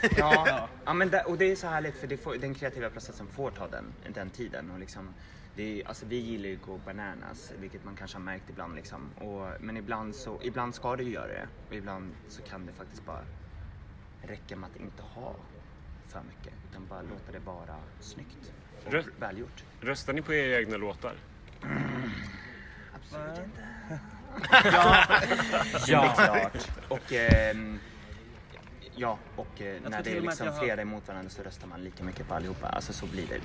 ja. 0.17 0.69
ja 0.85 0.93
men 0.93 1.11
det, 1.11 1.23
och 1.25 1.39
det 1.39 1.45
är 1.53 1.57
så 1.57 1.67
härligt 1.67 1.97
för 1.97 2.07
det 2.07 2.17
får, 2.17 2.35
den 2.37 2.55
kreativa 2.55 2.91
processen 2.91 3.27
får 3.27 3.51
ta 3.51 3.69
den, 3.69 3.85
den 4.15 4.31
tiden. 4.31 4.71
Och 4.71 4.79
liksom, 4.79 5.09
det 5.57 5.81
är, 5.81 5.89
alltså 5.89 6.07
vi 6.07 6.17
gillar 6.17 6.49
ju 6.49 6.57
att 6.57 6.63
gå 6.63 6.79
bananas, 6.79 7.53
vilket 7.61 7.85
man 7.85 7.97
kanske 7.97 8.17
har 8.17 8.23
märkt 8.25 8.51
ibland. 8.51 8.75
Liksom. 8.75 9.11
Och, 9.15 9.49
men 9.61 9.77
ibland, 9.77 10.15
så, 10.15 10.41
ibland 10.43 10.75
ska 10.75 10.97
det 10.97 11.03
ju 11.05 11.11
göra 11.11 11.27
det. 11.27 11.47
Och 11.69 11.75
ibland 11.75 12.13
så 12.29 12.43
kan 12.43 12.67
det 12.67 12.73
faktiskt 12.73 13.07
bara 13.07 13.23
räcka 14.23 14.57
med 14.57 14.71
att 14.71 14.81
inte 14.81 15.03
ha 15.03 15.35
för 16.09 16.21
mycket. 16.23 16.53
Utan 16.71 16.87
bara 16.87 17.03
låta 17.03 17.33
det 17.33 17.39
vara 17.39 17.77
snyggt 18.01 18.53
och 18.87 18.93
Rö- 18.93 19.11
välgjort. 19.19 19.65
Röstar 19.81 20.13
ni 20.13 20.23
på 20.23 20.35
era 20.35 20.59
egna 20.61 20.77
låtar? 20.77 21.15
Absolut 22.95 23.39
inte. 23.45 23.67
Ja. 25.89 26.09
Klart. 26.17 26.69
Och 26.89 27.13
ehm, 27.13 27.79
ja, 28.97 29.19
och 29.37 29.61
eh, 29.63 29.75
när 29.89 30.03
det 30.03 30.17
är 30.17 30.21
liksom 30.21 30.47
har- 30.49 30.59
flera 30.65 30.81
emot 30.83 31.09
varandra 31.09 31.31
så 31.31 31.43
röstar 31.43 31.67
man 31.69 31.85
lika 31.85 32.05
mycket 32.05 32.29
på 32.29 32.35
allihopa. 32.35 32.67
Alltså 32.69 32.93
så 32.93 33.07
blir 33.07 33.25
det. 33.27 33.41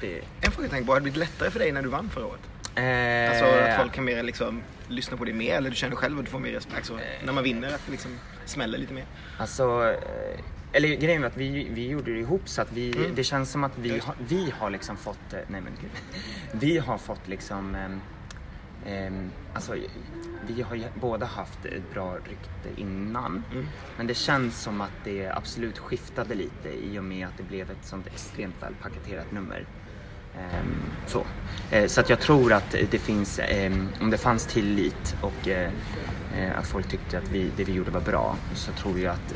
det 0.00 0.20
En 0.46 0.52
fråga 0.52 0.64
jag 0.64 0.70
tänkte 0.70 0.86
på, 0.86 0.92
har 0.92 1.00
det 1.00 1.02
blivit 1.02 1.18
lättare 1.18 1.50
för 1.50 1.58
dig 1.58 1.72
när 1.72 1.82
du 1.82 1.88
vann 1.88 2.10
förra 2.10 2.26
året? 2.26 2.40
eh, 2.76 3.30
Alltså 3.30 3.44
att 3.60 3.76
folk 3.80 3.92
kan 3.92 4.04
mer 4.04 4.22
liksom 4.22 4.62
lyssna 4.88 5.16
på 5.16 5.24
dig 5.24 5.34
mer 5.34 5.56
eller 5.56 5.70
du 5.70 5.76
känner 5.76 5.96
själv 5.96 6.18
att 6.18 6.24
du 6.24 6.30
får 6.30 6.38
mer 6.40 6.50
respekt? 6.52 6.76
Alltså, 6.76 6.98
när 7.24 7.32
man 7.32 7.44
vinner 7.44 7.68
att 7.74 7.82
det 7.86 7.92
liksom 7.92 8.18
smäller 8.44 8.78
lite 8.78 8.92
mer? 8.94 9.04
Alltså, 9.38 9.84
eh, 9.88 10.40
eller 10.72 10.88
grejen 10.88 11.22
är 11.22 11.26
att 11.26 11.36
vi, 11.36 11.68
vi 11.70 11.88
gjorde 11.88 12.12
det 12.12 12.18
ihop 12.20 12.48
så 12.48 12.62
att 12.62 12.72
vi, 12.72 12.96
Mm. 12.96 13.14
det 13.14 13.24
känns 13.24 13.50
som 13.50 13.64
att 13.64 13.78
vi, 13.78 13.98
har, 13.98 14.14
vi 14.28 14.52
har 14.58 14.70
liksom 14.70 14.96
fått, 14.96 15.32
eh, 15.32 15.38
nej 15.48 15.60
men 15.60 15.72
gud. 15.80 15.90
Vi 16.52 16.78
har 16.78 16.98
fått 16.98 17.28
liksom, 17.28 17.74
ehm, 17.74 18.00
alltså 19.54 19.74
vi 20.46 20.62
har 20.62 20.76
ju 20.76 20.84
båda 21.00 21.26
haft 21.26 21.64
ett 21.64 21.92
bra 21.92 22.14
rykte 22.14 22.80
innan. 22.80 23.44
Mm. 23.52 23.66
Men 23.96 24.06
det 24.06 24.14
känns 24.14 24.62
som 24.62 24.80
att 24.80 25.04
det 25.04 25.28
absolut 25.28 25.78
skiftade 25.78 26.34
lite 26.34 26.68
i 26.68 26.98
och 26.98 27.04
med 27.04 27.26
att 27.26 27.36
det 27.36 27.42
blev 27.42 27.70
ett 27.70 27.84
sånt 27.86 28.06
extremt 28.06 28.62
väl 28.62 28.74
paketerat 28.82 29.32
nummer. 29.32 29.66
Ehm, 30.38 30.74
så. 31.06 31.24
Eh, 31.70 31.86
så 31.86 32.00
att 32.00 32.10
jag 32.10 32.20
tror 32.20 32.52
att 32.52 32.76
det 32.90 32.98
finns, 32.98 33.38
ehm, 33.38 33.88
om 34.00 34.10
det 34.10 34.18
fanns 34.18 34.46
tillit 34.46 35.16
och 35.20 35.48
eh, 35.48 35.70
eh, 36.36 36.58
att 36.58 36.66
folk 36.66 36.88
tyckte 36.88 37.18
att 37.18 37.28
vi, 37.28 37.50
det 37.56 37.64
vi 37.64 37.72
gjorde 37.72 37.90
var 37.90 38.00
bra 38.00 38.36
så 38.54 38.72
tror 38.72 38.98
jag 38.98 39.12
att 39.12 39.34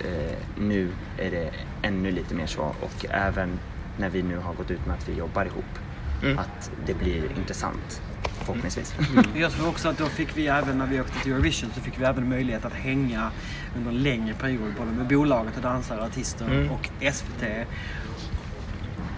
nu 0.59 0.89
är 1.19 1.31
det 1.31 1.51
ännu 1.83 2.11
lite 2.11 2.35
mer 2.35 2.47
så 2.47 2.63
och 2.63 3.07
även 3.11 3.59
när 3.99 4.11
vi 4.11 4.23
nu 4.23 4.37
har 4.37 4.55
gått 4.55 4.71
ut 4.71 4.87
med 4.87 4.97
att 4.97 5.09
vi 5.09 5.15
jobbar 5.15 5.45
ihop 5.45 5.79
Mm. 6.23 6.39
att 6.39 6.71
det 6.87 6.95
blir 6.95 7.39
intressant. 7.39 8.03
Förhoppningsvis. 8.47 8.95
Jag 9.37 9.53
tror 9.53 9.69
också 9.69 9.89
att 9.89 9.99
då 9.99 10.07
fick 10.07 10.37
vi 10.37 10.47
även 10.47 10.79
när 10.79 10.87
vi 10.87 11.01
åkte 11.01 11.23
till 11.23 11.33
Eurovision 11.33 11.71
så 11.75 11.81
fick 11.81 12.01
vi 12.01 12.05
även 12.05 12.29
möjlighet 12.29 12.65
att 12.65 12.73
hänga 12.73 13.31
under 13.77 13.91
en 13.91 14.03
längre 14.03 14.35
period 14.35 14.75
både 14.79 14.91
med 14.91 15.07
bolaget 15.09 15.57
och 15.57 15.63
dansare, 15.63 16.05
artister 16.05 16.47
Mm. 16.47 16.71
och 16.71 16.89
SVT. 17.13 17.43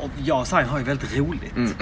Och 0.00 0.10
jag 0.24 0.40
och 0.40 0.46
Sain 0.46 0.66
har 0.68 0.78
ju 0.78 0.84
väldigt 0.84 1.16
roligt. 1.16 1.56
Mm. 1.56 1.72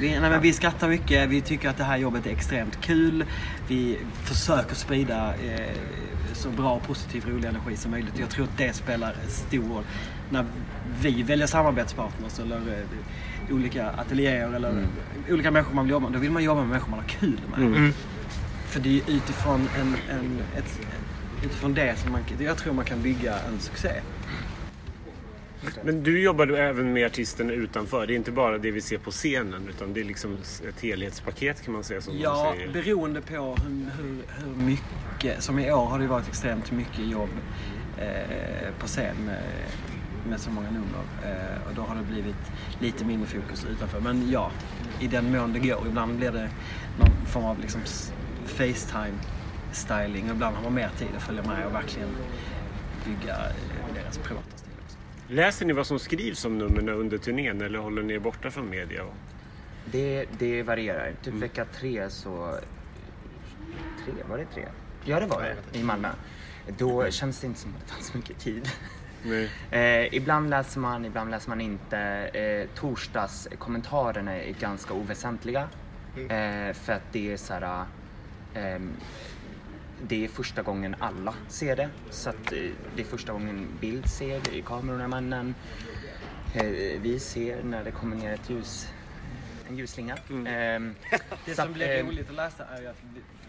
Vi, 0.00 0.10
nej, 0.20 0.30
men 0.30 0.40
vi 0.40 0.52
skrattar 0.52 0.88
mycket, 0.88 1.28
vi 1.28 1.40
tycker 1.40 1.68
att 1.68 1.76
det 1.76 1.84
här 1.84 1.96
jobbet 1.96 2.26
är 2.26 2.30
extremt 2.30 2.80
kul. 2.80 3.24
Vi 3.68 3.98
försöker 4.24 4.74
sprida 4.74 5.34
eh, 5.34 5.74
så 6.32 6.50
bra 6.50 6.70
och 6.72 6.82
positiv 6.86 7.26
rolig 7.28 7.48
energi 7.48 7.76
som 7.76 7.90
möjligt. 7.90 8.18
Jag 8.18 8.30
tror 8.30 8.44
att 8.44 8.58
det 8.58 8.72
spelar 8.76 9.14
stor 9.28 9.68
roll. 9.74 9.84
När 10.30 10.44
vi 11.00 11.22
väljer 11.22 11.46
samarbetspartners 11.46 12.38
eller 12.38 12.56
eh, 12.56 12.84
olika 13.50 13.90
ateljéer 13.90 14.52
eller 14.52 14.70
Mm. 14.70 14.84
olika 15.30 15.50
människor 15.50 15.74
man 15.74 15.84
vill 15.84 15.90
jobba 15.92 16.08
med. 16.08 16.12
Då 16.16 16.20
vill 16.20 16.30
man 16.30 16.44
jobba 16.44 16.60
med 16.60 16.68
människor 16.68 16.90
man 16.90 16.98
har 17.00 17.08
kul 17.08 17.40
med. 17.50 17.60
Mm. 17.60 17.92
För 18.66 18.80
det 18.80 18.88
är 19.00 19.10
utifrån, 19.10 19.68
en, 19.80 19.96
en, 20.18 20.38
ett, 20.56 20.80
utifrån 21.44 21.74
det 21.74 21.96
som 21.98 22.12
man, 22.12 22.20
jag 22.38 22.56
tror 22.56 22.72
man 22.74 22.84
kan 22.84 23.02
bygga 23.02 23.38
en 23.38 23.60
succé. 23.60 23.90
Men 25.84 26.02
du 26.02 26.20
jobbar 26.20 26.46
ju 26.46 26.56
även 26.56 26.92
med 26.92 27.06
artisterna 27.06 27.52
utanför. 27.52 28.06
Det 28.06 28.12
är 28.14 28.16
inte 28.16 28.32
bara 28.32 28.58
det 28.58 28.70
vi 28.70 28.80
ser 28.80 28.98
på 28.98 29.10
scenen 29.10 29.68
utan 29.68 29.92
det 29.92 30.00
är 30.00 30.04
liksom 30.04 30.36
ett 30.68 30.80
helhetspaket 30.80 31.64
kan 31.64 31.74
man 31.74 31.84
säga 31.84 32.00
som 32.00 32.18
Ja, 32.18 32.54
säger. 32.56 32.72
beroende 32.72 33.20
på 33.20 33.34
hur, 33.34 33.86
hur, 34.02 34.22
hur 34.28 34.64
mycket. 34.64 35.42
Som 35.42 35.58
i 35.58 35.72
år 35.72 35.86
har 35.86 35.98
det 35.98 36.06
varit 36.06 36.28
extremt 36.28 36.70
mycket 36.72 37.06
jobb 37.06 37.28
eh, 37.98 38.74
på 38.80 38.86
scen 38.86 39.16
med, 39.26 39.42
med 40.26 40.40
så 40.40 40.50
många 40.50 40.70
nummer. 40.70 41.02
Eh, 41.24 41.68
och 41.68 41.74
då 41.74 41.82
har 41.82 41.94
det 41.94 42.02
blivit 42.02 42.36
lite 42.80 43.04
mindre 43.04 43.26
fokus 43.28 43.64
utanför. 43.64 44.00
Men 44.00 44.30
ja, 44.30 44.50
i 45.00 45.06
den 45.06 45.32
mån 45.36 45.52
det 45.52 45.58
går. 45.58 45.86
Ibland 45.86 46.16
blir 46.16 46.30
det 46.32 46.50
någon 46.98 47.26
form 47.26 47.44
av 47.44 47.60
liksom 47.60 47.80
Facetime-styling. 48.46 50.24
Och 50.30 50.34
ibland 50.34 50.56
har 50.56 50.62
man 50.62 50.74
mer 50.74 50.90
tid 50.98 51.08
att 51.16 51.22
följa 51.22 51.42
med 51.42 51.66
och 51.66 51.74
verkligen 51.74 52.08
bygga 53.04 53.34
eh, 53.36 53.94
deras 53.94 54.18
privata 54.18 54.56
stil 54.56 54.70
också. 54.84 54.98
Läser 55.28 55.66
ni 55.66 55.72
vad 55.72 55.86
som 55.86 55.98
skrivs 55.98 56.44
om 56.44 56.58
numren 56.58 56.88
under 56.88 57.18
turnén 57.18 57.60
eller 57.62 57.78
håller 57.78 58.02
ni 58.02 58.14
er 58.14 58.18
borta 58.18 58.50
från 58.50 58.70
media? 58.70 59.02
och- 59.04 59.14
Det, 59.90 60.26
det 60.38 60.62
varierar. 60.62 61.12
Typ 61.22 61.34
vecka 61.34 61.64
tre 61.64 62.10
så... 62.10 62.58
Tre? 64.04 64.14
Var 64.28 64.38
det 64.38 64.46
tre? 64.54 64.64
Ja, 65.04 65.20
det 65.20 65.26
var 65.26 65.42
det. 65.72 65.78
I 65.78 65.82
Malmö. 65.82 66.08
Då 66.78 67.10
känns 67.10 67.40
det 67.40 67.46
inte 67.46 67.60
som 67.60 67.74
att 67.76 67.86
det 67.86 67.92
fanns 67.92 68.14
mycket 68.14 68.38
tid. 68.38 68.68
Eh, 69.70 70.14
ibland 70.14 70.50
läser 70.50 70.80
man, 70.80 71.04
ibland 71.04 71.30
läser 71.30 71.48
man 71.48 71.60
inte. 71.60 71.98
Eh, 71.98 72.68
torsdagskommentarerna 72.74 74.34
är 74.36 74.52
ganska 74.52 74.94
oväsentliga. 74.94 75.68
Eh, 76.16 76.72
för 76.74 76.92
att 76.92 77.12
det 77.12 77.32
är 77.32 77.36
så 77.36 77.54
här... 77.54 77.84
ehm, 78.54 78.92
det 80.02 80.24
är 80.24 80.28
första 80.28 80.62
gången 80.62 80.96
alla 80.98 81.34
ser 81.48 81.76
det. 81.76 81.88
Så 82.10 82.30
att 82.30 82.52
eh, 82.52 82.58
det 82.96 83.02
är 83.02 83.06
första 83.06 83.32
gången 83.32 83.68
bild 83.80 84.08
ser 84.08 84.40
det, 84.40 84.62
kameramannen. 84.62 85.54
Eh, 86.54 87.00
vi 87.00 87.18
ser 87.20 87.62
när 87.62 87.84
det 87.84 87.90
kommer 87.90 88.16
ner 88.16 88.34
ett 88.34 88.50
ljus, 88.50 88.88
en 89.68 89.76
ljusslinga. 89.76 90.16
Ehm, 90.46 90.94
Det 91.44 91.54
som 91.54 91.64
att, 91.64 91.74
blir 91.74 91.98
eh, 91.98 92.06
roligt 92.06 92.28
att 92.28 92.34
läsa 92.36 92.64
är 92.64 92.80
ju 92.80 92.86
att 92.86 93.02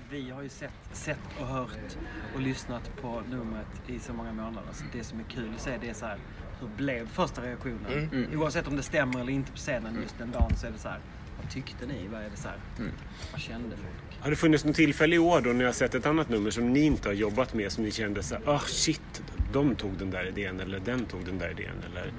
vi, 0.09 0.29
har 0.29 0.41
ju 0.43 0.49
sett, 0.49 0.71
sett 0.91 1.19
och 1.39 1.47
hört 1.47 1.97
och 2.35 2.41
lyssnat 2.41 2.91
på 3.01 3.21
numret 3.29 3.67
i 3.87 3.99
så 3.99 4.13
många 4.13 4.33
månader. 4.33 4.69
Så 4.73 4.83
det 4.93 5.03
som 5.03 5.19
är 5.19 5.23
kul 5.23 5.51
att 5.55 5.61
se 5.61 5.77
det 5.81 5.89
är 5.89 5.93
så 5.93 6.05
här, 6.05 6.17
hur 6.59 6.67
blev 6.77 7.07
första 7.07 7.41
reaktionen? 7.41 8.09
Mm. 8.11 8.39
Oavsett 8.39 8.67
om 8.67 8.75
det 8.75 8.83
stämmer 8.83 9.19
eller 9.19 9.31
inte 9.33 9.51
på 9.51 9.57
scenen 9.57 9.99
just 10.01 10.17
den 10.17 10.31
dagen 10.31 10.55
så 10.57 10.67
är 10.67 10.71
det 10.71 10.77
så 10.77 10.89
här, 10.89 10.99
vad 11.41 11.51
tyckte 11.51 11.85
ni? 11.85 12.07
Vad 12.07 12.21
är 12.21 12.29
det 12.29 12.37
så 12.37 12.47
här, 12.47 12.57
Mm. 12.79 12.91
vad 13.31 13.41
kände 13.41 13.69
folk? 13.77 14.19
Har 14.21 14.29
det 14.29 14.35
funnits 14.35 14.65
något 14.65 14.75
tillfälle 14.75 15.15
i 15.15 15.19
år 15.19 15.41
då 15.41 15.49
ni 15.49 15.63
har 15.63 15.71
sett 15.71 15.95
ett 15.95 16.05
annat 16.05 16.29
nummer 16.29 16.51
som 16.51 16.73
ni 16.73 16.79
inte 16.79 17.09
har 17.09 17.13
jobbat 17.13 17.53
med 17.53 17.71
som 17.71 17.83
ni 17.83 17.91
kände 17.91 18.23
så 18.23 18.35
här, 18.35 18.43
ah 18.49 18.59
shit, 18.59 19.23
de 19.53 19.75
tog 19.75 19.97
den 19.97 20.11
där 20.11 20.27
idén 20.27 20.59
eller 20.59 20.79
den 20.79 21.05
tog 21.05 21.25
den 21.25 21.37
där 21.37 21.51
idén 21.51 21.83
eller 21.91 22.11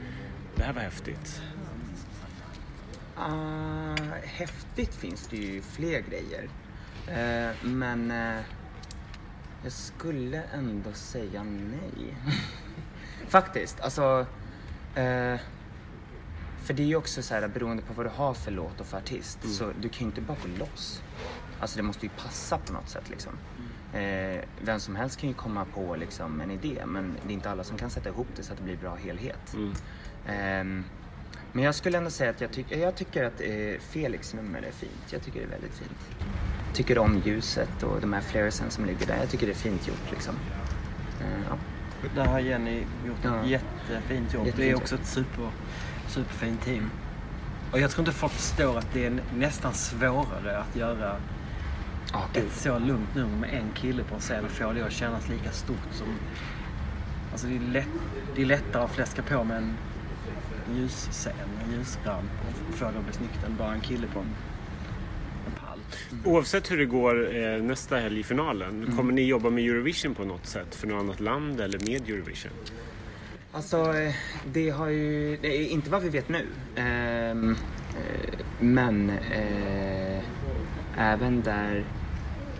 det 0.56 0.62
här 0.62 0.72
var 0.72 0.80
häftigt. 0.82 1.42
Ah, 3.16 3.96
häftigt 4.24 4.94
finns 4.94 5.28
det 5.28 5.36
ju 5.36 5.62
fler 5.62 6.00
grejer. 6.00 6.48
Eh, 7.06 7.54
men 7.62 8.10
eh, 8.10 8.40
jag 9.62 9.72
skulle 9.72 10.42
ändå 10.42 10.92
säga 10.92 11.42
nej. 11.42 12.16
Faktiskt. 13.28 13.80
Alltså, 13.80 14.26
eh, 14.94 15.40
för 16.64 16.74
det 16.74 16.82
är 16.82 16.86
ju 16.86 16.96
också 16.96 17.22
så 17.22 17.34
här 17.34 17.48
beroende 17.48 17.82
på 17.82 17.92
vad 17.92 18.06
du 18.06 18.10
har 18.10 18.34
för 18.34 18.50
låt 18.50 18.80
och 18.80 18.86
för 18.86 18.98
artist. 18.98 19.38
Så 19.56 19.72
du 19.80 19.88
kan 19.88 20.00
ju 20.00 20.06
inte 20.06 20.20
bara 20.20 20.36
gå 20.42 20.58
loss. 20.58 21.02
Alltså 21.60 21.76
det 21.76 21.82
måste 21.82 22.06
ju 22.06 22.12
passa 22.16 22.58
på 22.58 22.72
något 22.72 22.88
sätt 22.88 23.10
liksom. 23.10 23.32
Eh, 23.92 24.44
vem 24.62 24.80
som 24.80 24.96
helst 24.96 25.20
kan 25.20 25.28
ju 25.28 25.34
komma 25.34 25.64
på 25.74 25.96
liksom, 25.96 26.40
en 26.40 26.50
idé 26.50 26.82
men 26.86 27.16
det 27.26 27.32
är 27.32 27.34
inte 27.34 27.50
alla 27.50 27.64
som 27.64 27.78
kan 27.78 27.90
sätta 27.90 28.08
ihop 28.08 28.26
det 28.36 28.42
så 28.42 28.52
att 28.52 28.58
det 28.58 28.64
blir 28.64 28.76
bra 28.76 28.94
helhet. 28.94 29.56
Ehm, 30.26 30.84
men 31.52 31.64
jag 31.64 31.74
skulle 31.74 31.98
ändå 31.98 32.10
säga 32.10 32.30
att 32.30 32.40
jag, 32.40 32.52
tyck, 32.52 32.66
jag 32.70 32.94
tycker 32.96 33.24
att 33.24 33.40
eh, 33.40 33.80
Felix 33.80 34.34
nummer 34.34 34.62
är 34.62 34.72
fint. 34.72 35.12
Jag 35.12 35.22
tycker 35.22 35.40
det 35.40 35.46
är 35.46 35.50
väldigt 35.50 35.74
fint. 35.74 36.28
Tycker 36.72 36.98
om 36.98 37.22
ljuset 37.24 37.82
och 37.82 38.00
de 38.00 38.12
här 38.12 38.20
flaresen 38.20 38.70
som 38.70 38.84
ligger 38.84 39.06
där. 39.06 39.16
Jag 39.16 39.28
tycker 39.30 39.46
det 39.46 39.52
är 39.52 39.56
fint 39.56 39.88
gjort 39.88 40.10
liksom. 40.10 40.34
Eh, 41.20 41.26
ja. 41.50 41.56
Där 42.14 42.26
har 42.26 42.38
Jenny 42.38 42.78
gjort 43.06 43.16
Ja. 43.22 43.40
ett 43.40 43.46
jättefint 43.46 44.34
jobb. 44.34 44.46
Jättefint 44.46 44.56
det 44.56 44.70
är 44.70 44.76
också 44.76 44.94
ett 44.94 45.06
super, 45.06 45.48
superfint 46.08 46.62
team. 46.64 46.90
Och 47.72 47.80
jag 47.80 47.90
tror 47.90 48.06
inte 48.08 48.18
folk 48.18 48.32
förstår 48.32 48.78
att 48.78 48.92
det 48.92 49.06
är 49.06 49.20
nästan 49.36 49.74
svårare 49.74 50.58
att 50.58 50.76
göra 50.76 51.16
Ah, 52.12 52.22
ett 52.34 52.52
så 52.52 52.78
lugnt 52.78 53.14
nummer 53.14 53.36
med 53.36 53.54
en 53.54 53.70
kille 53.74 54.04
på 54.04 54.14
en 54.14 54.20
scen 54.20 54.44
och 54.44 54.50
få 54.50 54.72
det 54.72 54.82
att 54.86 54.92
kännas 54.92 55.28
lika 55.28 55.50
stort 55.50 55.88
som... 55.92 56.06
Alltså 57.32 57.46
det 57.46 57.56
är, 57.56 57.60
lätt, 57.60 57.88
det 58.34 58.42
är 58.42 58.46
lättare 58.46 58.82
att 58.82 58.90
fläska 58.90 59.22
på 59.22 59.44
med 59.44 59.56
en 59.56 59.74
ljusscen, 60.76 61.32
en 61.64 61.72
ljusramp 61.72 62.30
och 62.48 62.74
få 62.74 62.84
det 62.84 62.98
att 62.98 63.04
bli 63.04 63.12
snyggt 63.12 63.44
än 63.46 63.56
bara 63.56 63.72
en 63.74 63.80
kille 63.80 64.06
på 64.06 64.18
en. 64.18 64.26
Oavsett 66.24 66.70
hur 66.70 66.78
det 66.78 66.86
går 66.86 67.36
eh, 67.36 67.62
nästa 67.62 67.96
helg 67.96 68.20
i 68.20 68.22
finalen, 68.22 68.92
kommer 68.96 69.12
ni 69.12 69.22
jobba 69.22 69.50
med 69.50 69.64
Eurovision 69.64 70.14
på 70.14 70.24
något 70.24 70.46
sätt 70.46 70.74
för 70.74 70.86
något 70.86 71.00
annat 71.00 71.20
land 71.20 71.60
eller 71.60 71.78
med 71.78 72.10
Eurovision? 72.10 72.52
Alltså, 73.52 73.94
eh, 73.94 74.14
det 74.52 74.70
har 74.70 74.88
ju... 74.88 75.36
Det 75.36 75.56
är 75.56 75.68
inte 75.68 75.90
vad 75.90 76.02
vi 76.02 76.08
vet 76.08 76.28
nu. 76.28 76.46
Ehm, 76.76 77.50
eh, 77.50 78.38
men 78.60 79.10
eh, 79.10 80.22
även 80.98 81.42
där 81.42 81.84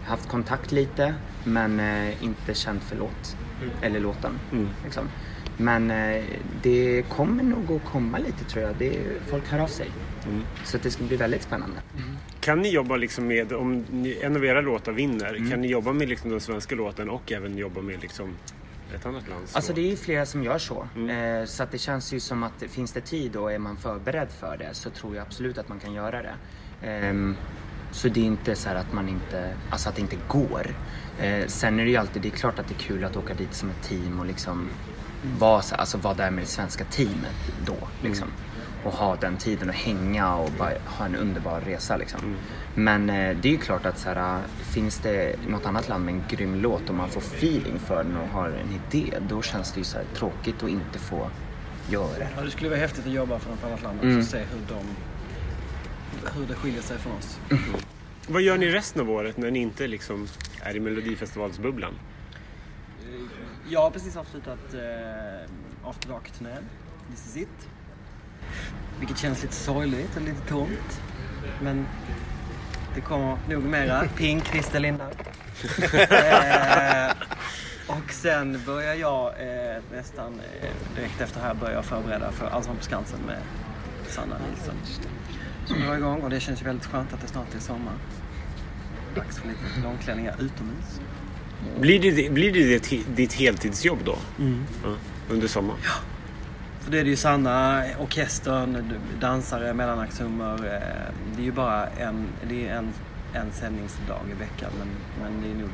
haft 0.04 0.28
kontakt 0.28 0.72
lite 0.72 1.14
men 1.44 1.80
eh, 1.80 2.24
inte 2.24 2.54
känt 2.54 2.82
för 2.82 2.96
låt. 2.96 3.36
Eller 3.82 4.00
låten. 4.00 4.38
Mm. 4.52 4.68
Liksom. 4.84 5.08
Men 5.56 5.90
eh, 5.90 6.24
det 6.62 7.04
kommer 7.08 7.42
nog 7.42 7.72
att 7.72 7.84
komma 7.84 8.18
lite 8.18 8.44
tror 8.44 8.64
jag. 8.64 8.74
Det, 8.78 8.98
folk 9.26 9.48
hör 9.48 9.58
av 9.58 9.66
sig. 9.66 9.90
Mm. 10.28 10.42
Så 10.64 10.78
det 10.78 10.90
ska 10.90 11.04
bli 11.04 11.16
väldigt 11.16 11.42
spännande. 11.42 11.76
Kan 12.48 12.61
ni 12.62 12.68
jobba 12.70 12.96
liksom 12.96 13.26
med, 13.26 13.52
om 13.52 13.84
ni, 13.90 14.18
en 14.22 14.37
av 14.37 14.44
era 14.44 14.61
låtar 14.61 14.92
vinner, 14.92 15.34
Mm. 15.34 15.50
kan 15.50 15.61
ni 15.61 15.68
jobba 15.68 15.92
med 15.92 16.08
liksom 16.08 16.30
den 16.30 16.40
svenska 16.40 16.74
låten 16.74 17.11
och 17.11 17.32
även 17.32 17.58
jobba 17.58 17.80
med 17.80 18.02
liksom 18.02 18.34
ett 18.94 19.06
annat 19.06 19.28
lands 19.28 19.56
Alltså 19.56 19.70
låt? 19.72 19.76
det 19.76 19.82
är 19.82 19.90
ju 19.90 19.96
flera 19.96 20.26
som 20.26 20.42
gör 20.44 20.58
så. 20.58 20.88
Mm. 20.96 21.40
Eh, 21.40 21.46
så 21.46 21.62
att 21.62 21.70
det 21.70 21.78
känns 21.78 22.12
ju 22.12 22.20
som 22.20 22.42
att 22.42 22.62
finns 22.68 22.92
det 22.92 23.00
tid 23.00 23.37
och 23.37 23.52
är 23.52 23.58
man 23.58 23.76
förberedd 23.76 24.28
för 24.40 24.56
det 24.56 24.68
så 24.74 24.90
tror 24.90 25.16
jag 25.16 25.22
absolut 25.26 25.58
att 25.58 25.68
man 25.68 25.80
kan 25.80 25.92
göra 25.92 26.22
det. 26.22 26.34
Ehm, 26.87 27.37
så 27.92 28.08
det 28.08 28.20
är 28.20 28.24
inte 28.24 28.54
så 28.54 28.68
här 28.68 28.76
att 28.76 28.92
man 28.92 29.08
inte, 29.08 29.54
alltså 29.70 29.88
att 29.88 29.94
det 29.96 30.00
inte 30.02 30.18
går. 30.28 30.66
Eh, 31.20 31.46
sen 31.46 31.80
är 31.80 31.84
det 31.84 31.90
ju 31.90 31.96
alltid, 31.96 32.22
det 32.22 32.28
är 32.28 32.37
klart 32.37 32.58
att 32.58 32.68
det 32.68 32.74
är 32.74 32.78
kul 32.88 33.04
att 33.04 33.16
åka 33.16 33.34
dit 33.34 33.54
som 33.54 33.70
ett 33.70 33.82
team 33.82 34.20
och 34.20 34.26
liksom 34.26 34.68
vara, 35.38 35.62
så, 35.62 35.74
alltså 35.74 35.98
vara 35.98 36.14
där 36.14 36.30
med 36.30 36.44
det 36.44 36.48
svenska 36.48 36.84
teamet 36.84 37.52
då. 37.66 37.76
Liksom. 38.02 38.28
Och 38.84 38.92
ha 38.92 39.16
den 39.16 39.36
tiden 39.36 39.68
och 39.68 39.74
hänga 39.74 40.34
och 40.34 40.50
bara 40.58 40.72
ha 40.86 41.04
en 41.04 41.16
underbar 41.16 41.60
resa 41.60 41.96
liksom. 41.96 42.36
Men 42.74 43.10
eh, 43.10 43.36
det 43.36 43.48
är 43.48 43.52
ju 43.52 43.58
klart 43.58 43.86
att 43.86 43.98
så 43.98 44.08
här, 44.08 44.42
finns 44.62 44.98
det 44.98 45.36
något 45.48 45.66
annat 45.66 45.88
land 45.88 46.04
med 46.04 46.14
en 46.14 46.22
grym 46.28 46.54
låt 46.54 46.88
och 46.88 46.94
man 46.94 47.08
får 47.08 47.20
feeling 47.20 47.78
för 47.78 48.04
den 48.04 48.16
och 48.16 48.28
har 48.28 48.48
en 48.48 48.80
idé, 48.96 49.18
då 49.28 49.42
känns 49.42 49.72
det 49.72 49.78
ju 49.78 49.84
så 49.84 49.96
här 49.98 50.04
tråkigt 50.14 50.62
att 50.62 50.68
inte 50.70 50.98
få 50.98 51.30
göra 51.90 52.18
det. 52.18 52.28
Ja, 52.36 52.42
det 52.42 52.50
skulle 52.50 52.68
vara 52.70 52.80
häftigt 52.80 53.06
att 53.06 53.12
jobba 53.12 53.38
för 53.38 53.50
något 53.50 53.64
annat 53.64 53.82
land 53.82 53.98
Mm. 54.02 54.18
och 54.18 54.24
se 54.24 54.38
hur, 54.38 54.60
de, 54.68 54.84
hur 56.38 56.46
det 56.46 56.54
skiljer 56.54 56.82
sig 56.82 56.98
från 56.98 57.12
oss. 57.12 57.38
Vad 58.28 58.42
gör 58.42 58.58
ni 58.58 58.66
resten 58.70 59.02
av 59.02 59.10
året 59.10 59.36
när 59.36 59.50
ni 59.50 59.58
inte 59.58 59.86
liksom 59.86 60.26
är 60.60 60.76
i 60.76 60.80
Melodifestivalsbubblan? 60.80 61.94
Jag 63.68 63.80
har 63.80 63.90
precis 63.90 64.16
avslutat 64.16 64.74
eh, 64.74 65.88
After 65.88 66.08
Dark-turnén. 66.08 66.64
This 67.10 67.26
is 67.26 67.36
it. 67.36 67.68
Vilket 68.99 69.18
känns 69.18 69.42
lite 69.42 69.55
sorgligt 69.55 70.16
och 70.16 70.22
lite 70.22 70.40
tomt. 70.49 71.01
Men 71.62 71.86
det 72.94 73.01
kommer 73.01 73.38
nog 73.49 73.62
mera. 73.62 74.09
Pink, 74.16 74.44
Christer 74.46 74.80
Lindar. 74.80 75.11
eh, 76.11 77.12
och 77.86 78.12
sen 78.12 78.61
börjar 78.66 78.94
jag 78.94 79.26
eh, 79.28 79.82
nästan 79.92 80.40
eh, 80.61 80.96
direkt 80.96 81.20
efter 81.20 81.40
här 81.40 81.55
börja 81.55 81.82
förbereda 81.82 82.32
för 82.32 82.46
Allsång 82.46 82.76
på 82.76 82.82
Skansen 82.84 83.20
med 83.26 83.38
Sanna 84.09 84.36
Nilsson. 84.51 84.74
som 85.66 85.80
drar 85.80 85.96
igång 85.96 86.20
och 86.20 86.30
det 86.30 86.40
känns 86.40 86.61
ju 86.61 86.64
väldigt 86.64 86.86
skönt 86.86 87.12
att 87.12 87.20
det 87.20 87.26
snart 87.28 87.55
är 87.55 87.61
sommar. 87.61 87.92
Dags 89.14 89.38
för 89.38 89.49
lite 89.49 89.61
långklänningar 89.82 90.34
utomhus. 90.38 91.01
Blir 91.80 92.01
det, 92.01 92.30
blir 92.30 92.53
det 92.53 92.78
ditt, 92.78 93.16
ditt 93.16 93.32
heltidsjobb 93.32 93.99
då? 94.05 94.16
Mm. 94.38 94.64
Ja, 94.84 94.94
under 95.30 95.49
sommaren? 95.49 95.80
För 96.89 96.93
det 96.93 97.01
är 97.01 97.05
det 97.05 97.11
ju 97.11 97.16
Sanna, 97.16 97.84
orkestern, 97.99 98.93
dansare, 99.20 99.74
mellanaktsnummer. 99.74 100.55
eh, 100.55 101.14
Det 101.36 101.43
är 101.43 101.45
ju 101.45 101.53
bara 101.53 101.86
en, 101.86 102.28
det 102.49 102.68
är 102.68 102.74
en, 102.74 102.93
en 103.34 103.53
sändningsdag 103.53 104.20
i 104.30 104.34
veckan 104.34 104.70
men, 104.78 104.89
men 105.22 105.43
det 105.43 105.51
är 105.51 105.55
nog 105.55 105.70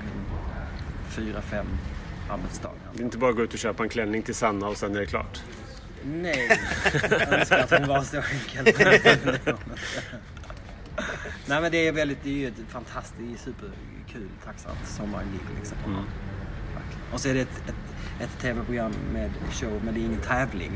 fyra, 1.09 1.43
fem 1.43 1.67
arbetsdagar. 2.31 2.77
Det 2.93 3.01
är 3.01 3.05
inte 3.05 3.19
bara 3.19 3.31
att 3.31 3.37
gå 3.37 3.43
ut 3.43 3.53
och 3.53 3.59
köpa 3.59 3.83
en 3.83 3.89
klänning 3.89 4.23
till 4.23 4.35
Sanna 4.35 4.69
och 4.69 4.77
sen 4.77 4.97
är 4.97 5.01
det 5.01 5.07
klart. 5.07 5.43
Nej, 6.05 6.59
jag 7.11 7.33
önskar 7.33 7.59
att 7.59 7.71
hon 7.71 7.89
var 7.89 8.03
så 8.03 8.17
enkel. 8.17 8.75
Nej 11.47 11.61
men 11.61 11.73
det 11.73 11.89
är 11.89 11.93
väldigt, 11.93 12.19
det 12.23 12.31
är 12.31 12.35
ju 12.35 12.49
ett 12.49 12.55
fantastiskt, 12.69 13.45
superkul, 13.45 14.29
tacksamt 14.45 14.87
sommargig 14.87 15.41
liksom. 15.59 15.79
Verkligen. 16.75 17.13
Och 17.13 17.21
så 17.21 17.29
är 17.29 17.35
det 17.35 17.41
ett, 17.41 17.63
ett, 17.69 17.75
ett 18.21 18.39
tv-program 18.41 18.93
med 19.13 19.31
show, 19.53 19.81
men 19.85 19.95
det 19.95 20.01
är 20.01 20.05
ingen 20.05 20.21
tävling. 20.21 20.73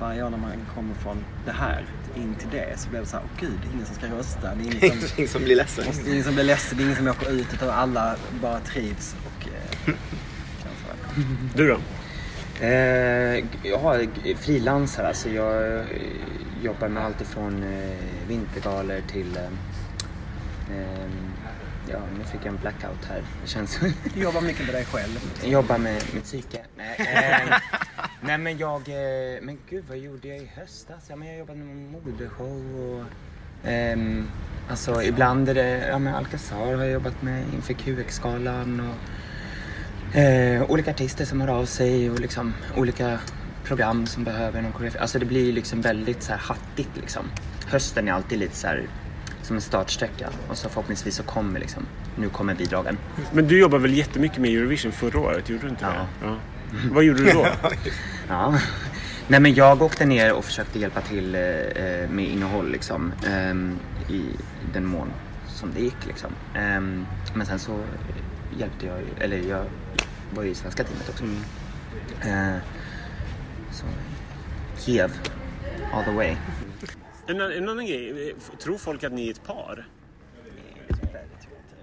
Varje 0.00 0.22
år 0.24 0.30
när 0.30 0.38
man 0.38 0.52
kommer 0.74 0.94
från 0.94 1.24
det 1.44 1.52
här 1.52 1.84
in 2.16 2.34
till 2.34 2.48
det 2.50 2.78
så 2.80 2.88
blir 2.88 3.00
det 3.00 3.06
så 3.06 3.16
här, 3.16 3.24
åh 3.24 3.40
gud, 3.40 3.58
det 3.62 3.68
är 3.68 3.72
ingen 3.72 3.86
som 3.86 3.94
ska 3.94 4.06
rösta. 4.06 4.54
Det 4.54 4.62
är 4.62 4.64
ingen 4.64 4.80
som, 4.80 4.88
Ingenting 4.98 5.28
som 5.28 5.44
blir 5.44 5.56
ledsen. 5.56 5.84
det 6.04 6.10
är 6.10 6.12
ingen 6.12 6.24
som 6.24 6.34
blir 6.34 6.44
ledsen, 6.44 6.78
det 6.78 6.82
är 6.82 6.84
ingen 6.84 6.96
som 6.96 7.08
åker 7.08 7.30
ut 7.30 7.54
utan 7.54 7.70
alla 7.70 8.16
bara 8.42 8.60
trivs 8.60 9.16
och 9.26 9.48
eh, 9.48 9.94
känns 10.62 10.82
väl. 10.88 11.24
Du 11.54 11.68
då? 11.68 11.78
Eh, 12.60 13.44
ja, 13.62 13.98
frilansar 14.36 15.04
alltså. 15.04 15.30
Jag 15.30 15.78
eh, 15.78 15.84
jobbar 16.62 16.88
med 16.88 17.04
allt 17.04 17.20
ifrån 17.20 17.62
eh, 17.62 17.96
vintergalor 18.28 19.00
till... 19.12 19.36
Eh, 19.36 19.42
eh, 20.76 21.10
ja, 21.88 21.98
nu 22.18 22.24
fick 22.24 22.40
jag 22.40 22.46
en 22.46 22.56
blackout 22.56 23.04
här. 23.08 23.22
Det 23.42 23.48
känns... 23.48 23.80
Du 24.14 24.20
jobbar 24.20 24.40
mycket 24.40 24.66
med 24.66 24.74
dig 24.74 24.84
själv. 24.84 25.20
jag 25.42 25.50
jobbar 25.50 25.78
med 25.78 26.02
mitt 26.14 26.24
psyke. 26.24 26.64
Nej, 26.76 26.96
eh, 26.98 27.56
nej 28.20 28.38
men 28.38 28.58
jag... 28.58 28.80
Eh, 28.88 29.40
men 29.42 29.58
gud, 29.70 29.84
vad 29.88 29.98
gjorde 29.98 30.28
jag 30.28 30.38
i 30.38 30.50
höstas? 30.54 31.06
Ja, 31.08 31.16
men 31.16 31.28
jag 31.28 31.38
jobbade 31.38 31.58
med 31.58 31.76
modeshow 32.04 32.80
och... 32.80 33.04
ehm, 33.68 34.26
alltså 34.70 35.02
ibland 35.02 35.48
är 35.48 35.54
det... 35.54 35.88
Ja, 35.88 35.98
men 35.98 36.14
Alcazar 36.14 36.56
har 36.56 36.84
jag 36.84 36.90
jobbat 36.92 37.22
med 37.22 37.42
inför 37.54 37.74
QX-galan 37.74 38.80
och... 38.90 40.16
Eh, 40.18 40.70
olika 40.70 40.90
artister 40.90 41.24
som 41.24 41.40
hör 41.40 41.48
av 41.48 41.64
sig 41.64 42.10
och 42.10 42.20
liksom 42.20 42.54
olika 42.76 43.18
program 43.64 44.06
som 44.06 44.24
behöver 44.24 44.62
någon 44.62 44.72
koreografi. 44.72 44.98
Alltså 44.98 45.18
det 45.18 45.24
blir 45.26 45.52
liksom 45.52 45.80
väldigt 45.80 46.22
så 46.22 46.32
här 46.32 46.38
hattigt 46.38 46.96
liksom. 46.96 47.22
Hösten 47.66 48.08
är 48.08 48.12
alltid 48.12 48.38
lite 48.38 48.56
så 48.56 48.66
här 48.66 48.86
som 49.42 49.56
en 49.56 49.62
startsträcka 49.62 50.28
och 50.48 50.56
så 50.56 50.68
förhoppningsvis 50.68 51.14
så 51.16 51.22
kommer 51.22 51.60
liksom, 51.60 51.86
nu 52.16 52.28
kommer 52.28 52.54
bidragen. 52.54 52.98
Men 53.32 53.48
du 53.48 53.58
jobbar 53.60 53.78
väl 53.78 53.94
jättemycket 53.94 54.38
med 54.38 54.50
Eurovision 54.50 54.92
förra 54.92 55.20
året? 55.20 55.48
Gjorde 55.50 55.62
du 55.62 55.68
inte 55.68 55.84
Ja. 55.84 55.90
det? 55.90 56.26
Ja. 56.26 56.36
Vad 56.90 57.04
gjorde 57.04 57.24
du 57.24 57.32
då? 57.32 57.46
Ja. 58.28 58.58
Nej 59.28 59.40
men 59.40 59.54
jag 59.54 59.82
åkte 59.82 60.04
ner 60.06 60.32
och 60.32 60.44
försökte 60.44 60.78
hjälpa 60.78 61.00
till 61.00 61.34
eh, 61.34 61.40
eh, 61.40 62.10
med 62.10 62.24
innehåll 62.24 62.70
liksom. 62.70 63.12
ehm, 63.26 63.78
I 64.08 64.22
den 64.72 64.84
mån 64.86 65.08
som 65.48 65.72
det 65.74 65.80
gick 65.80 66.06
liksom. 66.06 66.30
Ehm, 66.54 67.06
men 67.34 67.46
sen 67.46 67.58
så 67.58 67.80
hjälpte 68.58 68.86
jag, 68.86 68.98
ju- 69.00 69.24
eller 69.24 69.36
jag 69.36 69.64
var 70.34 70.42
ju 70.42 70.50
i 70.50 70.54
svenska 70.54 70.84
teamet 70.84 71.08
också. 71.08 71.24
Eh, 72.28 72.56
så 73.72 73.84
Kiev, 74.78 75.10
all 75.92 76.04
the 76.04 76.10
way. 76.10 76.36
En, 77.26 77.40
en 77.40 77.68
annan 77.68 77.86
grej. 77.86 78.34
Tror 78.62 78.78
folk 78.78 79.04
att 79.04 79.12
ni 79.12 79.26
är 79.28 79.30
ett 79.30 79.44
par? 79.44 79.86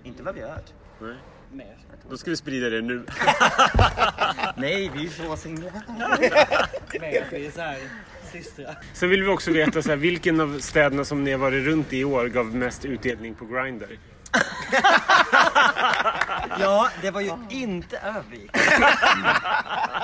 Inte 0.04 0.24
vad 0.24 0.36
vi 0.36 0.42
har 0.42 0.50
hört. 0.50 0.74
Nej. 1.52 1.78
Då 2.10 2.18
ska 2.18 2.30
vi 2.30 2.38
sprida 2.38 2.70
det 2.70 2.82
nu. 2.82 3.06
Nej, 4.56 4.92
vi 4.96 5.06
är 5.06 5.10
så 5.10 5.38
singlar. 5.38 5.70
Att 5.70 7.00
vi 7.34 7.46
är 7.46 7.52
såhär 7.52 7.78
systrar. 8.32 8.78
Sen 8.94 9.10
vill 9.10 9.24
vi 9.24 9.30
också 9.30 9.52
veta 9.52 9.82
så 9.82 9.90
här, 9.90 9.96
vilken 9.96 10.40
av 10.42 10.60
städerna 10.60 11.06
som 11.06 11.24
ni 11.24 11.32
har 11.32 11.38
varit 11.40 11.66
runt 11.66 11.94
i 11.94 11.98
i 11.98 12.04
år 12.04 12.26
gav 12.26 12.56
mest 12.56 12.86
utdelning 12.86 13.36
på 13.36 13.46
Grindr? 13.46 13.86
Ja, 16.60 16.90
det 17.02 17.12
var 17.12 17.22
ju 17.22 17.32
inte 17.50 17.98
Övik. 17.98 18.52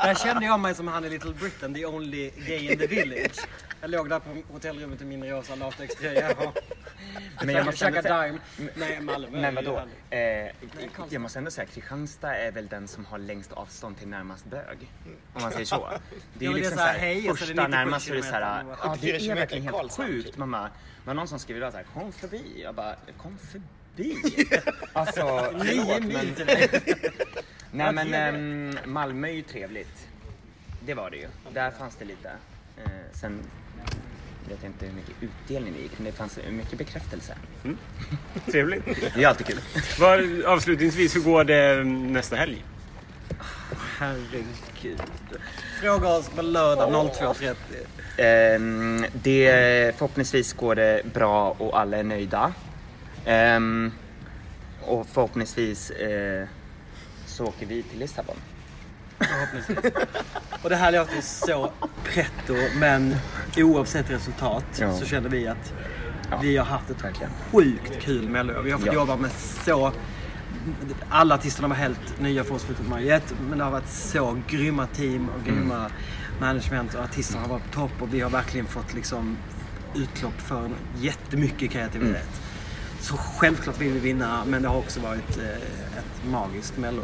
Där 0.04 0.16
kände 0.16 0.45
jag 0.45 0.60
mig 0.60 0.76
som 0.76 0.88
han 0.88 1.06
i 1.06 1.10
Little 1.10 1.34
Britain, 1.34 1.74
the 1.74 1.86
only 1.86 2.32
gay 2.47 2.72
in 2.72 2.80
the 2.80 2.88
village. 2.88 3.39
Jag 3.82 3.90
låg 3.92 4.10
där 4.10 4.20
på 4.20 4.54
hotellrummet 4.54 5.02
i 5.02 5.06
min 5.06 5.24
rosa 5.24 5.56
latextröja 5.56 6.30
och 6.30 6.58
Men 7.46 7.56
jag 7.56 7.66
måste 7.66 7.92
säga, 7.92 8.02
Dime. 8.02 8.40
Nej, 8.76 9.02
Malmö. 9.02 9.42
men 9.42 9.56
vadå? 9.56 9.84
Eh, 10.10 10.20
jag 11.10 11.22
måste 11.22 11.40
ändå 11.40 11.52
säga 11.52 11.68
Kristianstad 11.68 12.36
är 12.36 12.52
väl 12.52 12.68
den 12.68 12.88
som 12.88 13.06
har 13.06 13.18
längst 13.18 13.54
avstånd 13.54 13.98
till 13.98 14.08
närmast 14.08 14.46
bög. 14.46 14.92
Om 15.34 15.42
man 15.42 15.52
säger 15.52 15.66
så. 15.66 15.90
Det 16.34 16.46
är 16.46 16.50
ju 16.50 16.56
liksom 16.56 16.78
så 16.78 16.84
här, 16.84 16.94
såhär, 16.94 17.00
hej, 17.00 17.32
och 17.32 17.38
så 17.38 17.44
är 17.44 17.48
det 17.48 17.54
första 17.54 17.68
97 17.68 17.72
närmast 17.72 18.08
så 18.08 18.14
är 18.14 18.18
det 18.18 18.24
såhär, 18.24 18.66
ja 18.84 18.98
det 19.02 19.12
74 19.12 19.32
är 19.32 19.36
verkligen 19.36 19.64
helt 19.64 19.92
sjukt 19.92 20.28
typ. 20.28 20.38
mamma. 20.38 20.62
Det 20.64 21.08
var 21.08 21.14
någon 21.14 21.28
som 21.28 21.40
skrev 21.40 21.58
idag 21.58 21.72
såhär, 21.72 21.86
kom 21.94 22.12
förbi. 22.12 22.62
Jag 22.64 22.76
bara, 22.76 22.96
kom 23.18 23.38
förbi? 23.38 23.66
Alltså, 24.94 25.22
förlåt 25.58 26.04
men... 26.04 26.36
Nej 27.72 27.94
men 27.94 28.14
ehm, 28.14 28.78
Malmö 28.86 29.28
är 29.28 29.32
ju 29.32 29.42
trevligt. 29.42 30.08
Det 30.86 30.94
var 30.94 31.10
det 31.10 31.18
ju. 31.18 31.28
Där 31.54 31.72
fanns 31.72 31.96
det 31.96 32.06
lite. 32.06 32.32
Eh, 32.78 32.92
sen 33.14 33.44
vet 34.50 34.58
jag 34.62 34.70
inte 34.70 34.86
hur 34.86 34.93
mycket 34.93 35.16
utdelning 35.22 35.74
det 35.74 35.82
gick, 35.82 35.91
men 35.97 36.06
det 36.06 36.12
fanns 36.12 36.39
mycket 36.52 36.78
bekräftelse. 36.78 37.36
Trevligt. 38.52 38.86
Det 39.16 39.24
är 39.24 39.28
alltid 39.28 39.47
kul. 39.47 39.60
Var, 40.00 40.43
avslutningsvis, 40.45 41.16
hur 41.16 41.22
går 41.22 41.43
det 41.43 41.84
nästa 41.84 42.36
helg? 42.36 42.66
Herregud. 43.97 45.02
Fråga 45.82 46.08
oss 46.08 46.30
på 46.30 46.41
lördag 46.41 46.89
02.30. 46.91 47.56
Ehm, 48.18 49.06
det, 49.14 49.95
förhoppningsvis 49.97 50.54
går 50.54 50.76
det 50.76 51.02
bra 51.14 51.56
och 51.58 51.80
alla 51.80 51.97
är 51.97 52.04
nöjda. 52.04 52.54
Ehm, 53.26 53.91
och 54.82 55.08
förhoppningsvis 55.08 55.89
eh, 55.89 56.47
så 57.26 57.45
åker 57.45 57.66
vi 57.66 57.84
till 57.84 58.00
Lissabon. 58.00 58.36
Förhoppningsvis. 59.20 59.93
Och 60.63 60.70
det 60.70 60.76
här 60.76 60.91
låter 60.91 61.22
så 61.22 61.72
pretto, 62.03 62.53
men 62.80 63.15
oavsett 63.57 64.09
resultat 64.09 64.65
Ja. 64.80 64.93
så 64.97 65.05
känner 65.05 65.30
vi 65.30 65.47
att 65.47 65.74
Ja. 66.32 66.39
vi 66.41 66.57
har 66.57 66.65
haft 66.65 66.89
ett 66.89 67.03
Verkligen. 67.03 67.32
sjukt 67.51 68.01
kul 68.01 68.30
mello. 68.30 68.61
Vi 68.61 68.72
har 68.72 68.78
fått 68.80 68.88
Ja. 68.88 68.93
jobba 68.93 69.15
med 69.15 69.32
så... 69.65 69.91
Alla 71.09 71.36
artisterna 71.36 71.67
var 71.67 71.76
helt 71.76 72.20
nya 72.20 72.43
för 72.43 72.55
oss 72.55 72.63
förutom 72.63 72.89
Mariette, 72.89 73.34
men 73.49 73.57
det 73.57 73.63
har 73.63 73.72
varit 73.72 73.89
så 73.89 74.38
grymma 74.47 74.88
team 74.88 75.30
och 75.30 75.43
grymma 75.45 75.89
management 76.41 76.93
och 76.95 77.03
artisterna 77.03 77.41
har 77.41 77.49
varit 77.49 77.63
på 77.72 77.80
topp 77.80 77.91
och 78.01 78.13
vi 78.13 78.20
har 78.22 78.30
verkligen 78.30 78.65
fått 78.67 78.93
liksom 78.93 79.38
utlopp 79.95 80.41
för 80.41 80.70
jättemycket 80.97 81.72
kreativitet. 81.72 82.41
Så 83.01 83.17
självklart 83.17 83.82
vill 83.82 83.91
vi 83.93 83.99
vinna, 83.99 84.43
men 84.45 84.61
det 84.61 84.67
har 84.67 84.78
också 84.78 84.99
varit 84.99 85.38
eh, 85.38 85.97
ett 85.97 86.26
magiskt 86.32 86.78
mello. 86.78 87.01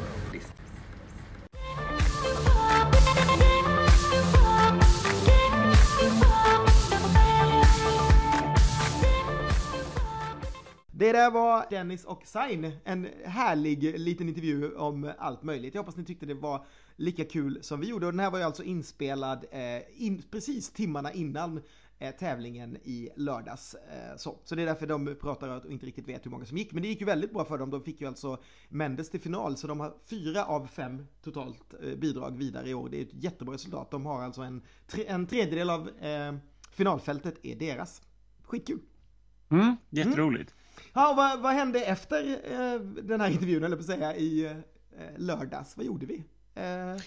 Det 11.06 11.12
där 11.12 11.32
var 11.32 11.66
Dennis 11.70 12.06
och 12.06 12.22
Sain. 12.26 12.72
En 12.84 13.08
härlig 13.26 14.00
liten 14.00 14.30
intervju 14.30 14.76
om 14.76 15.14
allt 15.18 15.44
möjligt. 15.44 15.76
Jag 15.76 15.82
hoppas 15.82 15.98
ni 15.98 16.06
tyckte 16.06 16.26
det 16.26 16.34
var 16.34 16.66
lika 16.96 17.26
kul 17.26 17.60
som 17.62 17.80
vi 17.80 17.88
gjorde. 17.88 18.06
Och 18.06 18.12
den 18.12 18.20
här 18.20 18.32
var 18.32 18.38
ju 18.38 18.44
alltså 18.44 18.64
inspelad 18.64 19.46
eh, 19.52 20.04
in, 20.06 20.24
precis 20.32 20.70
timmarna 20.70 21.14
innan 21.14 21.62
eh, 22.00 22.16
tävlingen 22.16 22.78
i 22.84 23.10
lördags. 23.16 23.76
Eh, 23.76 24.18
så. 24.18 24.40
så 24.44 24.56
det 24.56 24.62
är 24.62 24.66
därför 24.66 24.88
de 24.88 25.16
pratar 25.22 25.50
och 25.50 25.72
inte 25.72 25.86
riktigt 25.86 26.08
vet 26.08 26.26
hur 26.26 26.32
många 26.32 26.46
som 26.46 26.58
gick. 26.58 26.74
Men 26.74 26.82
det 26.82 26.88
gick 26.88 27.00
ju 27.00 27.06
väldigt 27.06 27.34
bra 27.34 27.46
för 27.46 27.58
dem. 27.58 27.70
De 27.70 27.84
fick 27.84 28.02
ju 28.02 28.08
alltså 28.08 28.38
Mendes 28.70 29.10
till 29.10 29.22
final. 29.22 29.58
Så 29.58 29.68
de 29.68 29.80
har 29.80 29.94
fyra 30.10 30.46
av 30.46 30.68
fem 30.68 31.08
totalt 31.24 31.74
eh, 31.84 31.96
bidrag 31.96 32.38
vidare 32.38 32.70
i 32.70 32.74
år. 32.74 32.90
Det 32.90 32.98
är 32.98 33.02
ett 33.02 33.24
jättebra 33.24 33.54
resultat. 33.54 33.92
De 33.92 34.06
har 34.06 34.22
alltså 34.22 34.42
en, 34.42 34.62
tre, 34.88 35.06
en 35.08 35.28
tredjedel 35.28 35.70
av 35.70 35.90
eh, 35.90 36.36
finalfältet 36.72 37.36
är 37.44 37.56
deras. 37.56 38.02
Skitkul! 38.44 38.80
Mm, 39.50 39.76
jätteroligt. 39.90 40.56
Ja, 40.96 41.14
vad, 41.18 41.42
vad 41.42 41.54
hände 41.54 41.86
efter 41.86 42.24
eh, 42.52 42.80
den 42.82 43.22
här 43.22 43.30
intervjun, 43.30 43.64
eller 43.64 43.76
på 43.78 43.80
att 43.82 43.86
säga, 43.86 44.16
i 44.16 44.46
eh, 44.46 44.58
lördags? 45.18 45.78
Vad 45.78 45.86
gjorde 45.86 46.06
vi? 46.06 46.26
Eh, 46.56 46.98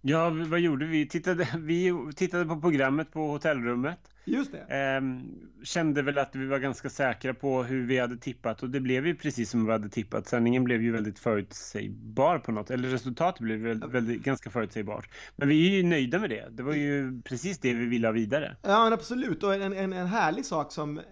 Ja, 0.00 0.30
vad 0.30 0.60
gjorde 0.60 0.86
vi? 0.86 1.08
Tittade, 1.08 1.48
vi 1.58 1.92
tittade 2.16 2.46
på 2.46 2.60
programmet 2.60 3.12
på 3.12 3.26
hotellrummet. 3.32 3.98
Just 4.26 4.52
det. 4.52 4.58
Ehm, 4.58 5.22
kände 5.62 6.02
väl 6.02 6.18
att 6.18 6.36
vi 6.36 6.46
var 6.46 6.58
ganska 6.58 6.90
säkra 6.90 7.34
på 7.34 7.62
hur 7.62 7.86
vi 7.86 7.98
hade 7.98 8.16
tippat 8.16 8.62
och 8.62 8.70
det 8.70 8.80
blev 8.80 9.06
ju 9.06 9.14
precis 9.14 9.50
som 9.50 9.66
vi 9.66 9.72
hade 9.72 9.88
tippat. 9.88 10.26
Sändningen 10.26 10.64
blev 10.64 10.82
ju 10.82 10.92
väldigt 10.92 11.18
förutsägbar 11.18 12.38
på 12.38 12.52
något, 12.52 12.70
eller 12.70 12.88
resultatet 12.88 13.40
blev 13.40 13.58
väldigt, 13.58 13.90
väldigt, 13.90 14.22
ganska 14.22 14.50
förutsägbart. 14.50 15.10
Men 15.36 15.48
vi 15.48 15.68
är 15.68 15.76
ju 15.76 15.82
nöjda 15.82 16.18
med 16.18 16.30
det. 16.30 16.48
Det 16.50 16.62
var 16.62 16.72
ju 16.72 17.22
precis 17.22 17.58
det 17.58 17.74
vi 17.74 17.86
ville 17.86 18.08
ha 18.08 18.12
vidare. 18.12 18.56
Ja, 18.62 18.84
men 18.84 18.92
absolut. 18.92 19.42
Och 19.42 19.54
en, 19.54 19.72
en, 19.72 19.92
en 19.92 20.06
härlig 20.06 20.44
sak 20.44 20.72
som 20.72 20.98
eh, 20.98 21.04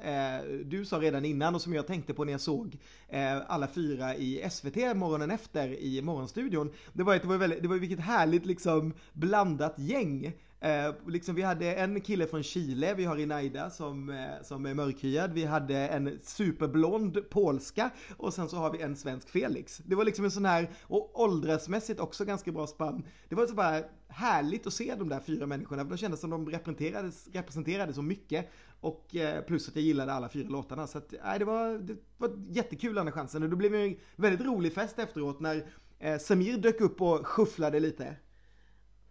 du 0.64 0.84
sa 0.84 1.00
redan 1.00 1.24
innan 1.24 1.54
och 1.54 1.60
som 1.60 1.74
jag 1.74 1.86
tänkte 1.86 2.14
på 2.14 2.24
när 2.24 2.32
jag 2.32 2.40
såg 2.40 2.78
eh, 3.08 3.36
alla 3.46 3.68
fyra 3.68 4.14
i 4.14 4.48
SVT 4.50 4.76
morgonen 4.76 5.30
efter 5.30 5.68
i 5.68 6.02
Morgonstudion. 6.02 6.72
Det 6.92 7.02
var, 7.02 7.14
det 7.14 7.26
var, 7.26 7.36
väldigt, 7.36 7.62
det 7.62 7.68
var 7.68 7.76
vilket 7.76 8.00
härligt 8.00 8.46
liksom 8.46 8.94
blandat 9.12 9.74
gäng. 9.78 10.32
Eh, 10.60 10.94
liksom 11.06 11.34
vi 11.34 11.42
hade 11.42 11.74
en 11.74 12.00
kille 12.00 12.26
från 12.26 12.42
Chile, 12.42 12.94
vi 12.94 13.04
har 13.04 13.16
Inaida 13.16 13.70
som, 13.70 14.10
eh, 14.10 14.42
som 14.42 14.66
är 14.66 14.74
mörkhyad, 14.74 15.32
vi 15.32 15.44
hade 15.44 15.76
en 15.76 16.18
superblond 16.22 17.30
polska 17.30 17.90
och 18.16 18.34
sen 18.34 18.48
så 18.48 18.56
har 18.56 18.72
vi 18.72 18.82
en 18.82 18.96
svensk 18.96 19.28
Felix. 19.28 19.78
Det 19.78 19.94
var 19.94 20.04
liksom 20.04 20.24
en 20.24 20.30
sån 20.30 20.44
här, 20.44 20.70
och 20.82 21.20
åldersmässigt 21.20 22.00
också 22.00 22.24
ganska 22.24 22.52
bra 22.52 22.66
spann. 22.66 23.04
Det 23.28 23.34
var 23.34 23.46
så 23.46 23.54
bara 23.54 23.82
härligt 24.08 24.66
att 24.66 24.72
se 24.72 24.94
de 24.94 25.08
där 25.08 25.20
fyra 25.20 25.46
människorna, 25.46 25.82
för 25.82 25.90
de 25.90 25.96
kändes 25.96 26.20
som 26.20 26.30
de 26.30 26.50
representerade, 26.50 27.10
representerade 27.32 27.92
så 27.92 28.02
mycket. 28.02 28.50
Och 28.80 29.16
eh, 29.16 29.44
plus 29.44 29.68
att 29.68 29.76
jag 29.76 29.84
gillade 29.84 30.12
alla 30.12 30.28
fyra 30.28 30.48
låtarna. 30.48 30.86
Så 30.86 30.98
att, 30.98 31.14
nej, 31.24 31.38
det, 31.38 31.44
var, 31.44 31.78
det 31.78 31.96
var 32.18 32.30
jättekul 32.48 32.98
andra 32.98 33.12
chansen. 33.12 33.42
Och 33.42 33.50
det 33.50 33.56
blev 33.56 33.74
en 33.74 33.96
väldigt 34.16 34.46
rolig 34.46 34.72
fest 34.72 34.98
efteråt 34.98 35.40
när 35.40 35.66
eh, 35.98 36.18
Samir 36.18 36.58
dök 36.58 36.80
upp 36.80 37.00
och 37.00 37.26
shufflade 37.26 37.80
lite. 37.80 38.16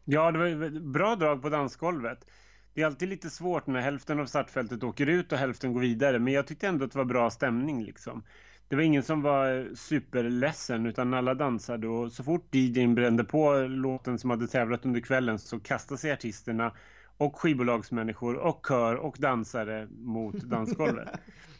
Ja, 0.05 0.31
det 0.31 0.39
var 0.39 0.79
bra 0.79 1.15
drag 1.15 1.41
på 1.41 1.49
dansgolvet. 1.49 2.25
Det 2.73 2.81
är 2.81 2.85
alltid 2.85 3.09
lite 3.09 3.29
svårt 3.29 3.67
när 3.67 3.81
hälften 3.81 4.19
av 4.19 4.25
startfältet 4.25 4.83
åker 4.83 5.07
ut 5.07 5.31
och 5.31 5.37
hälften 5.37 5.73
går 5.73 5.81
vidare. 5.81 6.19
Men 6.19 6.33
jag 6.33 6.47
tyckte 6.47 6.67
ändå 6.67 6.85
att 6.85 6.91
det 6.91 6.97
var 6.97 7.05
bra 7.05 7.29
stämning 7.29 7.83
liksom. 7.83 8.23
Det 8.67 8.75
var 8.75 8.83
ingen 8.83 9.03
som 9.03 9.21
var 9.21 9.75
superledsen 9.75 10.85
utan 10.85 11.13
alla 11.13 11.33
dansade 11.33 11.87
och 11.87 12.11
så 12.11 12.23
fort 12.23 12.55
DJn 12.55 12.95
brände 12.95 13.23
på 13.23 13.53
låten 13.53 14.19
som 14.19 14.29
hade 14.29 14.47
tävlat 14.47 14.85
under 14.85 15.01
kvällen 15.01 15.39
så 15.39 15.59
kastade 15.59 15.97
sig 15.97 16.11
artisterna 16.11 16.73
och 17.17 17.39
skivbolagsmänniskor 17.39 18.35
och 18.35 18.65
kör 18.67 18.95
och 18.95 19.15
dansare 19.19 19.87
mot 19.91 20.35
dansgolvet. 20.43 21.09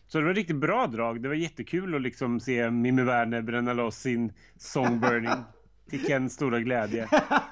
Så 0.07 0.19
det 0.19 0.25
var 0.25 0.33
riktigt 0.33 0.55
bra 0.55 0.87
drag. 0.87 1.21
Det 1.21 1.27
var 1.27 1.35
jättekul 1.35 1.95
att 1.95 2.01
liksom 2.01 2.39
se 2.39 2.71
Mimmi 2.71 3.03
Werner 3.03 3.41
bränna 3.41 3.73
loss 3.73 3.95
sin 3.95 4.33
Songburning 4.57 5.29
till 5.89 6.05
Kens 6.05 6.33
stora 6.33 6.59
glädje. 6.59 7.09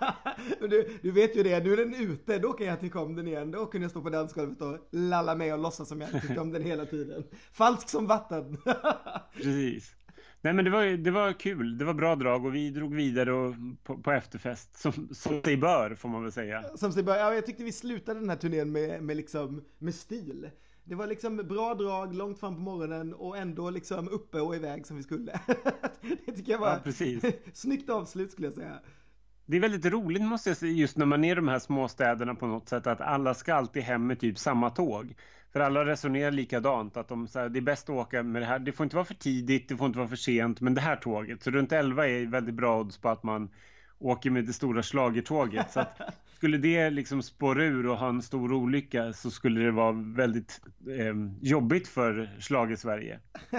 du, 0.59 0.97
du 1.01 1.11
vet 1.11 1.35
ju 1.35 1.43
det, 1.43 1.63
nu 1.63 1.73
är 1.73 1.77
den 1.77 1.95
ute, 1.95 2.39
då 2.39 2.53
kan 2.53 2.67
jag 2.67 2.79
tycka 2.79 2.99
om 2.99 3.15
den 3.15 3.27
igen. 3.27 3.51
Då 3.51 3.65
kunde 3.65 3.85
jag 3.85 3.91
stå 3.91 4.01
på 4.01 4.09
dansgolvet 4.09 4.61
och 4.61 4.77
lalla 4.91 5.35
med 5.35 5.53
och 5.53 5.59
låtsas 5.59 5.87
som 5.87 6.01
jag 6.01 6.11
tyckte 6.11 6.39
om 6.39 6.51
den 6.51 6.63
hela 6.63 6.85
tiden. 6.85 7.23
Falsk 7.53 7.89
som 7.89 8.07
vatten. 8.07 8.57
Precis. 9.33 9.95
Nej 10.43 10.53
men 10.53 10.65
det 10.65 10.71
var, 10.71 10.85
det 10.85 11.11
var 11.11 11.33
kul, 11.33 11.77
det 11.77 11.85
var 11.85 11.93
bra 11.93 12.15
drag 12.15 12.45
och 12.45 12.55
vi 12.55 12.69
drog 12.69 12.95
vidare 12.95 13.33
och, 13.33 13.55
på, 13.83 13.97
på 13.97 14.11
efterfest 14.11 14.77
som, 14.77 15.09
som 15.11 15.41
sig 15.43 15.57
bör 15.57 15.95
får 15.95 16.09
man 16.09 16.23
väl 16.23 16.31
säga. 16.31 16.63
Som 16.77 16.91
sig 16.91 17.03
bör, 17.03 17.15
ja 17.15 17.33
jag 17.33 17.45
tyckte 17.45 17.63
vi 17.63 17.71
slutade 17.71 18.19
den 18.19 18.29
här 18.29 18.37
turnén 18.37 18.71
med, 18.71 19.03
med, 19.03 19.17
liksom, 19.17 19.63
med 19.77 19.95
stil. 19.95 20.49
Det 20.83 20.95
var 20.95 21.07
liksom 21.07 21.37
bra 21.37 21.73
drag 21.73 22.15
långt 22.15 22.39
fram 22.39 22.55
på 22.55 22.61
morgonen 22.61 23.13
och 23.13 23.37
ändå 23.37 23.69
liksom 23.69 24.09
uppe 24.09 24.41
och 24.41 24.55
iväg 24.55 24.87
som 24.87 24.97
vi 24.97 25.03
skulle. 25.03 25.39
det 26.25 26.31
tycker 26.31 26.51
jag 26.51 26.59
var 26.59 26.69
ja, 26.69 26.79
precis. 26.83 27.25
snyggt 27.53 27.89
avslut 27.89 28.31
skulle 28.31 28.47
jag 28.47 28.55
säga. 28.55 28.79
Det 29.45 29.57
är 29.57 29.61
väldigt 29.61 29.85
roligt 29.85 30.21
måste 30.21 30.49
jag 30.49 30.57
säga 30.57 30.71
just 30.71 30.97
när 30.97 31.05
man 31.05 31.23
är 31.23 31.31
i 31.31 31.35
de 31.35 31.47
här 31.47 31.59
småstäderna 31.59 32.35
på 32.35 32.47
något 32.47 32.69
sätt 32.69 32.87
att 32.87 33.01
alla 33.01 33.33
ska 33.33 33.53
alltid 33.53 33.83
hem 33.83 34.07
med 34.07 34.19
typ 34.19 34.37
samma 34.37 34.69
tåg. 34.69 35.15
För 35.53 35.59
alla 35.59 35.85
resonerar 35.85 36.31
likadant 36.31 36.97
att 36.97 37.07
de, 37.07 37.27
så 37.27 37.39
här, 37.39 37.49
det 37.49 37.59
är 37.59 37.61
bäst 37.61 37.89
att 37.89 37.95
åka 37.95 38.23
med 38.23 38.41
det 38.41 38.45
här. 38.45 38.59
Det 38.59 38.71
får 38.71 38.83
inte 38.83 38.95
vara 38.95 39.05
för 39.05 39.13
tidigt, 39.13 39.69
det 39.69 39.77
får 39.77 39.87
inte 39.87 39.99
vara 39.99 40.09
för 40.09 40.15
sent, 40.15 40.61
men 40.61 40.73
det 40.73 40.81
här 40.81 40.95
tåget. 40.95 41.43
Så 41.43 41.51
runt 41.51 41.71
11 41.71 42.07
är 42.07 42.25
väldigt 42.25 42.55
bra 42.55 42.79
odds 42.79 42.97
på 42.97 43.09
att 43.09 43.23
man 43.23 43.49
åker 43.99 44.29
med 44.29 44.45
det 44.45 44.53
stora 44.53 44.83
slagertåget. 44.83 45.71
Så 45.71 45.79
att 45.79 46.01
skulle 46.41 46.57
det 46.57 46.89
liksom 46.89 47.23
spåra 47.23 47.63
ur 47.63 47.87
och 47.87 47.97
ha 47.97 48.09
en 48.09 48.21
stor 48.21 48.53
olycka 48.53 49.13
så 49.13 49.31
skulle 49.31 49.61
det 49.61 49.71
vara 49.71 49.91
väldigt 49.91 50.61
eh, 50.87 51.15
jobbigt 51.41 51.87
för 51.87 52.29
slager 52.39 52.75
Sverige. 52.75 53.19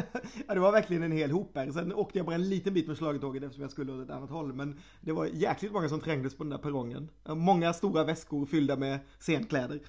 ja, 0.47 0.55
det 0.55 0.61
var 0.61 0.73
verkligen 0.73 1.03
en 1.03 1.13
hel 1.13 1.31
hop 1.31 1.53
här. 1.55 1.71
Sen 1.71 1.93
åkte 1.93 2.19
jag 2.19 2.27
bara 2.27 2.35
en 2.35 2.49
liten 2.49 2.75
bit 2.75 2.89
med 2.89 2.97
slagertåget 2.97 3.43
eftersom 3.43 3.63
jag 3.63 3.71
skulle 3.71 3.93
åt 3.93 4.05
ett 4.05 4.11
annat 4.11 4.31
håll. 4.31 4.53
Men 4.53 4.79
det 5.01 5.13
var 5.13 5.27
jäkligt 5.27 5.73
många 5.73 5.89
som 5.89 6.01
trängdes 6.01 6.37
på 6.37 6.45
den 6.45 6.51
där 6.51 6.59
perrongen. 6.59 7.09
Många 7.29 7.73
stora 7.73 8.05
väskor 8.05 8.47
fyllda 8.47 8.77
med 8.77 8.99
scenkläder. 9.19 9.81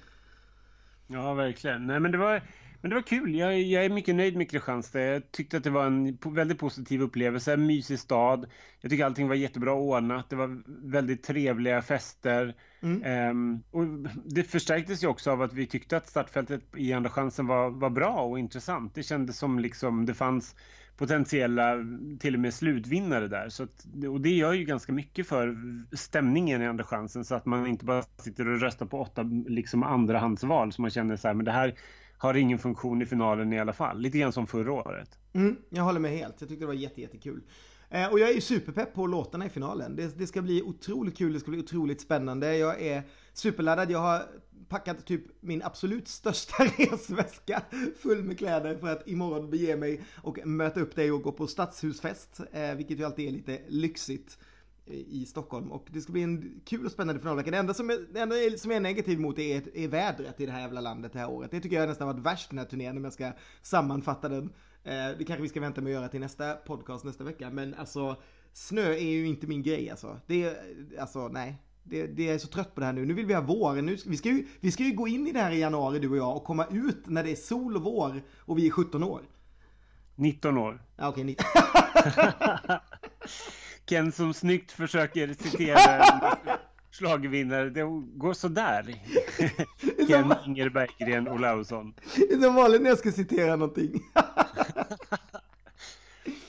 Ja, 1.06 1.34
verkligen. 1.34 1.86
Nej, 1.86 2.00
men 2.00 2.12
det 2.12 2.18
var 2.18 2.42
men 2.84 2.90
det 2.90 2.94
var 2.94 3.02
kul. 3.02 3.34
Jag, 3.34 3.60
jag, 3.62 3.84
är 3.84 3.90
mycket 3.90 4.14
nöjd 4.14 4.36
med 4.36 4.50
Kristianstad. 4.50 5.00
Jag 5.00 5.30
tyckte 5.30 5.56
att 5.56 5.64
det 5.64 5.70
var 5.70 5.86
en 5.86 6.18
väldigt 6.24 6.58
positiv 6.58 7.02
upplevelse. 7.02 7.52
En 7.52 7.66
mysig 7.66 7.98
stad. 7.98 8.46
Jag 8.80 8.90
tycker 8.90 9.04
allting 9.04 9.28
var 9.28 9.34
jättebra 9.34 9.72
ordnat. 9.72 10.30
Det 10.30 10.36
var 10.36 10.62
väldigt 10.90 11.22
trevliga 11.22 11.82
fester. 11.82 12.54
Mm. 12.82 13.30
Um, 13.30 13.62
och 13.70 14.10
det 14.24 14.42
förstärktes 14.42 15.04
ju 15.04 15.06
också 15.06 15.30
av 15.30 15.42
att 15.42 15.52
vi 15.52 15.66
tyckte 15.66 15.96
att 15.96 16.08
startfältet 16.08 16.60
i 16.76 16.92
Andra 16.92 17.10
chansen 17.10 17.46
var, 17.46 17.70
var 17.70 17.90
bra 17.90 18.20
och 18.20 18.38
intressant. 18.38 18.94
Det 18.94 19.02
kändes 19.02 19.38
som 19.38 19.58
liksom 19.58 20.06
det 20.06 20.14
fanns 20.14 20.54
potentiella 20.96 21.76
till 22.20 22.34
och 22.34 22.40
med 22.40 22.54
slutvinnare 22.54 23.28
där. 23.28 23.48
Så 23.48 23.62
att, 23.62 23.86
och 24.10 24.20
det 24.20 24.30
gör 24.30 24.52
ju 24.52 24.64
ganska 24.64 24.92
mycket 24.92 25.28
för 25.28 25.56
stämningen 25.96 26.62
i 26.62 26.66
Andra 26.66 26.84
chansen 26.84 27.24
så 27.24 27.34
att 27.34 27.46
man 27.46 27.66
inte 27.66 27.84
bara 27.84 28.02
sitter 28.02 28.48
och 28.48 28.60
röstar 28.60 28.86
på 28.86 29.00
åtta 29.00 29.22
liksom 29.48 29.82
andrahandsval 29.82 30.72
så 30.72 30.82
man 30.82 30.90
känner 30.90 31.16
så 31.16 31.28
här, 31.28 31.34
men 31.34 31.44
det 31.44 31.52
här 31.52 31.74
har 32.24 32.34
ingen 32.34 32.58
funktion 32.58 33.02
i 33.02 33.06
finalen 33.06 33.52
i 33.52 33.60
alla 33.60 33.72
fall. 33.72 34.00
Lite 34.00 34.18
grann 34.18 34.32
som 34.32 34.46
förra 34.46 34.72
året. 34.72 35.18
Mm, 35.32 35.56
jag 35.68 35.82
håller 35.82 36.00
med 36.00 36.10
helt. 36.10 36.34
Jag 36.38 36.48
tyckte 36.48 36.62
det 36.62 36.66
var 36.66 36.74
jätte, 36.74 37.00
jättekul. 37.00 37.42
Eh, 37.90 38.12
och 38.12 38.18
jag 38.18 38.30
är 38.30 38.34
ju 38.34 38.40
superpepp 38.40 38.94
på 38.94 39.06
låtarna 39.06 39.46
i 39.46 39.48
finalen. 39.48 39.96
Det, 39.96 40.18
det, 40.18 40.26
ska 40.26 40.42
bli 40.42 40.62
otroligt 40.62 41.18
kul, 41.18 41.32
det 41.32 41.40
ska 41.40 41.50
bli 41.50 41.60
otroligt 41.60 42.00
spännande. 42.00 42.56
Jag 42.56 42.82
är 42.82 43.02
superladdad. 43.32 43.90
Jag 43.90 43.98
har 43.98 44.22
packat 44.68 45.06
typ 45.06 45.22
min 45.40 45.62
absolut 45.62 46.08
största 46.08 46.64
resväska 46.78 47.62
full 47.98 48.22
med 48.22 48.38
kläder 48.38 48.76
för 48.76 48.88
att 48.88 49.08
imorgon 49.08 49.50
bege 49.50 49.76
mig 49.76 50.00
och 50.16 50.46
möta 50.46 50.80
upp 50.80 50.96
dig 50.96 51.12
och 51.12 51.22
gå 51.22 51.32
på 51.32 51.46
stadshusfest. 51.46 52.40
Eh, 52.52 52.74
vilket 52.74 52.98
ju 52.98 53.04
alltid 53.04 53.28
är 53.28 53.32
lite 53.32 53.60
lyxigt 53.68 54.38
i 54.86 55.26
Stockholm 55.26 55.72
och 55.72 55.86
det 55.90 56.00
ska 56.00 56.12
bli 56.12 56.22
en 56.22 56.60
kul 56.64 56.86
och 56.86 56.92
spännande 56.92 57.20
finalvecka. 57.20 57.50
Det 57.50 57.56
enda 57.56 57.74
som 57.74 57.90
är, 57.90 57.98
det 58.12 58.20
enda 58.20 58.58
som 58.58 58.70
är 58.70 58.80
negativt 58.80 59.20
mot 59.20 59.38
är, 59.38 59.76
är 59.76 59.88
vädret 59.88 60.40
i 60.40 60.46
det 60.46 60.52
här 60.52 60.60
jävla 60.60 60.80
landet 60.80 61.12
det 61.12 61.18
här 61.18 61.30
året. 61.30 61.50
Det 61.50 61.60
tycker 61.60 61.76
jag 61.76 61.88
nästan 61.88 62.08
varit 62.08 62.26
värst 62.26 62.50
den 62.50 62.58
här 62.58 62.66
turnén 62.66 62.96
om 62.96 63.04
jag 63.04 63.12
ska 63.12 63.32
sammanfatta 63.62 64.28
den. 64.28 64.52
Eh, 64.84 65.18
det 65.18 65.24
kanske 65.26 65.42
vi 65.42 65.48
ska 65.48 65.60
vänta 65.60 65.80
med 65.80 65.90
att 65.90 65.94
göra 65.94 66.08
till 66.08 66.20
nästa 66.20 66.54
podcast 66.54 67.04
nästa 67.04 67.24
vecka 67.24 67.50
men 67.50 67.74
alltså 67.74 68.16
snö 68.52 68.92
är 68.92 69.10
ju 69.10 69.26
inte 69.26 69.46
min 69.46 69.62
grej 69.62 69.90
alltså. 69.90 70.20
Det 70.26 70.44
är, 70.44 70.56
alltså 71.00 71.28
nej. 71.28 71.56
Det, 71.86 72.06
det, 72.06 72.28
är 72.28 72.38
så 72.38 72.48
trött 72.48 72.74
på 72.74 72.80
det 72.80 72.86
här 72.86 72.92
nu. 72.92 73.06
Nu 73.06 73.14
vill 73.14 73.26
vi 73.26 73.34
ha 73.34 73.40
vår. 73.40 73.82
Nu, 73.82 73.96
vi, 74.06 74.16
ska 74.16 74.28
ju, 74.28 74.46
vi 74.60 74.72
ska 74.72 74.82
ju 74.82 74.92
gå 74.92 75.08
in 75.08 75.26
i 75.26 75.32
det 75.32 75.40
här 75.40 75.52
i 75.52 75.58
januari 75.58 75.98
du 75.98 76.10
och 76.10 76.16
jag 76.16 76.36
och 76.36 76.44
komma 76.44 76.66
ut 76.70 77.06
när 77.06 77.24
det 77.24 77.30
är 77.30 77.36
sol 77.36 77.76
och 77.76 77.82
vår 77.82 78.22
och 78.38 78.58
vi 78.58 78.66
är 78.66 78.70
17 78.70 79.02
år. 79.02 79.22
19 80.16 80.58
år. 80.58 80.82
Ja, 80.96 81.08
okej, 81.08 81.22
okay, 81.24 81.36
Ken 83.86 84.12
som 84.12 84.34
snyggt 84.34 84.72
försöker 84.72 85.34
citera 85.34 86.04
en 86.04 86.20
schlagervinnare. 86.90 87.70
Det 87.70 87.82
går 88.14 88.32
sådär. 88.32 88.94
Ken 90.08 90.34
Inger 90.46 90.68
Berggren 90.68 91.28
Olausson. 91.28 91.94
Det 92.16 92.32
är 92.34 92.40
som 92.40 92.54
vanligt 92.54 92.82
när 92.82 92.88
jag 92.88 92.98
ska 92.98 93.12
citera 93.12 93.56
någonting. 93.56 94.00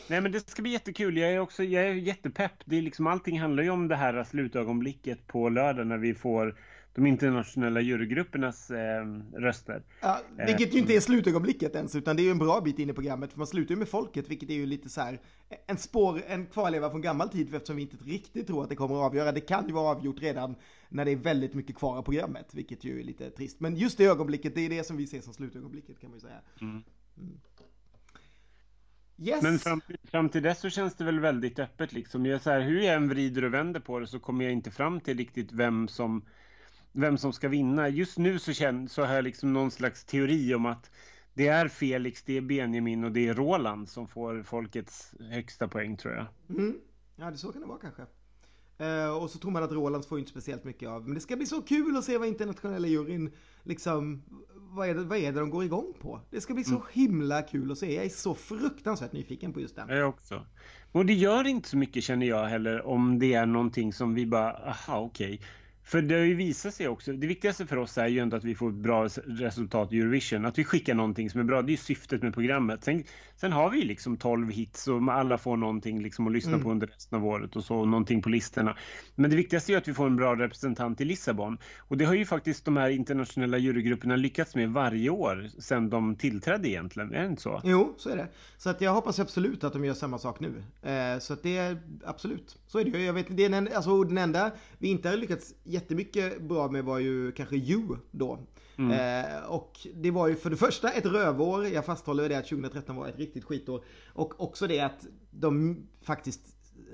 Nej 0.08 0.22
men 0.22 0.32
det 0.32 0.50
ska 0.50 0.62
bli 0.62 0.72
jättekul. 0.72 1.18
Jag 1.18 1.32
är 1.32 1.40
också 1.40 1.64
jag 1.64 1.84
är 1.84 1.94
jättepepp. 1.94 2.52
Det 2.66 2.78
är 2.78 2.82
liksom, 2.82 3.08
allting 3.08 3.40
handlar 3.40 3.64
ju 3.64 3.70
om 3.70 3.88
det 3.88 3.96
här 3.96 4.24
slutögonblicket 4.24 5.28
på 5.28 5.50
lördag 5.50 5.88
när 5.88 5.98
vi 5.98 6.14
får 6.14 6.56
de 6.96 7.06
internationella 7.06 7.82
jurygruppernas 7.82 8.72
eh, 8.72 9.06
röster. 9.34 9.84
Ja, 10.02 10.22
vilket 10.46 10.74
ju 10.74 10.80
inte 10.80 10.96
är 10.96 11.00
slutögonblicket 11.00 11.76
ens, 11.76 11.96
utan 11.96 12.16
det 12.16 12.22
är 12.22 12.24
ju 12.24 12.32
en 12.32 12.38
bra 12.38 12.62
bit 12.62 12.80
in 12.80 12.90
i 12.90 12.94
programmet, 12.94 13.32
för 13.32 13.38
man 13.38 13.48
slutar 13.48 13.76
ju 13.76 13.80
med 13.80 13.88
folket, 13.88 14.30
vilket 14.30 14.50
är 14.50 14.54
ju 14.54 14.66
lite 14.66 14.90
så 14.90 15.02
här 15.02 15.20
en 15.68 15.78
spår, 15.78 16.22
en 16.28 16.46
kvarleva 16.46 16.90
från 16.90 17.02
gammal 17.02 17.30
tid, 17.30 17.56
eftersom 17.56 17.76
vi 17.76 17.82
inte 17.82 17.98
riktigt 17.98 18.48
tror 18.48 18.64
att 18.64 18.70
det 18.70 18.76
kommer 18.76 18.96
att 18.96 19.02
avgöra. 19.02 19.32
Det 19.32 19.42
kan 19.42 19.68
ju 19.68 19.74
vara 19.74 19.92
avgjort 19.92 20.22
redan 20.22 20.56
när 20.90 21.06
det 21.06 21.12
är 21.12 21.16
väldigt 21.16 21.54
mycket 21.54 21.76
kvar 21.76 21.98
av 21.98 22.02
programmet, 22.02 22.54
vilket 22.54 22.84
ju 22.84 23.00
är 23.00 23.04
lite 23.04 23.30
trist. 23.30 23.60
Men 23.60 23.76
just 23.76 23.98
det 23.98 24.06
ögonblicket, 24.06 24.56
det 24.56 24.62
är 24.62 24.70
det 24.70 24.84
som 24.84 24.98
vi 24.98 25.08
ser 25.08 25.22
som 25.22 25.34
slutögonblicket 25.34 26.00
kan 26.00 26.10
man 26.10 26.18
ju 26.18 26.22
säga. 26.22 26.42
Mm. 26.62 26.84
Mm. 27.18 27.40
Yes. 29.18 29.44
Men 29.44 29.60
fram, 29.60 29.82
fram, 30.04 30.30
till 30.30 30.44
dess 30.44 30.60
så 30.60 30.70
känns 30.70 30.96
det 30.96 31.04
väl 31.04 31.20
väldigt 31.20 31.60
öppet 31.60 31.94
liksom. 31.94 32.26
Jag, 32.26 32.42
så 32.42 32.50
här, 32.50 32.62
hur 32.62 32.82
jag 32.82 32.96
än 32.96 33.10
vrider 33.10 33.44
och 33.44 33.54
vänder 33.54 33.80
på 33.80 34.00
det 34.00 34.08
så 34.08 34.20
kommer 34.20 34.46
jag 34.46 34.54
inte 34.54 34.72
fram 34.72 35.00
till 35.00 35.18
riktigt 35.18 35.52
vem 35.52 35.88
som 35.88 36.22
vem 36.96 37.18
som 37.18 37.34
ska 37.34 37.50
vinna. 37.50 37.90
Just 37.90 38.18
nu 38.18 38.40
så, 38.40 38.54
känner, 38.54 38.88
så 38.88 39.04
har 39.04 39.16
jag 39.16 39.24
liksom 39.24 39.54
någon 39.54 39.72
slags 39.72 40.04
teori 40.04 40.56
om 40.56 40.66
att 40.66 40.92
det 41.34 41.48
är 41.48 41.68
Felix, 41.68 42.24
det 42.24 42.38
är 42.38 42.42
Benjamin 42.42 43.04
och 43.04 43.12
det 43.12 43.28
är 43.28 43.34
Roland 43.34 43.90
som 43.90 44.08
får 44.08 44.44
folkets 44.44 45.14
högsta 45.20 45.68
poäng 45.68 45.98
tror 45.98 46.14
jag. 46.14 46.26
Mm. 46.50 46.78
Ja, 47.16 47.32
det 47.32 47.38
så 47.38 47.52
kan 47.52 47.62
det 47.62 47.68
vara 47.68 47.80
kanske. 47.80 48.02
Uh, 48.82 49.24
och 49.24 49.30
så 49.30 49.40
tror 49.40 49.52
man 49.52 49.64
att 49.64 49.72
Rolands 49.72 50.08
får 50.08 50.20
inte 50.20 50.32
speciellt 50.32 50.64
mycket 50.64 50.90
av. 50.90 51.06
Men 51.06 51.14
det 51.14 51.20
ska 51.20 51.36
bli 51.36 51.46
så 51.46 51.62
kul 51.62 51.98
att 51.98 52.04
se 52.04 52.18
vad 52.18 52.28
internationella 52.28 52.88
juryn 52.88 53.32
liksom, 53.64 54.24
vad 54.56 54.90
är, 54.90 54.96
det, 54.96 55.04
vad 55.04 55.18
är 55.18 55.32
det 55.32 55.40
de 55.40 55.50
går 55.50 55.64
igång 55.64 55.94
på? 56.00 56.22
Det 56.30 56.42
ska 56.42 56.54
bli 56.54 56.64
så 56.64 56.76
mm. 56.76 56.88
himla 56.92 57.42
kul 57.42 57.72
att 57.72 57.78
se. 57.78 57.96
Jag 57.96 58.06
är 58.06 58.10
så 58.10 58.36
fruktansvärt 58.36 59.14
nyfiken 59.14 59.54
på 59.54 59.60
just 59.60 59.76
den. 59.76 59.90
Jag 59.90 60.10
också. 60.10 60.46
Och 60.92 61.06
det 61.06 61.14
gör 61.14 61.48
inte 61.48 61.70
så 61.70 61.78
mycket 61.78 62.04
känner 62.04 62.26
jag 62.26 62.46
heller 62.46 62.88
om 62.88 63.20
det 63.20 63.34
är 63.34 63.46
någonting 63.46 63.94
som 63.94 64.14
vi 64.14 64.26
bara, 64.26 64.52
aha 64.52 65.00
okej. 65.00 65.34
Okay 65.34 65.48
för 65.86 66.02
det 66.02 66.16
har 66.16 66.22
ju 66.22 66.36
visat 66.36 66.74
sig 66.74 66.88
också, 66.88 67.14
det 67.14 67.28
viktigaste 67.28 67.66
för 67.66 67.78
oss 67.78 67.98
är 67.98 68.08
ju 68.08 68.20
ändå 68.20 68.38
att 68.38 68.44
vi 68.44 68.56
får 68.56 68.70
ett 68.70 68.76
bra 68.76 69.08
resultat 69.26 69.94
i 69.94 70.00
Eurovision. 70.00 70.46
Att 70.46 70.60
vi 70.60 70.64
skickar 70.64 70.94
någonting 70.94 71.30
som 71.30 71.40
är 71.40 71.44
bra, 71.44 71.62
det 71.62 71.74
är 71.74 71.78
syftet 71.78 72.22
med 72.24 72.34
programmet. 72.34 72.84
Sen, 72.84 73.04
sen 73.38 73.52
har 73.52 73.70
vi 73.70 73.82
liksom 73.82 74.18
12 74.18 74.52
hits 74.52 74.88
och 74.88 75.14
alla 75.14 75.38
får 75.38 75.58
någonting 75.58 76.02
liksom 76.02 76.28
att 76.28 76.34
lyssna 76.34 76.52
mm. 76.52 76.64
på 76.64 76.72
under 76.72 76.88
resten 76.88 77.20
av 77.20 77.26
året 77.26 77.56
och 77.56 77.64
så 77.64 77.86
någonting 77.86 78.22
på 78.22 78.30
listorna. 78.30 78.78
Men 79.16 79.30
det 79.30 79.36
viktigaste 79.36 79.74
är 79.74 79.78
att 79.78 79.88
vi 79.88 79.94
får 79.94 80.06
en 80.06 80.16
bra 80.16 80.36
representant 80.36 81.02
i 81.02 81.06
Lissabon. 81.06 81.58
Och 81.80 81.98
det 81.98 82.06
har 82.06 82.14
ju 82.14 82.26
faktiskt 82.26 82.66
de 82.66 82.78
här 82.78 82.90
internationella 82.90 83.58
jurygrupperna 83.58 84.16
lyckats 84.16 84.56
med 84.56 84.70
varje 84.70 85.10
år 85.10 85.50
sedan 85.60 85.90
de 85.90 86.16
tillträdde 86.16 86.70
egentligen, 86.70 87.14
är 87.14 87.22
det 87.22 87.28
inte 87.28 87.42
så? 87.42 87.62
Jo, 87.64 87.94
så 87.98 88.10
är 88.10 88.16
det. 88.16 88.28
Så 88.58 88.70
att 88.70 88.82
jag 88.82 88.94
hoppas 88.94 89.20
absolut 89.20 89.64
att 89.64 89.74
de 89.74 89.86
gör 89.86 89.94
samma 89.94 90.18
sak 90.18 90.40
nu. 90.40 90.64
Eh, 90.90 91.20
så 91.20 91.34
att 91.34 91.44
det 91.44 91.58
är 91.58 91.78
absolut, 92.06 92.58
så 92.68 92.80
är 92.80 92.86
det. 92.86 93.04
Jag 93.04 93.14
vet, 93.14 93.26
det 93.30 93.46
är 93.46 93.50
den, 93.50 93.70
alltså, 93.76 94.04
den 94.04 94.18
enda 94.18 94.52
vi 94.78 94.88
inte 94.88 95.10
har 95.10 95.18
lyckats 95.18 95.54
jättemycket 95.64 96.42
bra 96.42 96.68
med 96.68 96.84
var 96.84 97.00
ju 97.00 97.32
kanske 97.32 97.56
You 97.56 97.98
då. 98.12 98.40
Mm. 98.78 98.92
Eh, 98.92 99.44
och 99.46 99.88
det 99.94 100.12
var 100.12 100.28
ju 100.28 100.36
för 100.36 100.50
det 100.50 100.58
första 100.58 100.92
ett 100.92 101.06
rövår, 101.06 101.68
jag 101.68 101.86
fasthåller 101.86 102.30
det 102.30 102.36
att 102.36 102.48
2013 102.50 102.96
var 102.96 103.08
ett 103.08 103.18
riktigt 103.18 103.44
skitår. 103.44 103.84
Och 104.14 104.42
också 104.42 104.68
det 104.68 104.80
att 104.80 105.06
de 105.32 105.78
faktiskt 106.02 106.42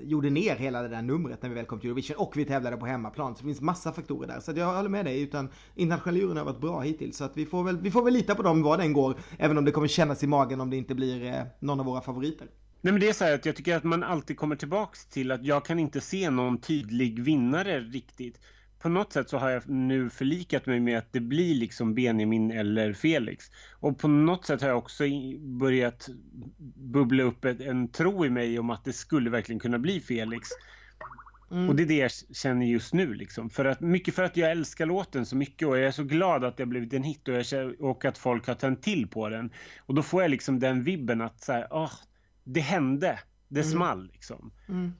gjorde 0.04 0.30
ner 0.30 0.56
hela 0.56 0.82
det 0.82 0.88
där 0.88 1.02
numret 1.02 1.42
när 1.42 1.50
vi 1.50 1.56
väl 1.56 1.66
kom 1.66 1.80
till 1.80 1.90
Eurovision 1.90 2.18
och 2.18 2.38
vi 2.38 2.46
tävlade 2.46 2.78
på 2.78 2.86
hemmaplan. 2.86 3.36
Så 3.36 3.42
det 3.42 3.46
finns 3.46 3.62
massa 3.62 3.92
faktorer 3.92 4.28
där. 4.28 4.40
Så 4.40 4.52
jag 4.56 4.76
håller 4.76 4.90
med 4.90 5.06
dig, 5.06 5.22
utan 5.22 5.50
internationella 5.76 6.20
juryn 6.20 6.38
har 6.38 6.46
varit 6.46 6.62
bra 6.62 6.82
hittills. 6.82 7.18
Så 7.18 7.24
att 7.24 7.38
vi, 7.38 7.46
får 7.46 7.64
väl, 7.64 7.78
vi 7.78 7.92
får 7.92 8.04
väl 8.04 8.14
lita 8.14 8.36
på 8.36 8.44
dem 8.44 8.64
vad 8.64 8.80
den 8.80 8.94
går, 8.94 9.20
även 9.38 9.58
om 9.58 9.66
det 9.66 9.72
kommer 9.72 9.88
kännas 9.88 10.24
i 10.24 10.28
magen 10.28 10.62
om 10.62 10.70
det 10.70 10.78
inte 10.78 10.96
blir 10.96 11.26
eh, 11.26 11.44
någon 11.60 11.80
av 11.80 11.86
våra 11.86 12.02
favoriter. 12.02 12.48
Nej 12.82 12.94
men 12.94 13.00
det 13.00 13.10
är 13.10 13.14
så 13.14 13.24
här 13.24 13.36
att 13.36 13.46
jag 13.46 13.56
tycker 13.56 13.78
att 13.78 13.84
man 13.84 14.04
alltid 14.04 14.38
kommer 14.38 14.56
tillbaks 14.56 15.06
till 15.06 15.32
att 15.32 15.46
jag 15.46 15.66
kan 15.66 15.80
inte 15.80 16.02
se 16.02 16.30
någon 16.30 16.58
tydlig 16.58 17.24
vinnare 17.24 17.80
riktigt 17.80 18.40
på 18.82 18.90
något 18.90 19.14
sätt 19.14 19.30
så 19.30 19.38
har 19.38 19.50
jag 19.50 19.70
nu 19.70 20.10
förlikat 20.10 20.66
mig 20.66 20.80
med 20.80 20.98
att 20.98 21.14
det 21.14 21.20
blir 21.20 21.56
liksom 21.56 21.94
Benjamin 21.94 22.52
eller 22.52 22.94
Felix. 22.94 23.46
Och 23.80 23.98
på 23.98 24.08
något 24.08 24.46
sätt 24.46 24.62
har 24.62 24.68
jag 24.68 24.78
också 24.78 25.04
börjat 25.40 26.10
bubbla 26.76 27.24
upp 27.24 27.46
ett, 27.46 27.62
en 27.62 27.88
tro 27.88 28.26
i 28.26 28.30
mig 28.30 28.60
om 28.60 28.70
att 28.70 28.86
det 28.86 28.94
skulle 28.94 29.30
verkligen 29.30 29.60
kunna 29.60 29.80
bli 29.80 30.00
Felix. 30.00 30.50
Mm. 31.52 31.70
Och 31.70 31.76
det 31.76 31.84
är 31.84 31.88
det 31.88 31.98
jag 31.98 32.12
känner 32.34 32.66
just 32.66 32.94
nu. 32.94 33.14
Liksom. 33.14 33.50
För 33.50 33.66
att, 33.66 33.82
mycket 33.82 34.16
för 34.16 34.24
att 34.24 34.38
jag 34.38 34.52
älskar 34.52 34.86
låten 34.86 35.26
så 35.26 35.36
mycket 35.36 35.68
och 35.68 35.78
jag 35.78 35.88
är 35.88 35.92
så 35.92 36.04
glad 36.04 36.44
att 36.44 36.58
det 36.58 36.64
har 36.64 36.68
blivit 36.68 36.94
en 36.94 37.04
hit 37.04 37.28
och, 37.28 37.34
jag, 37.34 37.82
och 37.82 38.06
att 38.06 38.18
folk 38.18 38.48
har 38.48 38.56
tänt 38.56 38.84
till 38.84 39.08
på 39.08 39.30
den. 39.30 39.50
Och 39.80 39.96
då 39.96 40.04
får 40.04 40.22
jag 40.22 40.32
liksom 40.32 40.60
den 40.60 40.84
vibben 40.84 41.22
att 41.22 41.42
så 41.42 41.54
här, 41.54 41.68
oh, 41.72 41.94
det 42.44 42.62
hände, 42.62 43.20
det 43.48 43.62
mm. 43.62 43.72
small 43.72 44.10
liksom. 44.14 44.52
Mm. 44.70 44.94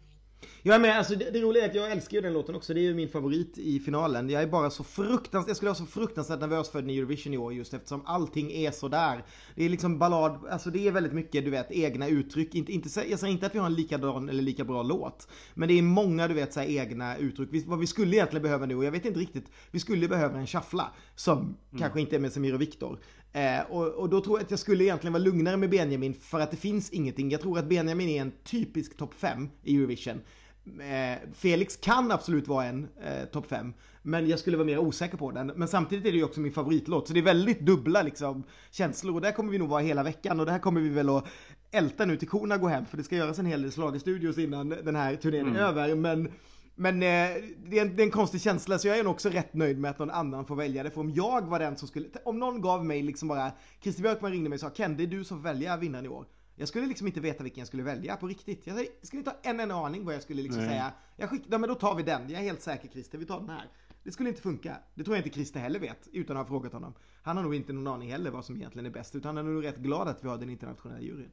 Ja 0.64 0.80
men 0.80 0.98
alltså 0.98 1.16
det, 1.16 1.32
det 1.32 1.42
roliga 1.42 1.64
är 1.64 1.70
att 1.70 1.76
jag 1.76 1.92
älskar 1.92 2.18
ju 2.18 2.22
den 2.22 2.34
låten 2.34 2.56
också. 2.56 2.74
Det 2.74 2.80
är 2.80 2.84
ju 2.84 2.94
min 2.94 3.10
favorit 3.10 3.58
i 3.58 3.80
finalen. 3.80 4.30
Jag 4.30 4.42
är 4.42 4.48
bara 4.48 4.70
så 4.70 4.84
fruktansvärt, 4.84 5.48
jag 5.48 5.58
skulle 5.58 5.70
vara 5.70 5.78
så 5.78 5.86
fruktansvärt 5.86 6.40
nervös 6.40 6.70
för 6.70 6.82
den 6.82 6.90
i 6.90 6.98
Eurovision 6.98 7.34
i 7.34 7.38
år 7.38 7.54
just 7.54 7.74
eftersom 7.74 8.02
allting 8.06 8.52
är 8.52 8.72
så 8.72 8.88
där. 8.88 9.24
Det 9.56 9.66
är 9.66 9.70
liksom 9.70 10.00
ballad, 10.00 10.40
alltså 10.50 10.70
det 10.70 10.88
är 10.88 10.92
väldigt 10.92 11.14
mycket 11.14 11.46
du 11.46 11.52
vet 11.52 11.72
egna 11.72 12.08
uttryck. 12.08 12.56
Inte, 12.56 12.72
inte, 12.72 12.90
jag 13.10 13.20
säger 13.20 13.34
inte 13.34 13.46
att 13.46 13.56
vi 13.56 13.60
har 13.60 13.66
en 13.66 13.74
likadan 13.74 14.30
eller 14.30 14.44
lika 14.44 14.64
bra 14.64 14.84
låt. 14.84 15.28
Men 15.54 15.68
det 15.68 15.78
är 15.78 15.82
många 15.82 16.28
du 16.28 16.34
vet 16.34 16.54
så 16.54 16.62
egna 16.62 17.18
uttryck. 17.18 17.50
Vi, 17.52 17.64
vad 17.68 17.80
vi 17.80 17.88
skulle 17.88 18.16
egentligen 18.16 18.44
behöva 18.44 18.66
nu, 18.66 18.76
och 18.76 18.86
jag 18.86 18.92
vet 18.92 19.06
inte 19.06 19.20
riktigt, 19.20 19.52
vi 19.72 19.80
skulle 19.80 20.08
behöva 20.08 20.40
en 20.40 20.48
shuffla. 20.48 20.92
Som 21.16 21.38
mm. 21.40 21.56
kanske 21.80 22.02
inte 22.02 22.16
är 22.16 22.20
med 22.20 22.34
Samir 22.34 22.54
och 22.54 22.62
Viktor. 22.62 23.00
Eh, 23.34 23.62
och, 23.70 23.88
och, 23.88 24.10
då 24.10 24.22
tror 24.22 24.40
jag 24.40 24.44
att 24.44 24.52
jag 24.52 24.60
skulle 24.60 24.84
egentligen 24.84 25.14
vara 25.14 25.24
lugnare 25.24 25.58
med 25.58 25.70
Benjamin 25.70 26.14
för 26.14 26.40
att 26.40 26.52
det 26.52 26.58
finns 26.58 26.90
ingenting. 26.90 27.32
Jag 27.32 27.42
tror 27.42 27.60
att 27.60 27.66
Benjamin 27.66 28.10
är 28.10 28.22
en 28.22 28.32
typisk 28.44 28.98
topp 28.98 29.14
5 29.18 29.50
i 29.64 29.76
Eurovision. 29.76 30.22
Eh, 30.66 31.18
Felix 31.34 31.78
kan 31.78 32.12
absolut 32.12 32.48
vara 32.48 32.66
en 32.66 32.88
eh, 33.04 33.26
topp 33.26 33.46
5. 33.50 33.74
Men 34.02 34.28
jag 34.30 34.40
skulle 34.40 34.58
vara 34.58 34.66
mer 34.66 34.78
osäker 34.78 35.18
på 35.18 35.32
den. 35.32 35.48
Men 35.48 35.68
samtidigt 35.68 36.06
är 36.06 36.12
det 36.12 36.18
ju 36.18 36.24
också 36.24 36.40
min 36.40 36.52
favoritlåt. 36.52 37.08
Så 37.08 37.14
det 37.14 37.20
är 37.20 37.24
väldigt 37.24 37.60
dubbla 37.60 38.02
liksom, 38.02 38.44
känslor. 38.72 39.16
Och 39.16 39.22
där 39.22 39.32
kommer 39.32 39.52
vi 39.52 39.58
nog 39.58 39.70
vara 39.70 39.82
hela 39.82 40.04
veckan. 40.04 40.40
Och 40.40 40.46
det 40.46 40.52
här 40.52 40.60
kommer 40.60 40.82
vi 40.82 40.90
väl 40.90 41.10
att 41.10 41.26
älta 41.72 42.06
nu 42.06 42.18
till 42.18 42.28
korna 42.28 42.58
går 42.58 42.70
hem. 42.70 42.86
För 42.86 42.98
det 42.98 43.04
ska 43.04 43.16
göras 43.16 43.40
en 43.40 43.46
hel 43.46 43.62
del 43.62 43.72
slagerstudios 43.72 44.38
innan 44.38 44.70
den 44.70 44.96
här 44.96 45.16
turnén 45.16 45.46
är 45.46 45.50
mm. 45.50 45.62
över. 45.62 45.96
Men 45.96 46.32
men 46.76 46.96
eh, 46.96 47.00
det, 47.00 47.80
är 47.80 47.82
en, 47.82 47.96
det, 47.96 48.02
är 48.02 48.06
en, 48.06 48.12
konstig 48.12 48.42
känsla 48.42 48.80
så 48.80 48.88
jag 48.88 49.00
är 49.00 49.04
nog 49.04 49.14
också 49.14 49.30
rätt 49.30 49.54
nöjd 49.54 49.80
med 49.80 49.92
att 49.92 50.00
någon 50.00 50.10
annan 50.10 50.46
får 50.46 50.56
välja 50.56 50.84
det. 50.84 50.92
För 50.92 51.02
om 51.02 51.10
jag 51.10 51.42
var 51.42 51.60
den 51.60 51.78
som 51.78 51.88
skulle, 51.88 52.08
om 52.26 52.40
någon 52.40 52.62
gav 52.62 52.86
mig 52.86 53.02
liksom 53.02 53.28
bara, 53.28 53.52
Christer 53.82 54.04
Björkman 54.04 54.32
ringde 54.32 54.50
mig 54.50 54.56
och 54.56 54.60
sa 54.60 54.70
Ken 54.70 54.98
det 54.98 55.04
är 55.04 55.08
du 55.08 55.24
som 55.24 55.38
får 55.38 55.44
välja 55.44 55.78
vinnaren 55.78 56.06
i 56.06 56.10
år. 56.10 56.26
Jag 56.56 56.68
skulle 56.68 56.88
liksom 56.88 57.08
inte 57.08 57.20
veta 57.20 57.44
vilken 57.44 57.60
jag 57.60 57.68
skulle 57.68 57.84
välja 57.84 58.16
på 58.16 58.28
riktigt. 58.28 58.68
Jag 58.68 58.86
skulle 59.02 59.20
inte 59.20 59.30
ha 59.30 59.38
en 59.42 59.60
enda 59.60 59.76
aning 59.76 60.06
vad 60.06 60.16
jag 60.16 60.22
skulle 60.22 60.42
liksom 60.42 60.64
säga. 60.64 60.92
Jag 61.18 61.30
skick, 61.30 61.42
ja, 61.50 61.58
men 61.58 61.70
då 61.70 61.76
tar 61.76 61.96
vi 61.96 62.04
den. 62.04 62.30
Jag 62.30 62.40
är 62.40 62.44
helt 62.44 62.62
säker 62.62 62.88
Christer, 62.88 63.18
vi 63.18 63.26
tar 63.26 63.40
den 63.40 63.50
här. 63.50 63.70
Det 64.04 64.12
skulle 64.12 64.30
inte 64.30 64.42
funka. 64.42 64.78
Det 64.96 65.04
tror 65.04 65.16
jag 65.16 65.26
inte 65.26 65.36
Christer 65.36 65.60
heller 65.60 65.80
vet, 65.80 66.08
utan 66.12 66.38
att 66.38 66.44
ha 66.44 66.48
frågat 66.48 66.74
honom. 66.74 66.94
Han 67.24 67.38
har 67.38 67.44
nog 67.44 67.56
inte 67.56 67.74
någon 67.74 67.88
aning 67.94 68.12
heller 68.12 68.32
vad 68.32 68.46
som 68.46 68.56
egentligen 68.56 68.86
är 68.86 68.90
bäst, 68.90 69.16
utan 69.16 69.38
han 69.38 69.48
är 69.48 69.52
nog 69.52 69.64
rätt 69.64 69.78
glad 69.78 70.08
att 70.08 70.24
vi 70.24 70.28
har 70.28 70.38
den 70.38 70.50
internationella 70.50 71.02
juryn. 71.02 71.32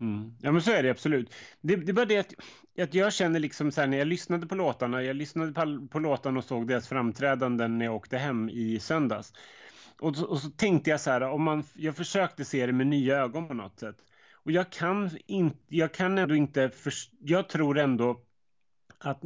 Mm. 0.00 0.32
Ja 0.40 0.52
men 0.52 0.62
så 0.62 0.72
är 0.72 0.82
det 0.82 0.90
absolut. 0.90 1.34
Det, 1.60 1.76
det 1.76 1.92
är 1.92 1.94
bara 1.94 2.06
det 2.06 2.18
att, 2.18 2.34
att 2.82 2.94
jag 2.94 3.12
känner 3.12 3.40
liksom 3.40 3.72
så 3.72 3.80
här 3.80 3.88
när 3.88 3.98
jag 3.98 4.08
lyssnade 4.08 4.46
på 4.46 4.54
låtarna, 4.54 5.02
jag 5.02 5.16
lyssnade 5.16 5.52
på, 5.52 5.88
på 5.90 5.98
låtarna 5.98 6.38
och 6.38 6.44
såg 6.44 6.68
deras 6.68 6.88
framträdanden 6.88 7.78
när 7.78 7.84
jag 7.84 7.94
åkte 7.94 8.18
hem 8.18 8.48
i 8.48 8.78
söndags. 8.80 9.32
Och, 10.00 10.18
och 10.28 10.38
så 10.38 10.50
tänkte 10.50 10.90
jag 10.90 11.00
så 11.00 11.10
här, 11.10 11.20
om 11.20 11.42
man, 11.42 11.64
jag 11.74 11.96
försökte 11.96 12.44
se 12.44 12.66
det 12.66 12.72
med 12.72 12.86
nya 12.86 13.16
ögon 13.16 13.48
på 13.48 13.54
något 13.54 13.80
sätt. 13.80 13.96
Och 14.32 14.52
jag 14.52 14.72
kan, 14.72 15.10
in, 15.26 15.56
jag 15.68 15.94
kan 15.94 16.18
ändå 16.18 16.34
inte, 16.34 16.70
för, 16.70 16.92
jag 17.20 17.48
tror 17.48 17.78
ändå 17.78 18.24
att 18.98 19.22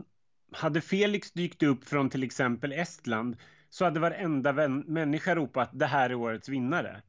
hade 0.53 0.81
Felix 0.81 1.33
dykt 1.33 1.63
upp 1.63 1.85
från 1.85 2.11
till 2.11 2.23
exempel 2.23 2.73
Estland 2.73 3.37
så 3.71 3.85
hade 3.85 4.01
varenda 4.01 4.53
vän, 4.53 4.79
människa 4.79 5.35
ropat 5.35 5.71
det 5.73 5.87
här 5.87 6.11
är 6.11 6.15
årets 6.15 6.49
vinnare. 6.49 7.03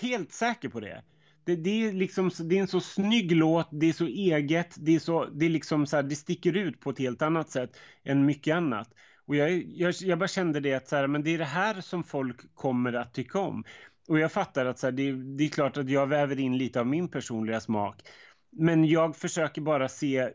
Helt 0.00 0.32
säker 0.32 0.68
på 0.68 0.80
det. 0.80 1.02
Det, 1.44 1.56
det, 1.56 1.70
är 1.70 1.92
liksom, 1.92 2.30
det 2.40 2.56
är 2.56 2.60
en 2.60 2.68
så 2.68 2.80
snygg 2.80 3.32
låt, 3.32 3.68
det 3.70 3.88
är 3.88 3.92
så 3.92 4.06
eget, 4.06 4.74
det, 4.78 4.94
är 4.94 4.98
så, 4.98 5.24
det, 5.24 5.46
är 5.46 5.50
liksom 5.50 5.86
så 5.86 5.96
här, 5.96 6.02
det 6.02 6.16
sticker 6.16 6.56
ut 6.56 6.80
på 6.80 6.90
ett 6.90 6.98
helt 6.98 7.22
annat 7.22 7.50
sätt 7.50 7.70
än 8.04 8.26
mycket 8.26 8.54
annat. 8.54 8.88
Och 9.26 9.36
jag, 9.36 9.50
jag, 9.52 9.94
jag 10.00 10.18
bara 10.18 10.28
kände 10.28 10.60
det 10.60 10.74
att 10.74 10.88
så 10.88 10.96
här, 10.96 11.06
men 11.06 11.22
det 11.22 11.34
är 11.34 11.38
det 11.38 11.44
här 11.44 11.80
som 11.80 12.04
folk 12.04 12.54
kommer 12.54 12.92
att 12.92 13.14
tycka 13.14 13.38
om. 13.38 13.64
Och 14.08 14.18
jag 14.18 14.32
fattar 14.32 14.66
att 14.66 14.78
så 14.78 14.86
här, 14.86 14.92
det, 14.92 15.12
det, 15.12 15.44
är 15.44 15.48
klart 15.48 15.76
att 15.76 15.90
jag 15.90 16.06
väver 16.06 16.40
in 16.40 16.58
lite 16.58 16.80
av 16.80 16.86
min 16.86 17.08
personliga 17.08 17.60
smak. 17.60 18.02
Men 18.52 18.84
jag 18.84 19.16
försöker 19.16 19.60
bara 19.60 19.88
se 19.88 20.30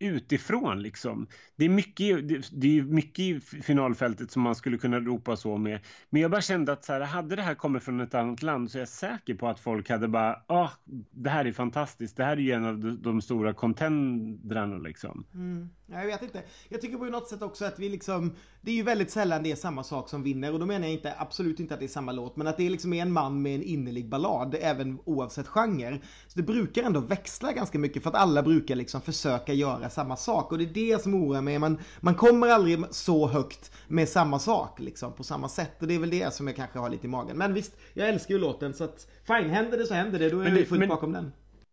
utifrån 0.00 0.82
liksom. 0.82 1.26
Det 1.56 1.64
är 1.64 1.68
mycket, 1.68 2.28
det 2.52 2.78
är 2.78 2.82
mycket 2.82 3.18
i 3.18 3.40
finalfältet 3.40 4.30
som 4.30 4.42
man 4.42 4.54
skulle 4.54 4.78
kunna 4.78 5.00
ropa 5.00 5.36
så 5.36 5.56
med. 5.56 5.80
Men 6.10 6.22
jag 6.22 6.30
bara 6.30 6.40
kände 6.40 6.72
att 6.72 6.84
så 6.84 6.92
här, 6.92 7.00
hade 7.00 7.36
det 7.36 7.42
här 7.42 7.54
kommit 7.54 7.82
från 7.82 8.00
ett 8.00 8.14
annat 8.14 8.42
land 8.42 8.70
så 8.70 8.78
är 8.78 8.80
jag 8.80 8.88
säker 8.88 9.34
på 9.34 9.48
att 9.48 9.60
folk 9.60 9.90
hade 9.90 10.08
bara, 10.08 10.42
ah, 10.46 10.70
det 11.10 11.30
här 11.30 11.44
är 11.44 11.52
fantastiskt. 11.52 12.16
Det 12.16 12.24
här 12.24 12.36
är 12.36 12.40
ju 12.40 12.52
en 12.52 12.64
av 12.64 12.78
de, 12.78 13.02
de 13.02 13.22
stora 13.22 13.54
contendrarna 13.54 14.78
liksom. 14.78 15.24
Mm. 15.34 15.70
Jag 15.86 16.06
vet 16.06 16.22
inte. 16.22 16.42
Jag 16.68 16.80
tycker 16.80 16.96
på 16.96 17.04
något 17.04 17.28
sätt 17.28 17.42
också 17.42 17.64
att 17.64 17.78
vi 17.78 17.88
liksom, 17.88 18.36
det 18.60 18.70
är 18.70 18.74
ju 18.74 18.82
väldigt 18.82 19.10
sällan 19.10 19.42
det 19.42 19.52
är 19.52 19.56
samma 19.56 19.84
sak 19.84 20.08
som 20.08 20.22
vinner 20.22 20.52
och 20.52 20.60
då 20.60 20.66
menar 20.66 20.86
jag 20.86 20.92
inte, 20.92 21.14
absolut 21.18 21.60
inte 21.60 21.74
att 21.74 21.80
det 21.80 21.86
är 21.86 21.88
samma 21.88 22.12
låt, 22.12 22.36
men 22.36 22.46
att 22.46 22.56
det 22.56 22.70
liksom 22.70 22.92
är 22.92 22.96
liksom 22.96 23.08
en 23.08 23.12
man 23.12 23.42
med 23.42 23.54
en 23.54 23.62
innerlig 23.62 24.08
ballad, 24.08 24.56
även 24.60 24.98
oavsett 25.04 25.46
genre. 25.46 26.00
Så 26.26 26.38
det 26.38 26.42
brukar 26.42 26.82
ändå 26.82 27.00
växla 27.00 27.52
ganska 27.52 27.78
mycket 27.78 28.02
för 28.02 28.10
att 28.10 28.16
alla 28.16 28.42
brukar 28.42 28.76
liksom 28.76 29.00
försöka 29.00 29.52
göra 29.52 29.89
samma 29.90 30.16
sak. 30.16 30.52
Och 30.52 30.58
det 30.58 30.64
är 30.64 30.94
det 30.94 31.02
som 31.02 31.14
oroar 31.14 31.40
mig. 31.40 31.58
Man, 31.58 31.78
man 32.00 32.14
kommer 32.14 32.48
aldrig 32.48 32.78
så 32.90 33.28
högt 33.28 33.72
med 33.88 34.08
samma 34.08 34.38
sak 34.38 34.80
liksom 34.80 35.12
på 35.12 35.24
samma 35.24 35.48
sätt. 35.48 35.82
Och 35.82 35.86
det 35.86 35.94
är 35.94 35.98
väl 35.98 36.10
det 36.10 36.34
som 36.34 36.46
jag 36.46 36.56
kanske 36.56 36.78
har 36.78 36.90
lite 36.90 37.06
i 37.06 37.10
magen. 37.10 37.38
Men 37.38 37.54
visst, 37.54 37.76
jag 37.94 38.08
älskar 38.08 38.34
ju 38.34 38.40
låten 38.40 38.74
så 38.74 38.84
att 38.84 39.06
fine, 39.26 39.50
händer 39.50 39.78
det 39.78 39.86
så 39.86 39.94
händer 39.94 40.18
det, 40.18 40.30
då 40.30 40.40
är 40.40 40.56
jag 40.56 40.68
fullt 40.68 40.80
men... 40.80 40.88
bakom 40.88 41.12
den. 41.12 41.32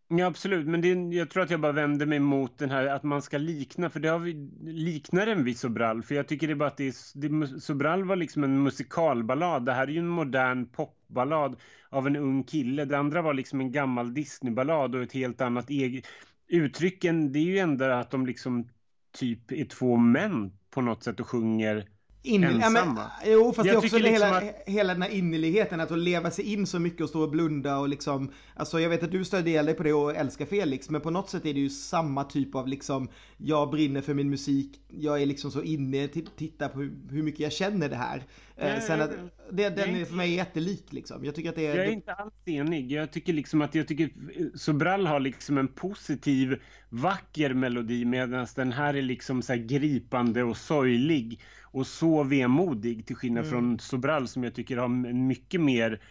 Ja 0.09 0.25
absolut, 0.25 0.67
men 0.67 0.81
det, 0.81 1.17
jag 1.17 1.29
tror 1.29 1.43
att 1.43 1.49
jag 1.49 1.59
bara 1.61 1.71
vänder 1.71 2.05
mig 2.05 2.19
mot 2.19 2.57
den 2.57 2.71
här 2.71 2.85
att 2.85 3.03
man 3.03 3.21
ska 3.21 3.37
likna, 3.37 3.89
för 3.89 3.99
det 3.99 4.09
har 4.09 4.19
vi, 4.19 4.33
liknar 4.63 5.25
den 5.25 5.43
vid 5.43 5.59
Sobral, 5.59 6.03
för 6.03 6.15
jag 6.15 6.27
tycker 6.27 6.47
det 6.47 6.53
är 6.53 6.55
bara 6.55 6.69
att 6.69 6.77
det, 6.77 6.87
är, 6.87 6.93
det 7.19 7.61
Sobral 7.61 8.03
var 8.03 8.15
liksom 8.15 8.43
en 8.43 8.63
musikalballad, 8.63 9.65
det 9.65 9.73
här 9.73 9.87
är 9.87 9.91
ju 9.91 9.99
en 9.99 10.07
modern 10.07 10.65
popballad 10.65 11.55
av 11.89 12.07
en 12.07 12.15
ung 12.15 12.43
kille, 12.43 12.85
det 12.85 12.97
andra 12.97 13.21
var 13.21 13.33
liksom 13.33 13.61
en 13.61 13.71
gammal 13.71 14.13
Disneyballad 14.13 14.95
och 14.95 15.03
ett 15.03 15.13
helt 15.13 15.41
annat 15.41 15.69
eget, 15.69 16.05
uttrycken 16.47 17.31
det 17.31 17.39
är 17.39 17.43
ju 17.43 17.59
ändå 17.59 17.85
att 17.85 18.11
de 18.11 18.25
liksom 18.25 18.69
typ 19.11 19.51
är 19.51 19.65
två 19.65 19.97
män 19.97 20.51
på 20.69 20.81
något 20.81 21.03
sätt 21.03 21.19
och 21.19 21.27
sjunger 21.27 21.87
in, 22.27 22.43
ensam 22.43 22.75
ja, 22.75 22.85
men, 22.85 22.95
va? 22.95 23.11
jo, 23.25 23.53
fast 23.53 23.57
Jag 23.57 23.65
det 23.65 23.71
är 23.71 23.77
också 23.77 23.97
liksom 23.97 24.13
hela, 24.13 24.37
att- 24.37 24.63
hela 24.65 24.93
den 24.93 25.01
här 25.01 25.09
innerligheten, 25.09 25.79
att 25.79 25.97
leva 25.99 26.31
sig 26.31 26.53
in 26.53 26.67
så 26.67 26.79
mycket 26.79 27.01
och 27.01 27.09
stå 27.09 27.21
och 27.21 27.29
blunda 27.29 27.77
och 27.77 27.89
liksom, 27.89 28.31
alltså 28.55 28.79
jag 28.79 28.89
vet 28.89 29.03
att 29.03 29.11
du 29.11 29.25
stödjer 29.25 29.63
dig 29.63 29.73
på 29.73 29.83
det 29.83 29.93
och 29.93 30.15
älskar 30.15 30.45
Felix, 30.45 30.89
men 30.89 31.01
på 31.01 31.09
något 31.09 31.29
sätt 31.29 31.45
är 31.45 31.53
det 31.53 31.59
ju 31.59 31.69
samma 31.69 32.23
typ 32.23 32.55
av 32.55 32.67
liksom, 32.67 33.09
jag 33.37 33.69
brinner 33.69 34.01
för 34.01 34.13
min 34.13 34.29
musik, 34.29 34.81
jag 34.87 35.21
är 35.21 35.25
liksom 35.25 35.51
så 35.51 35.61
inne, 35.63 36.07
titta 36.37 36.69
på 36.69 36.79
hur, 36.79 36.91
hur 37.11 37.23
mycket 37.23 37.39
jag 37.39 37.51
känner 37.51 37.89
det 37.89 37.95
här. 37.95 38.23
Eh, 38.57 38.67
Ja, 38.73 38.81
sen 38.81 39.01
att, 39.01 39.11
det, 39.51 39.69
den 39.69 39.95
är 39.95 40.05
för 40.05 40.15
mig 40.15 40.33
jättelik 40.33 40.93
liksom. 40.93 41.25
Jag 41.25 41.35
tycker 41.35 41.49
att 41.49 41.55
det 41.55 41.65
är... 41.67 41.75
Jag 41.77 41.85
är 41.85 41.91
inte 41.91 42.13
alls 42.13 42.33
enig. 42.45 42.91
Jag 42.91 43.11
tycker 43.11 43.33
liksom 43.33 43.61
att 43.61 43.75
jag 43.75 43.87
tycker 43.87 44.09
Sobral 44.57 45.07
har 45.07 45.19
liksom 45.19 45.57
en 45.57 45.67
positiv, 45.67 46.55
vacker 46.89 47.53
melodi 47.53 48.05
medan 48.05 48.47
den 48.55 48.71
här 48.71 48.93
är 48.93 49.01
liksom 49.01 49.41
så 49.41 49.53
här 49.53 49.59
gripande 49.59 50.43
och 50.43 50.57
sorglig 50.57 51.41
och 51.77 51.87
så 51.87 52.23
vemodig 52.23 53.05
till 53.05 53.15
skillnad 53.15 53.45
Mm. 53.45 53.51
från 53.51 53.79
Sobral 53.79 54.27
som 54.27 54.43
jag 54.43 54.55
tycker 54.55 54.77
har 54.77 54.87
mycket 55.13 55.61
mer 55.61 56.01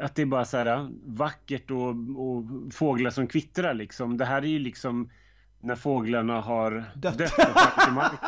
att 0.00 0.14
det 0.14 0.22
är 0.22 0.26
bara 0.26 0.44
så 0.44 0.56
här 0.56 0.90
vackert 1.04 1.70
och, 1.70 1.88
och 2.16 2.44
fåglar 2.74 3.10
som 3.10 3.26
kvittrar 3.26 3.74
liksom. 3.74 4.16
Det 4.16 4.24
här 4.24 4.42
är 4.42 4.46
ju 4.46 4.58
liksom 4.58 5.10
när 5.60 5.76
fåglarna 5.76 6.40
har 6.40 6.84
Dött. 6.96 7.18
dött, 7.18 7.32
och 7.32 7.44
fallit 7.60 7.84
till 7.84 7.92
marken. 7.92 8.18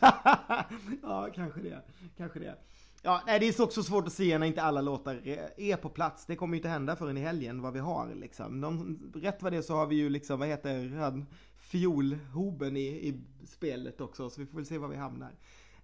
ja, 1.02 1.28
kanske 1.34 1.60
det. 1.60 1.82
Kanske 2.16 2.38
det. 2.38 2.54
Ja, 3.02 3.22
nej, 3.26 3.40
det 3.40 3.46
är 3.58 3.62
också 3.62 3.82
svårt 3.82 4.06
att 4.06 4.12
se 4.12 4.38
när 4.38 4.46
inte 4.46 4.62
alla 4.62 4.80
låtar 4.80 5.20
är 5.56 5.76
på 5.76 5.88
plats. 5.88 6.26
Det 6.26 6.36
kommer 6.36 6.54
ju 6.54 6.58
inte 6.58 6.68
hända 6.68 6.96
förrän 6.96 7.16
i 7.16 7.20
helgen 7.20 7.62
vad 7.62 7.72
vi 7.72 7.78
har 7.78 8.14
liksom. 8.14 8.60
Någon, 8.60 9.12
rätt 9.14 9.42
vad 9.42 9.52
det 9.52 9.62
så 9.62 9.76
har 9.76 9.86
vi 9.86 9.96
ju 9.96 10.08
liksom, 10.08 10.38
vad 10.38 10.48
heter 10.48 10.96
han, 10.96 11.26
fiolhoben 11.64 12.76
i, 12.76 12.86
i 12.86 13.22
spelet 13.46 14.00
också. 14.00 14.30
Så 14.30 14.40
vi 14.40 14.46
får 14.46 14.56
väl 14.56 14.66
se 14.66 14.78
var 14.78 14.88
vi 14.88 14.96
hamnar. 14.96 15.32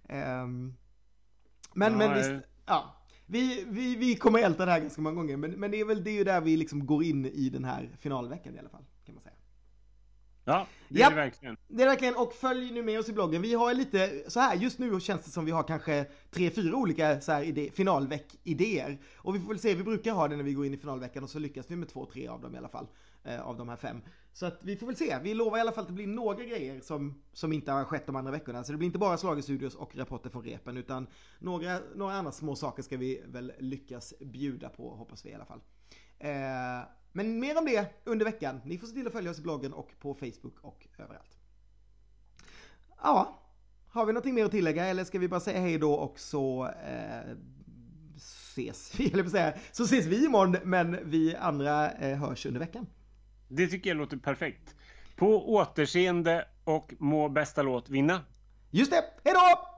Ehm, 0.09 0.73
men, 1.73 1.91
Ja, 1.91 1.97
men 1.97 2.11
eh. 2.11 2.17
visst, 2.17 2.47
ja. 2.65 2.95
Vi, 3.25 3.65
vi, 3.69 3.95
vi 3.95 4.15
kommer 4.15 4.39
älta 4.39 4.65
det 4.65 4.71
här 4.71 4.79
ganska 4.79 5.01
många 5.01 5.15
gånger. 5.15 5.37
Men, 5.37 5.51
men 5.51 5.71
det 5.71 5.79
är 5.79 5.85
väl 5.85 6.03
det 6.03 6.09
är 6.09 6.15
ju 6.15 6.23
där 6.23 6.41
vi 6.41 6.57
liksom 6.57 6.85
går 6.85 7.03
in 7.03 7.25
i 7.25 7.49
den 7.49 7.63
här 7.65 7.89
finalveckan 7.99 8.55
i 8.55 8.59
alla 8.59 8.69
fall. 8.69 8.85
Kan 9.05 9.15
man 9.15 9.23
säga. 9.23 9.35
Ja, 10.45 10.67
det 10.89 10.99
Japp. 10.99 11.11
är 11.11 11.15
det 11.15 11.21
verkligen. 11.21 11.57
Det 11.67 11.83
är 11.83 11.87
verkligen, 11.87 12.15
och 12.15 12.33
följ 12.33 12.71
nu 12.71 12.83
med 12.83 12.99
oss 12.99 13.09
i 13.09 13.13
bloggen. 13.13 13.41
Vi 13.41 13.53
har 13.53 13.73
lite, 13.73 14.23
så 14.27 14.39
här 14.39 14.55
just 14.55 14.79
nu 14.79 14.99
känns 14.99 15.23
det 15.23 15.31
som 15.31 15.45
vi 15.45 15.51
har 15.51 15.63
kanske 15.63 16.05
tre, 16.31 16.49
fyra 16.49 16.75
olika 16.75 17.21
så 17.21 17.31
här 17.31 17.43
idé, 17.43 17.69
finalveck-idéer. 17.73 18.97
Och 19.15 19.35
vi 19.35 19.39
får 19.39 19.47
väl 19.47 19.59
se, 19.59 19.75
vi 19.75 19.83
brukar 19.83 20.13
ha 20.13 20.27
det 20.27 20.35
när 20.35 20.43
vi 20.43 20.53
går 20.53 20.65
in 20.65 20.73
i 20.73 20.77
finalveckan 20.77 21.23
och 21.23 21.29
så 21.29 21.39
lyckas 21.39 21.71
vi 21.71 21.75
med 21.75 21.89
två, 21.89 22.05
tre 22.05 22.27
av 22.27 22.41
dem 22.41 22.55
i 22.55 22.57
alla 22.57 22.69
fall. 22.69 22.87
Eh, 23.23 23.41
av 23.41 23.57
de 23.57 23.69
här 23.69 23.75
fem. 23.75 24.01
Så 24.33 24.45
att 24.45 24.63
vi 24.63 24.75
får 24.75 24.87
väl 24.87 24.95
se. 24.95 25.19
Vi 25.23 25.33
lovar 25.33 25.57
i 25.57 25.61
alla 25.61 25.71
fall 25.71 25.81
att 25.81 25.87
det 25.87 25.93
blir 25.93 26.07
några 26.07 26.43
grejer 26.43 26.81
som, 26.81 27.21
som 27.33 27.53
inte 27.53 27.71
har 27.71 27.85
skett 27.85 28.05
de 28.05 28.15
andra 28.15 28.31
veckorna. 28.31 28.63
Så 28.63 28.71
det 28.71 28.77
blir 28.77 28.85
inte 28.85 28.99
bara 28.99 29.17
slagestudios 29.17 29.75
och 29.75 29.95
rapporter 29.95 30.29
från 30.29 30.43
repen 30.43 30.77
utan 30.77 31.07
några, 31.39 31.79
några 31.95 32.13
andra 32.13 32.31
små 32.31 32.55
saker 32.55 32.83
ska 32.83 32.97
vi 32.97 33.23
väl 33.25 33.53
lyckas 33.59 34.13
bjuda 34.19 34.69
på, 34.69 34.89
hoppas 34.89 35.25
vi 35.25 35.29
i 35.29 35.33
alla 35.33 35.45
fall. 35.45 35.61
Eh, 36.19 36.87
men 37.11 37.39
mer 37.39 37.57
om 37.57 37.65
det 37.65 37.93
under 38.03 38.25
veckan. 38.25 38.61
Ni 38.65 38.77
får 38.77 38.87
se 38.87 38.93
till 38.93 39.07
att 39.07 39.13
följa 39.13 39.31
oss 39.31 39.39
i 39.39 39.41
bloggen 39.41 39.73
och 39.73 39.91
på 39.99 40.13
Facebook 40.13 40.59
och 40.61 40.87
överallt. 40.97 41.37
Ja, 43.03 43.39
har 43.87 44.05
vi 44.05 44.13
någonting 44.13 44.35
mer 44.35 44.45
att 44.45 44.51
tillägga 44.51 44.85
eller 44.85 45.03
ska 45.03 45.19
vi 45.19 45.27
bara 45.27 45.39
säga 45.39 45.59
hej 45.59 45.77
då 45.77 45.93
och 45.93 46.19
så 46.19 46.65
eh, 46.65 47.37
ses 48.15 48.99
vi, 48.99 49.07
eller 49.13 49.23
på 49.23 49.27
att 49.27 49.31
säga, 49.31 49.53
så 49.71 49.83
ses 49.83 50.05
vi 50.05 50.25
imorgon 50.25 50.57
men 50.63 50.97
vi 51.03 51.35
andra 51.35 51.91
eh, 51.91 52.17
hörs 52.17 52.45
under 52.45 52.59
veckan. 52.59 52.87
Det 53.53 53.67
tycker 53.67 53.89
jag 53.89 53.97
låter 53.97 54.17
perfekt. 54.17 54.75
På 55.15 55.53
återseende 55.53 56.47
och 56.63 56.93
må 56.99 57.29
bästa 57.29 57.61
låt 57.61 57.89
vinna. 57.89 58.21
Just 58.71 58.91
det, 58.91 59.03
hej 59.23 59.33
då! 59.33 59.70